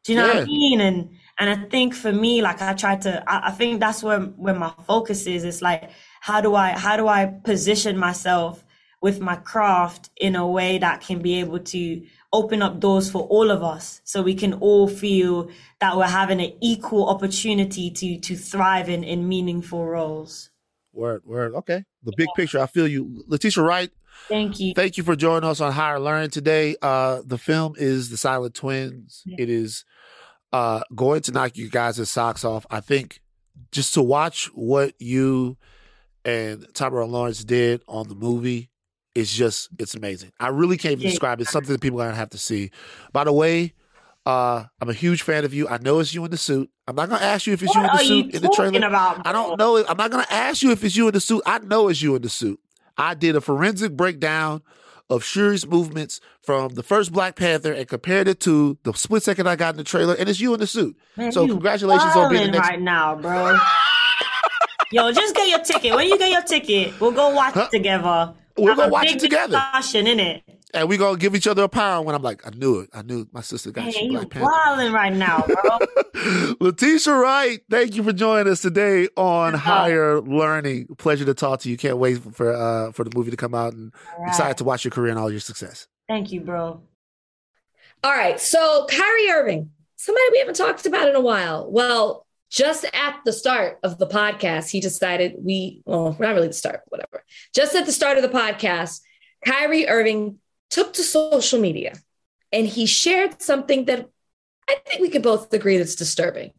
[0.06, 0.82] Do you know what I mean?
[0.82, 4.22] And and I think for me, like I try to, I, I think that's where
[4.22, 5.44] where my focus is.
[5.44, 5.92] It's like
[6.22, 8.66] how do I how do I position myself
[9.02, 13.24] with my craft in a way that can be able to open up doors for
[13.24, 15.50] all of us, so we can all feel
[15.82, 20.51] that we're having an equal opportunity to to thrive in in meaningful roles.
[20.94, 21.56] Word, word.
[21.56, 21.84] Okay.
[22.04, 22.60] The big picture.
[22.60, 23.24] I feel you.
[23.28, 23.90] Letitia Wright,
[24.28, 24.74] Thank you.
[24.76, 26.76] thank you for joining us on Higher Learning today.
[26.82, 29.24] Uh, the film is The Silent Twins.
[29.26, 29.38] Yeah.
[29.40, 29.86] It is
[30.52, 32.66] uh, going to knock you guys' socks off.
[32.70, 33.22] I think
[33.72, 35.58] just to watch what you
[36.26, 38.70] and Tamara Lawrence did on the movie
[39.16, 40.32] is just, it's amazing.
[40.40, 41.44] I really can't describe it.
[41.44, 42.72] It's something that people are going to have to see.
[43.12, 43.74] By the way,
[44.26, 45.68] uh, I'm a huge fan of you.
[45.68, 46.70] I know it's you in the suit.
[46.88, 48.86] I'm not going to ask you if it's you in the suit in the trailer.
[48.88, 49.26] about?
[49.26, 49.78] I don't know.
[49.86, 51.42] I'm not going to ask you if it's you in the suit.
[51.46, 52.60] I know it's you in the suit.
[52.98, 54.62] I did a forensic breakdown
[55.10, 59.48] of Shuri's movements from the first Black Panther and compared it to the split second
[59.48, 60.96] I got in the trailer, and it's you in the suit.
[61.18, 62.70] Man, so congratulations on being the next.
[62.70, 63.58] right now, bro.
[64.92, 65.96] Yo, just get your ticket.
[65.96, 67.70] When you get your ticket, we'll go watch Huh?
[67.72, 68.34] it together.
[68.58, 69.54] We'll Have go watch big it together.
[69.58, 70.42] Discussion, innit?
[70.74, 72.90] And we gonna give each other a pound when I'm like, I knew it.
[72.94, 74.50] I knew my sister got Man, you you Black Panther.
[74.50, 75.80] wilding right now, bro.
[76.60, 80.88] Letitia Wright, thank you for joining us today on Higher Learning.
[80.98, 81.78] Pleasure to talk to you.
[81.78, 84.86] Can't wait for uh for the movie to come out and All excited to watch
[84.86, 85.88] your career and all your success.
[86.08, 86.82] Thank you, bro.
[88.04, 88.40] All right.
[88.40, 91.70] So Kyrie Irving, somebody we haven't talked about in a while.
[91.70, 96.54] Well, just at the start of the podcast, he decided we, well, not really the
[96.54, 97.24] start, whatever.
[97.56, 99.00] Just at the start of the podcast,
[99.46, 100.40] Kyrie Irving
[100.72, 101.94] took to social media
[102.52, 104.10] and he shared something that
[104.70, 106.52] I think we could both agree that's disturbing.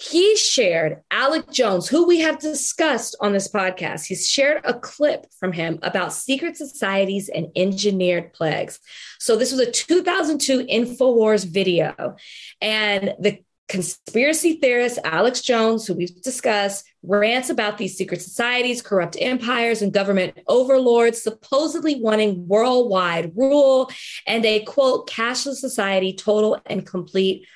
[0.00, 4.06] He shared Alex Jones, who we have discussed on this podcast.
[4.06, 8.80] He's shared a clip from him about secret societies and engineered plagues.
[9.20, 12.16] So this was a 2002 InfoWars video.
[12.60, 19.16] And the conspiracy theorist Alex Jones, who we've discussed, rants about these secret societies, corrupt
[19.20, 23.90] empires, and government overlords supposedly wanting worldwide rule
[24.26, 27.46] and a quote, cashless society, total and complete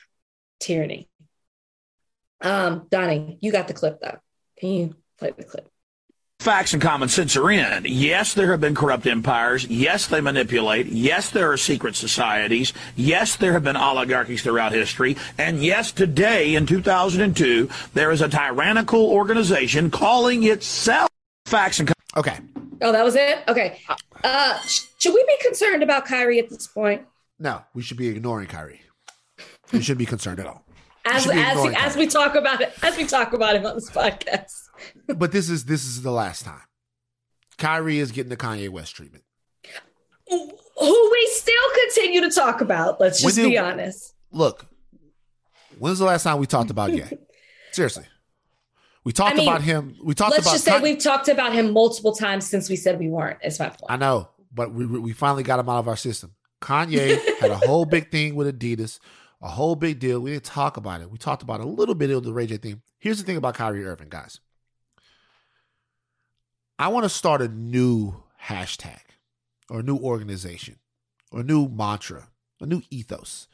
[0.61, 1.09] tyranny.
[2.41, 4.19] Um, Donnie, you got the clip though.
[4.59, 5.69] Can you play the clip?
[6.41, 7.85] Facts and common sense are in.
[7.85, 9.67] Yes, there have been corrupt empires.
[9.67, 10.87] Yes, they manipulate.
[10.87, 12.73] Yes, there are secret societies.
[12.95, 15.17] Yes, there have been oligarchies throughout history.
[15.37, 21.09] And yes, today in 2002, there is a tyrannical organization calling itself
[21.45, 22.39] Facts and Okay.
[22.83, 23.39] Oh, that was it?
[23.49, 23.81] Okay.
[24.23, 27.03] Uh, should we be concerned about Kyrie at this point?
[27.41, 28.81] No, we should be ignoring Kyrie.
[29.73, 30.65] We shouldn't be concerned at all.
[31.05, 34.68] As as as we talk about it, as we talk about him on this podcast.
[35.07, 36.63] But this is this is the last time.
[37.59, 39.25] Kyrie is getting the Kanye West treatment.
[40.29, 43.01] Who we still continue to talk about.
[43.01, 44.15] Let's just did- be honest.
[44.31, 44.67] Look,
[45.79, 47.03] when's the last time we talked about Ye?
[47.73, 48.05] Seriously.
[49.05, 49.97] We talked I mean, about him.
[50.05, 52.99] We talked Let's about just say we've talked about him multiple times since we said
[52.99, 53.39] we weren't.
[53.43, 53.87] Is my point.
[53.89, 56.35] I know, but we we finally got him out of our system.
[56.61, 58.99] Kanye had a whole big thing with Adidas,
[59.41, 60.21] a whole big deal.
[60.21, 61.11] We didn't talk about it.
[61.11, 62.83] We talked about a little bit of the Ray J thing.
[62.99, 64.41] Here's the thing about Kyrie Irving, guys.
[66.79, 69.01] I want to start a new hashtag
[69.69, 70.77] or a new organization
[71.33, 72.29] or a new mantra,
[72.61, 73.49] a new ethos.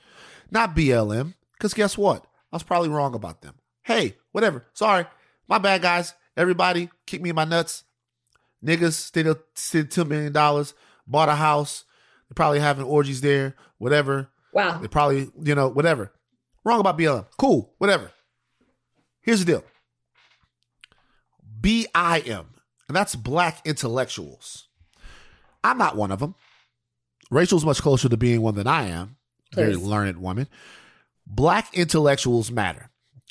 [0.51, 2.27] Not BLM, because guess what?
[2.53, 3.55] I was probably wrong about them.
[3.83, 4.67] Hey, whatever.
[4.75, 5.07] Sorry.
[5.49, 6.15] My bad, guys.
[6.37, 7.85] Everybody, kick me in my nuts.
[8.65, 10.33] Niggas still still $2 million,
[11.07, 11.85] bought a house.
[12.29, 14.29] They're probably having orgies there, whatever.
[14.53, 14.79] Wow.
[14.79, 16.13] They probably, you know, whatever.
[16.65, 17.27] Wrong about BLM.
[17.37, 18.11] Cool, whatever.
[19.21, 19.65] Here's the deal
[21.61, 22.54] BIM,
[22.89, 24.69] and that's black intellectuals.
[25.63, 26.35] I'm not one of them.
[27.31, 29.17] Rachel's much closer to being one than I am.
[29.55, 30.49] Very learned woman.
[31.27, 32.91] Black intellectuals matter.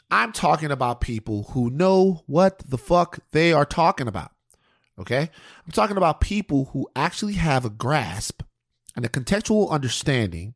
[0.10, 4.32] I'm talking about people who know what the fuck they are talking about.
[5.00, 5.30] Okay?
[5.66, 8.44] I'm talking about people who actually have a grasp
[8.96, 10.56] and a contextual understanding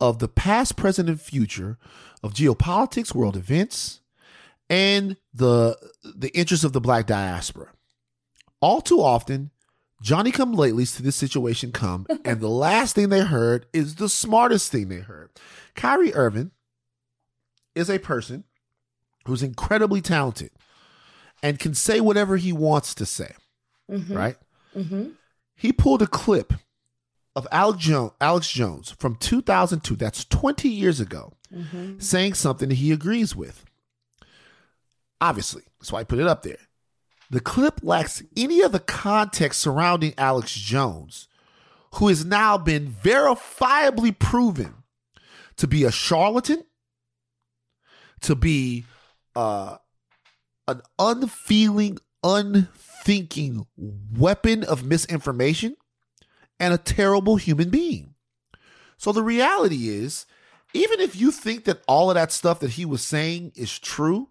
[0.00, 1.78] of the past, present, and future
[2.22, 4.00] of geopolitics, world events,
[4.68, 7.68] and the the interests of the black diaspora.
[8.64, 9.50] All too often,
[10.00, 14.08] Johnny come latelys to this situation come, and the last thing they heard is the
[14.08, 15.28] smartest thing they heard.
[15.74, 16.50] Kyrie Irving
[17.74, 18.44] is a person
[19.26, 20.50] who's incredibly talented
[21.42, 23.34] and can say whatever he wants to say,
[23.90, 24.16] Mhm.
[24.16, 24.38] right?
[24.74, 25.12] Mhm.
[25.56, 26.54] He pulled a clip
[27.36, 32.02] of Alex Jones, Alex Jones from 2002, that's 20 years ago, Mhm.
[32.02, 33.66] saying something that he agrees with.
[35.20, 36.56] Obviously, that's why I put it up there.
[37.30, 41.28] The clip lacks any of the context surrounding Alex Jones,
[41.94, 44.74] who has now been verifiably proven
[45.56, 46.64] to be a charlatan,
[48.22, 48.84] to be
[49.34, 49.76] uh,
[50.68, 55.76] an unfeeling, unthinking weapon of misinformation,
[56.58, 58.14] and a terrible human being.
[58.96, 60.26] So the reality is,
[60.72, 64.30] even if you think that all of that stuff that he was saying is true,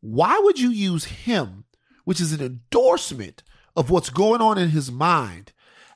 [0.00, 1.64] why would you use him,
[2.10, 3.44] which is an endorsement
[3.76, 5.52] of what's going on in his mind,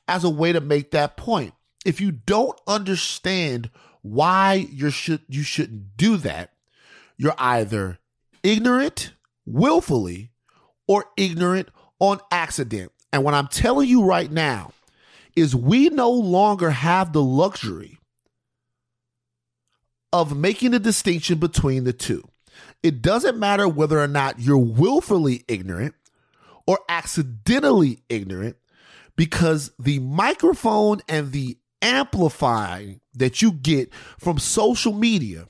[0.06, 1.52] as a way to make that point?
[1.84, 3.68] If you don't understand
[4.02, 6.52] why you should you shouldn't do that,
[7.16, 7.98] you're either
[8.44, 9.12] ignorant
[9.44, 10.30] willfully
[10.86, 12.92] or ignorant on accident.
[13.12, 14.70] And what I'm telling you right now
[15.34, 17.98] is we no longer have the luxury
[20.12, 22.22] of making a distinction between the two.
[22.84, 25.96] It doesn't matter whether or not you're willfully ignorant
[26.66, 28.56] or accidentally ignorant
[29.16, 35.46] because the microphone and the amplifying that you get from social media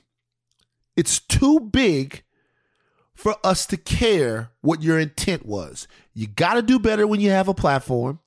[0.96, 2.22] it's too big
[3.14, 5.86] for us to care what your intent was.
[6.14, 8.20] You got to do better when you have a platform.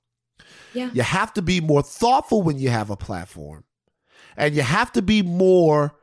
[0.74, 0.90] Yeah.
[0.94, 3.64] You have to be more thoughtful when you have a platform.
[4.36, 5.96] And you have to be more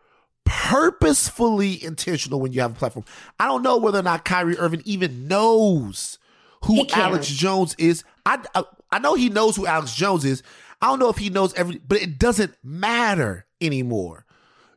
[0.44, 3.04] purposefully intentional when you have a platform.
[3.38, 6.18] I don't know whether or not Kyrie Irving even knows
[6.64, 8.04] who Alex Jones is.
[8.26, 10.42] I, I I know he knows who Alex Jones is.
[10.80, 14.24] I don't know if he knows every but it doesn't matter anymore.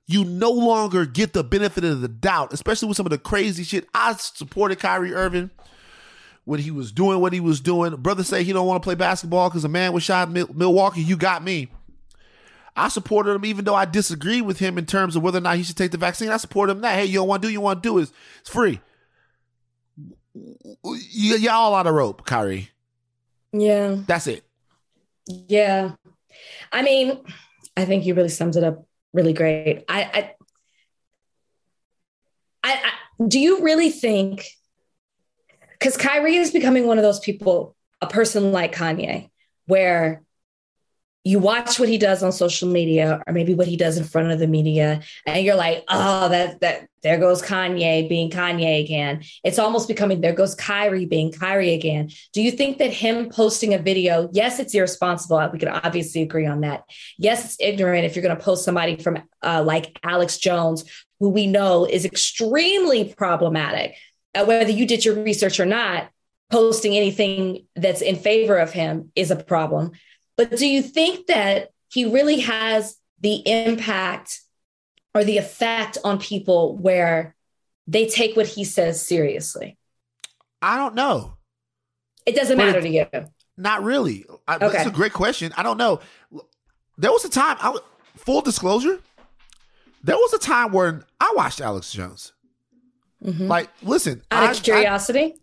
[0.06, 3.64] You no longer get the benefit of the doubt, especially with some of the crazy
[3.64, 3.88] shit.
[3.94, 5.50] I supported Kyrie Irving
[6.46, 7.94] when he was doing what he was doing.
[7.98, 11.02] Brother say he don't want to play basketball because a man was shot in Milwaukee.
[11.02, 11.70] You got me.
[12.78, 15.58] I supported him even though I disagree with him in terms of whether or not
[15.58, 16.30] he should take the vaccine.
[16.30, 16.96] I support him that.
[16.96, 18.80] Hey, you don't want to do, you want to do is it's free.
[20.84, 21.00] Y-
[21.40, 22.70] y'all out of rope, Kyrie.
[23.52, 23.98] Yeah.
[24.08, 24.44] That's it.
[25.28, 25.92] Yeah.
[26.72, 27.20] I mean,
[27.76, 29.84] I think you really summed it up really great.
[29.90, 30.34] I, I,
[32.64, 32.92] I, I
[33.28, 34.46] do you really think,
[35.72, 39.30] because Kyrie is becoming one of those people, a person like Kanye,
[39.66, 40.24] where
[41.28, 44.32] you watch what he does on social media or maybe what he does in front
[44.32, 49.24] of the media and you're like oh that that there goes kanye being kanye again.
[49.44, 52.10] It's almost becoming there goes kyrie being kyrie again.
[52.34, 55.50] Do you think that him posting a video yes it's irresponsible.
[55.52, 56.86] We can obviously agree on that.
[57.18, 60.86] Yes it's ignorant if you're going to post somebody from uh, like alex jones
[61.20, 63.96] who we know is extremely problematic.
[64.34, 66.10] Uh, whether you did your research or not
[66.50, 69.92] posting anything that's in favor of him is a problem
[70.38, 74.40] but do you think that he really has the impact
[75.14, 77.36] or the effect on people where
[77.88, 79.78] they take what he says seriously?
[80.62, 81.34] I don't know.
[82.26, 83.06] It doesn't But matter it- to you.
[83.60, 84.26] Not really.
[84.48, 84.68] I, Okay.
[84.70, 85.52] That's a great question.
[85.58, 86.00] I don't know.
[87.00, 87.58] There was a time.
[87.60, 87.76] I,
[88.16, 89.00] full disclosure.
[90.04, 92.34] There was a time when I watched Alex Jones.
[93.24, 93.48] Mhm.
[93.48, 95.34] Like, listen, Out I- of curiosity?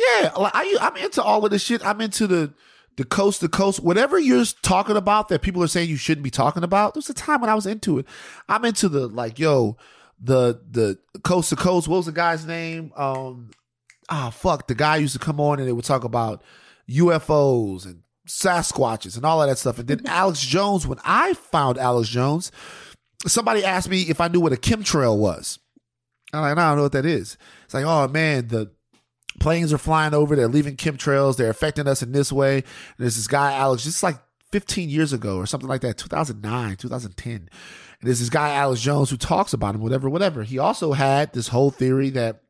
[0.00, 1.84] I, yeah, like I, I'm into all of this shit.
[1.84, 2.52] I'm into the
[2.96, 6.30] the coast to coast, whatever you're talking about that people are saying you shouldn't be
[6.30, 6.94] talking about.
[6.94, 8.06] There's a time when I was into it.
[8.48, 9.76] I'm into the like, yo,
[10.20, 11.88] the the coast to coast.
[11.88, 12.92] What was the guy's name?
[12.96, 13.50] Um,
[14.08, 16.42] ah, fuck, the guy used to come on and they would talk about
[16.88, 19.78] UFOs and Sasquatches and all of that stuff.
[19.78, 22.52] And then Alex Jones, when I found Alex Jones,
[23.26, 25.58] somebody asked me if I knew what a chemtrail was.
[26.32, 27.36] I'm like, no, I don't know what that is.
[27.64, 28.72] It's like, oh man, the
[29.40, 32.56] planes are flying over, they're leaving chemtrails, they're affecting us in this way.
[32.56, 32.64] And
[32.98, 34.18] there's this guy, Alex, just like
[34.52, 37.32] 15 years ago or something like that, 2009, 2010.
[37.34, 37.48] And
[38.02, 40.42] there's this guy, Alex Jones, who talks about him, whatever, whatever.
[40.42, 42.42] He also had this whole theory that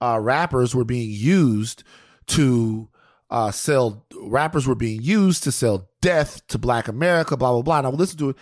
[0.00, 1.82] uh, rappers were being used
[2.28, 2.88] to
[3.30, 7.78] uh, sell, rappers were being used to sell death to black America, blah, blah, blah.
[7.78, 8.36] And I would listen to it.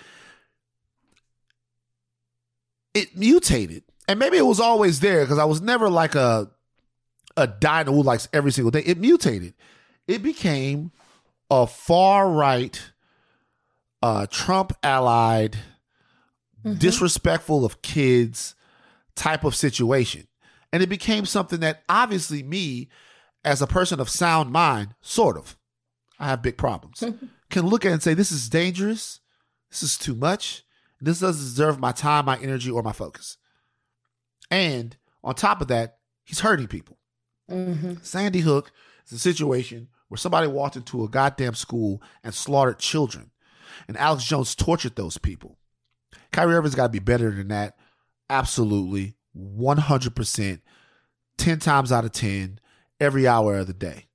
[2.93, 3.85] It mutated.
[4.07, 6.51] And maybe it was always there because I was never like a
[7.37, 8.83] a dino who likes every single day.
[8.85, 9.55] It mutated.
[10.07, 10.93] It became
[11.51, 12.81] a far right,
[14.03, 15.59] uh, Trump allied,
[16.65, 16.79] mm-hmm.
[16.79, 18.55] disrespectful of kids
[19.15, 20.27] type of situation.
[20.73, 22.89] And it became something that obviously me,
[23.45, 25.57] as a person of sound mind, sort of,
[26.19, 27.03] I have big problems,
[27.51, 29.21] can look at and say, this is dangerous.
[29.71, 30.65] This is too much.
[31.01, 33.37] This doesn't deserve my time, my energy, or my focus.
[34.51, 36.99] And on top of that, he's hurting people.
[37.51, 37.95] Mm-hmm.
[38.03, 38.73] Sandy Hook
[39.07, 43.31] is a situation where somebody walked into a goddamn school and slaughtered children.
[43.89, 45.59] And Alex Jones tortured those people.
[46.33, 47.77] Kyrie Irving's got to be better than that.
[48.31, 49.17] Absolutely.
[49.37, 50.61] 100%.
[51.37, 52.61] 10 times out of 10,
[53.01, 54.07] every hour of the day.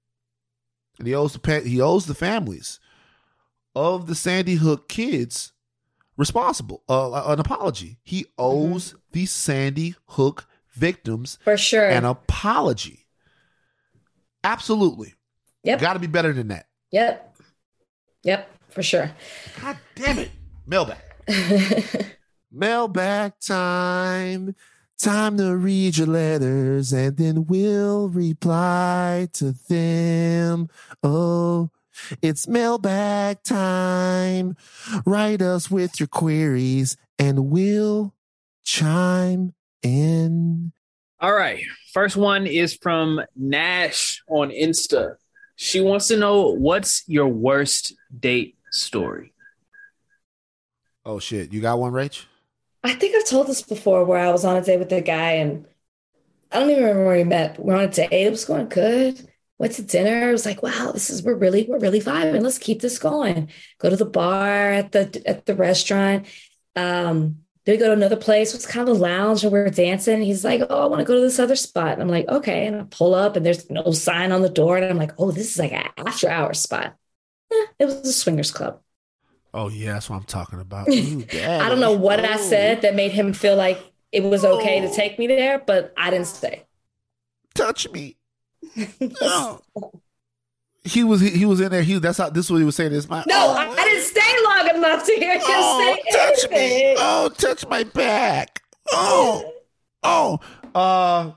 [0.97, 2.79] And he owes the, he owes the families
[3.75, 5.53] of the Sandy Hook kids
[6.17, 7.99] responsible, uh, an apology.
[8.03, 8.97] He owes mm-hmm.
[9.13, 13.07] the Sandy Hook victims for sure an apology.
[14.43, 15.13] Absolutely.
[15.63, 15.79] Yep.
[15.79, 16.67] Got to be better than that.
[16.91, 17.37] Yep.
[18.23, 19.11] Yep, for sure.
[19.61, 20.31] God damn it.
[20.65, 20.97] Mailbag.
[22.51, 24.55] Mailbag time.
[24.97, 30.67] Time to read your letters and then we'll reply to them.
[31.01, 31.69] Oh,
[32.21, 34.57] it's mailbag time.
[35.05, 38.13] Write us with your queries and we'll
[38.63, 40.73] chime in.
[41.21, 41.61] All right.
[41.91, 45.15] First one is from Nash on Insta.
[45.55, 49.33] She wants to know what's your worst date story?
[51.03, 51.51] Oh shit.
[51.51, 52.25] You got one, Rach?
[52.83, 55.33] I think I've told this before where I was on a date with a guy
[55.33, 55.65] and
[56.51, 57.59] I don't even remember where we met.
[57.59, 58.13] we're on a date.
[58.13, 59.27] It was going good.
[59.57, 60.29] Went to dinner.
[60.29, 62.41] I was like, wow, this is we're really, we're really vibing.
[62.41, 63.49] Let's keep this going.
[63.79, 66.27] Go to the bar at the at the restaurant.
[66.77, 67.39] Um,
[67.69, 68.55] then we go to another place.
[68.55, 70.23] It's kind of a lounge and we're dancing.
[70.23, 71.93] He's like, Oh, I want to go to this other spot.
[71.93, 72.65] And I'm like, okay.
[72.65, 74.77] And I pull up and there's no sign on the door.
[74.77, 76.95] And I'm like, oh, this is like an after hour spot.
[77.51, 78.81] Eh, it was a swingers club.
[79.53, 80.89] Oh yeah, that's what I'm talking about.
[80.89, 83.79] Ooh, I don't know what I said that made him feel like
[84.11, 86.65] it was okay to take me there, but I didn't stay.
[87.53, 88.17] Touch me.
[89.21, 89.61] no
[90.83, 91.83] he was he, he was in there.
[91.83, 92.91] He that's how this is what he was saying.
[92.91, 93.85] This my no, oh, I, I,
[94.71, 96.87] didn't enough to hear you oh, say touch anything.
[96.87, 96.95] me.
[96.97, 98.61] Oh, touch my back.
[98.91, 99.53] Oh,
[100.03, 100.39] oh.
[100.73, 101.31] Uh,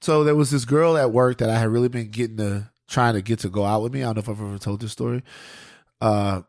[0.00, 3.14] so there was this girl at work that I had really been getting to trying
[3.14, 4.02] to get to go out with me.
[4.02, 5.22] I don't know if I've ever told this story.
[6.00, 6.42] Uh,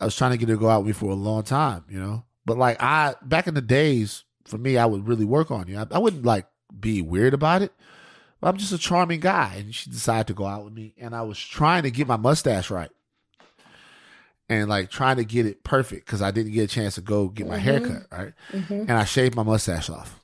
[0.00, 1.84] I was trying to get her to go out with me for a long time,
[1.88, 2.24] you know.
[2.44, 5.78] But like I back in the days, for me, I would really work on you.
[5.78, 6.46] I, I wouldn't like
[6.78, 7.72] be weird about it.
[8.42, 9.54] I'm just a charming guy.
[9.58, 10.94] And she decided to go out with me.
[10.98, 12.90] And I was trying to get my mustache right.
[14.48, 17.28] And like trying to get it perfect because I didn't get a chance to go
[17.28, 17.64] get my mm-hmm.
[17.64, 18.32] hair cut, right?
[18.52, 18.74] Mm-hmm.
[18.74, 20.20] And I shaved my mustache off.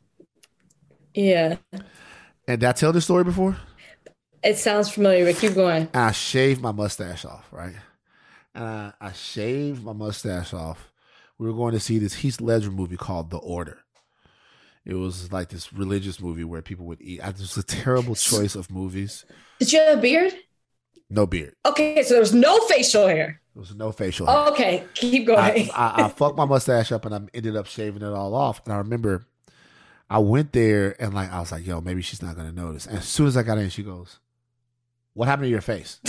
[1.12, 1.57] Yeah.
[1.73, 3.57] And did I tell this story before?
[4.44, 5.89] It sounds familiar, but keep going.
[5.93, 7.74] And I shaved my mustache off, right?
[8.55, 10.93] And I, I shaved my mustache off.
[11.39, 13.78] We were going to see this Heath Ledger movie called The Order.
[14.85, 17.20] It was like this religious movie where people would eat.
[17.20, 19.24] It was a terrible choice of movies.
[19.59, 20.32] Did you have a beard?
[21.11, 21.55] No beard.
[21.66, 23.41] Okay, so there was no facial hair.
[23.55, 24.53] There was no facial hair.
[24.53, 25.39] Okay, keep going.
[25.39, 28.62] I, I, I fucked my mustache up and I ended up shaving it all off.
[28.65, 29.27] And I remember
[30.09, 32.87] I went there and like I was like, yo, maybe she's not gonna notice.
[32.87, 34.19] And as soon as I got in, she goes,
[35.15, 36.01] What happened to your face?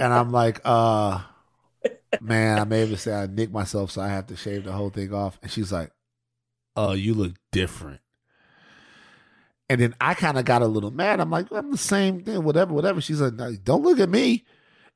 [0.00, 1.22] and I'm like, uh
[2.20, 4.72] man, I may have to say I nicked myself, so I have to shave the
[4.72, 5.38] whole thing off.
[5.42, 5.90] And she's like,
[6.76, 8.00] "Oh, you look different."
[9.68, 11.20] And then I kind of got a little mad.
[11.20, 13.00] I'm like, I'm the same thing, whatever, whatever.
[13.00, 14.44] She's like, don't look at me.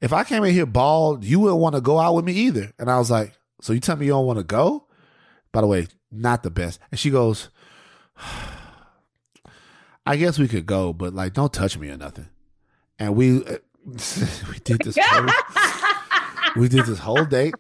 [0.00, 2.72] If I came in here bald, you wouldn't want to go out with me either.
[2.78, 4.86] And I was like, so you tell me you don't want to go?
[5.52, 6.80] By the way, not the best.
[6.90, 7.50] And she goes,
[10.06, 12.28] I guess we could go, but like, don't touch me or nothing.
[12.98, 14.96] and we uh, we did this.
[15.00, 15.28] Whole,
[16.56, 17.54] we did this whole date,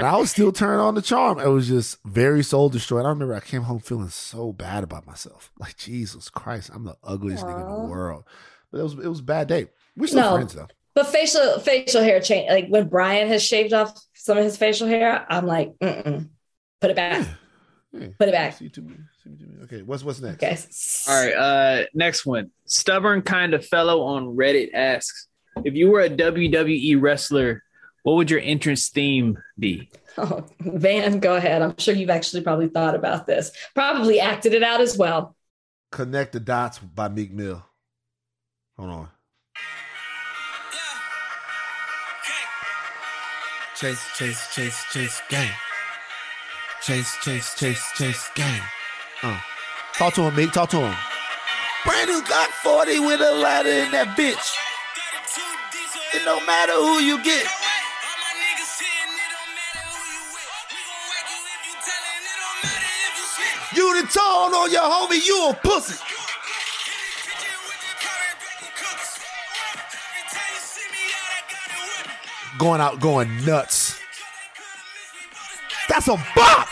[0.00, 1.38] and I was still turning on the charm.
[1.38, 3.04] It was just very soul destroyed.
[3.06, 5.50] I remember I came home feeling so bad about myself.
[5.58, 8.24] Like Jesus Christ, I'm the ugliest nigga in the world.
[8.70, 9.68] But it was it was a bad day.
[9.96, 10.34] We're still No.
[10.36, 10.68] friends though.
[10.94, 12.50] But facial facial hair change.
[12.50, 16.28] Like when Bryan has shaved off some of his facial hair, I'm like, mm-mm.
[16.80, 17.26] put it back.
[17.92, 18.08] Yeah.
[18.18, 18.56] Put it back.
[18.56, 18.94] See to me.
[19.24, 19.64] See to me.
[19.64, 20.42] Okay, what's what's next?
[20.42, 20.56] Okay.
[21.08, 22.50] All right, uh, next one.
[22.64, 25.26] Stubborn kind of fellow on Reddit asks,
[25.64, 27.64] if you were a WWE wrestler,
[28.02, 29.90] what would your entrance theme be?
[30.18, 31.62] Oh, Van, go ahead.
[31.62, 33.52] I'm sure you've actually probably thought about this.
[33.74, 35.36] Probably acted it out as well.
[35.92, 37.64] Connect the Dots by Meek Mill.
[38.76, 39.08] Hold on.
[43.76, 45.50] Chase, chase, chase, chase, gang.
[46.82, 48.60] Chase, chase, chase, chase, gang.
[49.22, 49.38] Uh.
[49.94, 50.52] Talk to him, Meek.
[50.52, 50.94] Talk to him.
[51.84, 54.56] Brandon got 40 with a ladder in that bitch.
[56.14, 57.46] It don't matter who you get.
[64.06, 66.02] Tone on your homie, you a pussy.
[72.58, 73.98] Going out, going nuts.
[75.88, 76.68] That's a bop.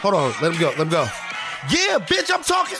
[0.00, 1.06] Hold on, let him go, let him go.
[1.70, 2.78] Yeah, bitch, I'm talking.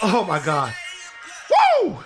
[0.00, 0.74] Oh my god.
[1.82, 1.98] Woo!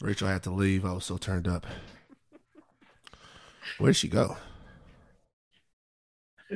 [0.00, 0.84] Rachel I had to leave.
[0.84, 1.66] I was so turned up.
[3.78, 4.36] Where did she go?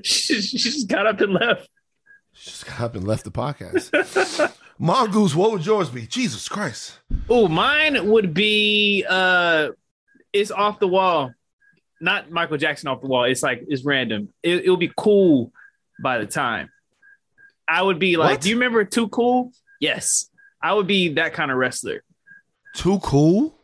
[0.03, 1.69] She, she just got up and left.
[2.33, 4.53] She just got up and left the podcast.
[4.79, 6.07] Mongoose, what would yours be?
[6.07, 6.99] Jesus Christ.
[7.29, 9.71] Oh, mine would be uh
[10.33, 11.33] it's off the wall.
[12.01, 13.25] Not Michael Jackson off the wall.
[13.25, 14.31] It's like it's random.
[14.43, 15.53] It, it'll be cool
[16.03, 16.71] by the time.
[17.69, 18.41] I would be like, What?
[18.43, 19.53] do you remember Too Cool?
[19.81, 20.29] Yes.
[20.63, 22.03] I would be that kind of wrestler.
[22.75, 23.55] Too cool?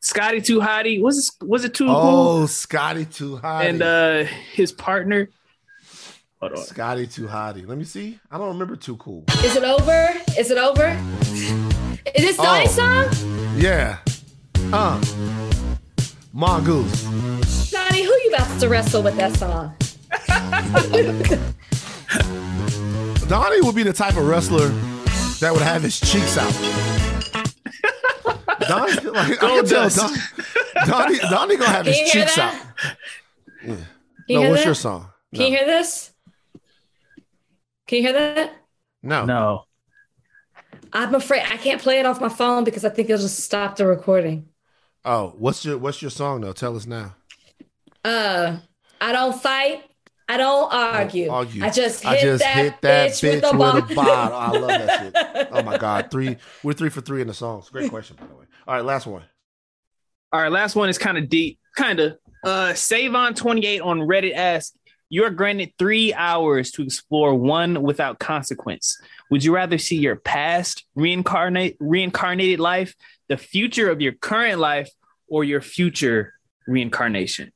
[0.00, 1.00] Scotty Too Hottie.
[1.00, 1.94] Was it was it Too Cool?
[1.96, 3.68] Oh, Scotty Too Hottie.
[3.68, 5.28] And uh his partner.
[6.40, 6.58] Hold on.
[6.58, 7.66] Scotty Too Hottie.
[7.66, 8.18] Let me see.
[8.30, 9.24] I don't remember Too Cool.
[9.44, 10.08] Is it over?
[10.38, 10.88] Is it over?
[12.14, 13.08] Is this Donnie's Oh.
[13.08, 13.58] song?
[13.58, 13.98] Yeah.
[14.72, 15.02] Uh.
[16.32, 17.70] Mongoose.
[17.70, 19.74] Donnie, who you about to wrestle with that song?
[23.28, 24.68] Donnie would be the type of wrestler
[25.40, 26.52] that would have his cheeks out.
[28.68, 29.88] Donnie, like, I can tell.
[29.88, 30.10] Don,
[30.86, 32.54] Donnie, Donnie gonna have Can his you hear cheeks out.
[33.64, 33.74] Yeah.
[33.74, 33.86] Can
[34.28, 34.66] you No, what's that?
[34.66, 35.08] your song?
[35.34, 36.12] Can you hear this?
[37.86, 38.52] Can you hear that?
[39.02, 39.24] No.
[39.24, 39.62] No.
[40.92, 43.76] I'm afraid I can't play it off my phone because I think it'll just stop
[43.76, 44.48] the recording.
[45.04, 46.52] Oh, what's your what's your song though?
[46.52, 47.14] Tell us now.
[48.04, 48.56] Uh,
[49.00, 49.82] I don't fight.
[50.28, 51.30] I don't argue.
[51.30, 51.62] argue.
[51.64, 54.36] I just hit I just that, hit that bitch, bitch with a with a bottle.
[54.36, 55.48] I love that shit.
[55.52, 56.36] Oh my god, three.
[56.62, 57.68] We're three for three in the songs.
[57.70, 58.44] Great question, by the way.
[58.66, 59.22] All right, last one.
[60.32, 61.58] All right, last one is kind of deep.
[61.76, 62.18] Kind of.
[62.44, 64.76] Uh Savon28 on Reddit asks,
[65.08, 68.98] you are granted three hours to explore one without consequence.
[69.30, 72.94] Would you rather see your past reincarnate reincarnated life,
[73.28, 74.90] the future of your current life,
[75.28, 76.34] or your future
[76.66, 77.52] reincarnation?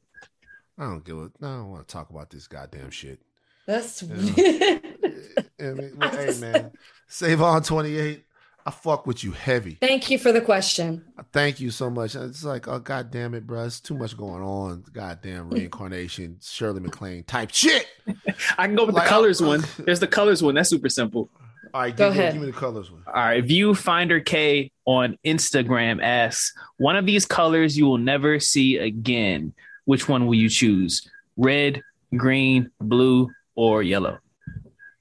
[0.81, 1.31] I don't give a.
[1.43, 3.21] I don't want to talk about this goddamn shit.
[3.67, 6.73] That's I mean, well, hey man,
[7.07, 8.25] save on twenty eight.
[8.67, 9.79] I fuck with you heavy.
[9.81, 11.03] Thank you for the question.
[11.33, 12.15] Thank you so much.
[12.15, 13.65] It's like, oh god damn it, bro.
[13.65, 14.85] It's too much going on.
[14.93, 17.87] Goddamn reincarnation, Shirley MacLaine type shit.
[18.59, 19.65] I can go with Like, the colors I- one.
[19.79, 20.55] There's the colors one.
[20.55, 21.31] That's super simple.
[21.73, 22.33] All right, Go give, me- ahead.
[22.35, 23.03] give me the colors one.
[23.07, 28.77] All right, Viewfinder K on Instagram asks, one of these colors you will never see
[28.79, 29.55] again.
[29.91, 31.11] Which one will you choose?
[31.37, 31.83] Red,
[32.17, 34.21] green, blue, or yellow?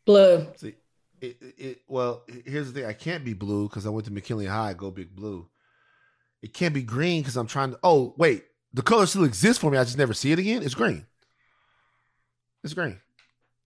[0.04, 0.48] Blue.
[0.56, 0.74] See,
[1.22, 2.90] it, it, it, well, here's the thing.
[2.90, 4.74] I can't be blue because I went to McKinley High.
[4.74, 5.48] Go big blue.
[6.42, 7.80] It can't be green because I'm trying to.
[7.84, 9.78] Oh wait, the color still exists for me.
[9.78, 10.64] I just never see it again.
[10.64, 11.06] It's green.
[12.64, 12.98] It's green.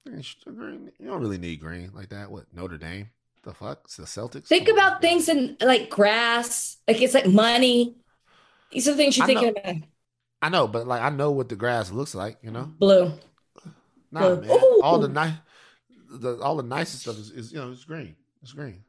[0.05, 0.91] It's green.
[0.99, 2.31] You don't really need green like that.
[2.31, 3.11] What Notre Dame?
[3.43, 3.79] The fuck?
[3.85, 4.47] It's the Celtics.
[4.47, 4.87] Think Come on.
[4.87, 6.79] about things in like grass.
[6.85, 7.95] Like it's like money.
[8.73, 9.61] These are the things you're I thinking know.
[9.71, 9.75] about.
[10.43, 12.37] I know, but like I know what the grass looks like.
[12.41, 13.13] You know, Blue.
[14.11, 14.41] nah, Blue.
[14.41, 14.49] man.
[14.51, 14.81] Ooh.
[14.83, 15.31] All the nice,
[16.11, 18.17] the all the nicest stuff is, is you know it's green.
[18.41, 18.83] It's green.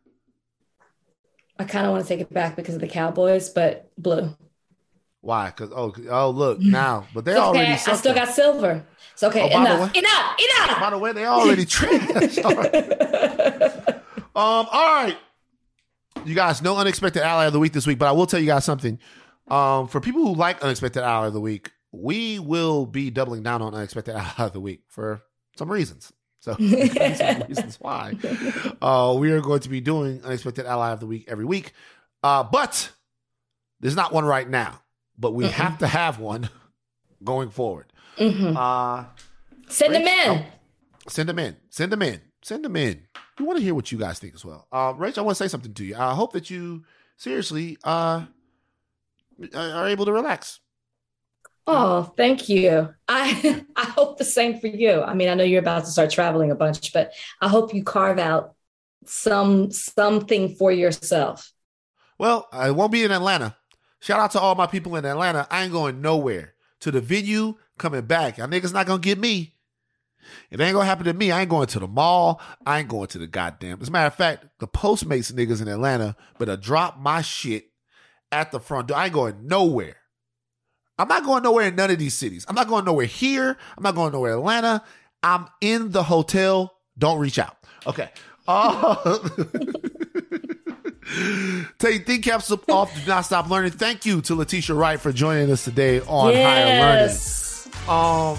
[1.56, 4.35] I kind of want to take it back because of the Cowboys, but blue.
[5.20, 5.47] Why?
[5.47, 7.40] Because oh oh look now, but they okay.
[7.40, 7.72] already.
[7.72, 8.85] I suck still got silver.
[9.12, 9.43] It's okay.
[9.43, 9.94] Oh, enough.
[9.94, 10.36] way- enough.
[10.40, 10.81] Enough.
[10.81, 12.39] By the way, they already traded.
[12.44, 13.94] um,
[14.35, 15.16] all right.
[16.24, 18.47] You guys, no unexpected ally of the week this week, but I will tell you
[18.47, 18.98] guys something.
[19.48, 23.62] Um, for people who like unexpected ally of the week, we will be doubling down
[23.62, 25.20] on unexpected ally of the week for
[25.58, 26.12] some reasons.
[26.40, 26.66] So some
[27.48, 28.14] reasons why
[28.82, 31.72] uh, we are going to be doing unexpected ally of the week every week.
[32.22, 32.90] Uh, but
[33.80, 34.80] there's not one right now,
[35.18, 36.48] but we have to have one
[37.22, 37.86] going forward.
[38.18, 38.56] Mhm.
[38.56, 39.06] Uh,
[39.68, 40.30] Send them in.
[40.30, 40.46] Oh,
[41.08, 41.56] send them in.
[41.70, 42.20] Send them in.
[42.42, 43.02] Send them in.
[43.38, 44.68] We want to hear what you guys think as well.
[44.70, 45.96] Uh, Rach, I want to say something to you.
[45.96, 46.84] I hope that you
[47.16, 48.26] seriously uh,
[49.55, 50.61] are able to relax.
[51.66, 52.93] Oh, thank you.
[53.09, 55.02] I I hope the same for you.
[55.02, 57.82] I mean, I know you're about to start traveling a bunch, but I hope you
[57.82, 58.55] carve out
[59.06, 61.52] some something for yourself.
[62.19, 63.56] Well, I won't be in Atlanta.
[64.01, 65.47] Shout out to all my people in Atlanta.
[65.51, 66.55] I ain't going nowhere.
[66.81, 68.36] To the venue, coming back.
[68.36, 69.55] Y'all niggas not gonna get me.
[70.51, 71.32] It ain't gonna happen to me.
[71.32, 72.40] I ain't going to the mall.
[72.66, 73.81] I ain't going to the goddamn.
[73.81, 77.70] As a matter of fact, the Postmates niggas in Atlanta better drop my shit
[78.35, 78.98] at the front door.
[78.98, 79.97] I ain't going nowhere.
[80.98, 82.44] I'm not going nowhere in none of these cities.
[82.48, 83.56] I'm not going nowhere here.
[83.77, 84.82] I'm not going nowhere in Atlanta.
[85.23, 86.74] I'm in the hotel.
[86.98, 87.56] Don't reach out.
[87.86, 88.11] Okay.
[88.47, 89.19] Uh,
[91.78, 92.94] Take think caps off.
[92.94, 93.73] Do not stop learning.
[93.73, 97.69] Thank you to Letitia Wright for joining us today on yes.
[97.86, 98.39] Higher Learning.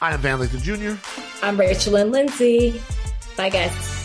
[0.00, 0.96] I am Van Lathan Jr.
[1.44, 2.80] I'm Rachel and Lindsay.
[3.36, 3.97] Bye, guys.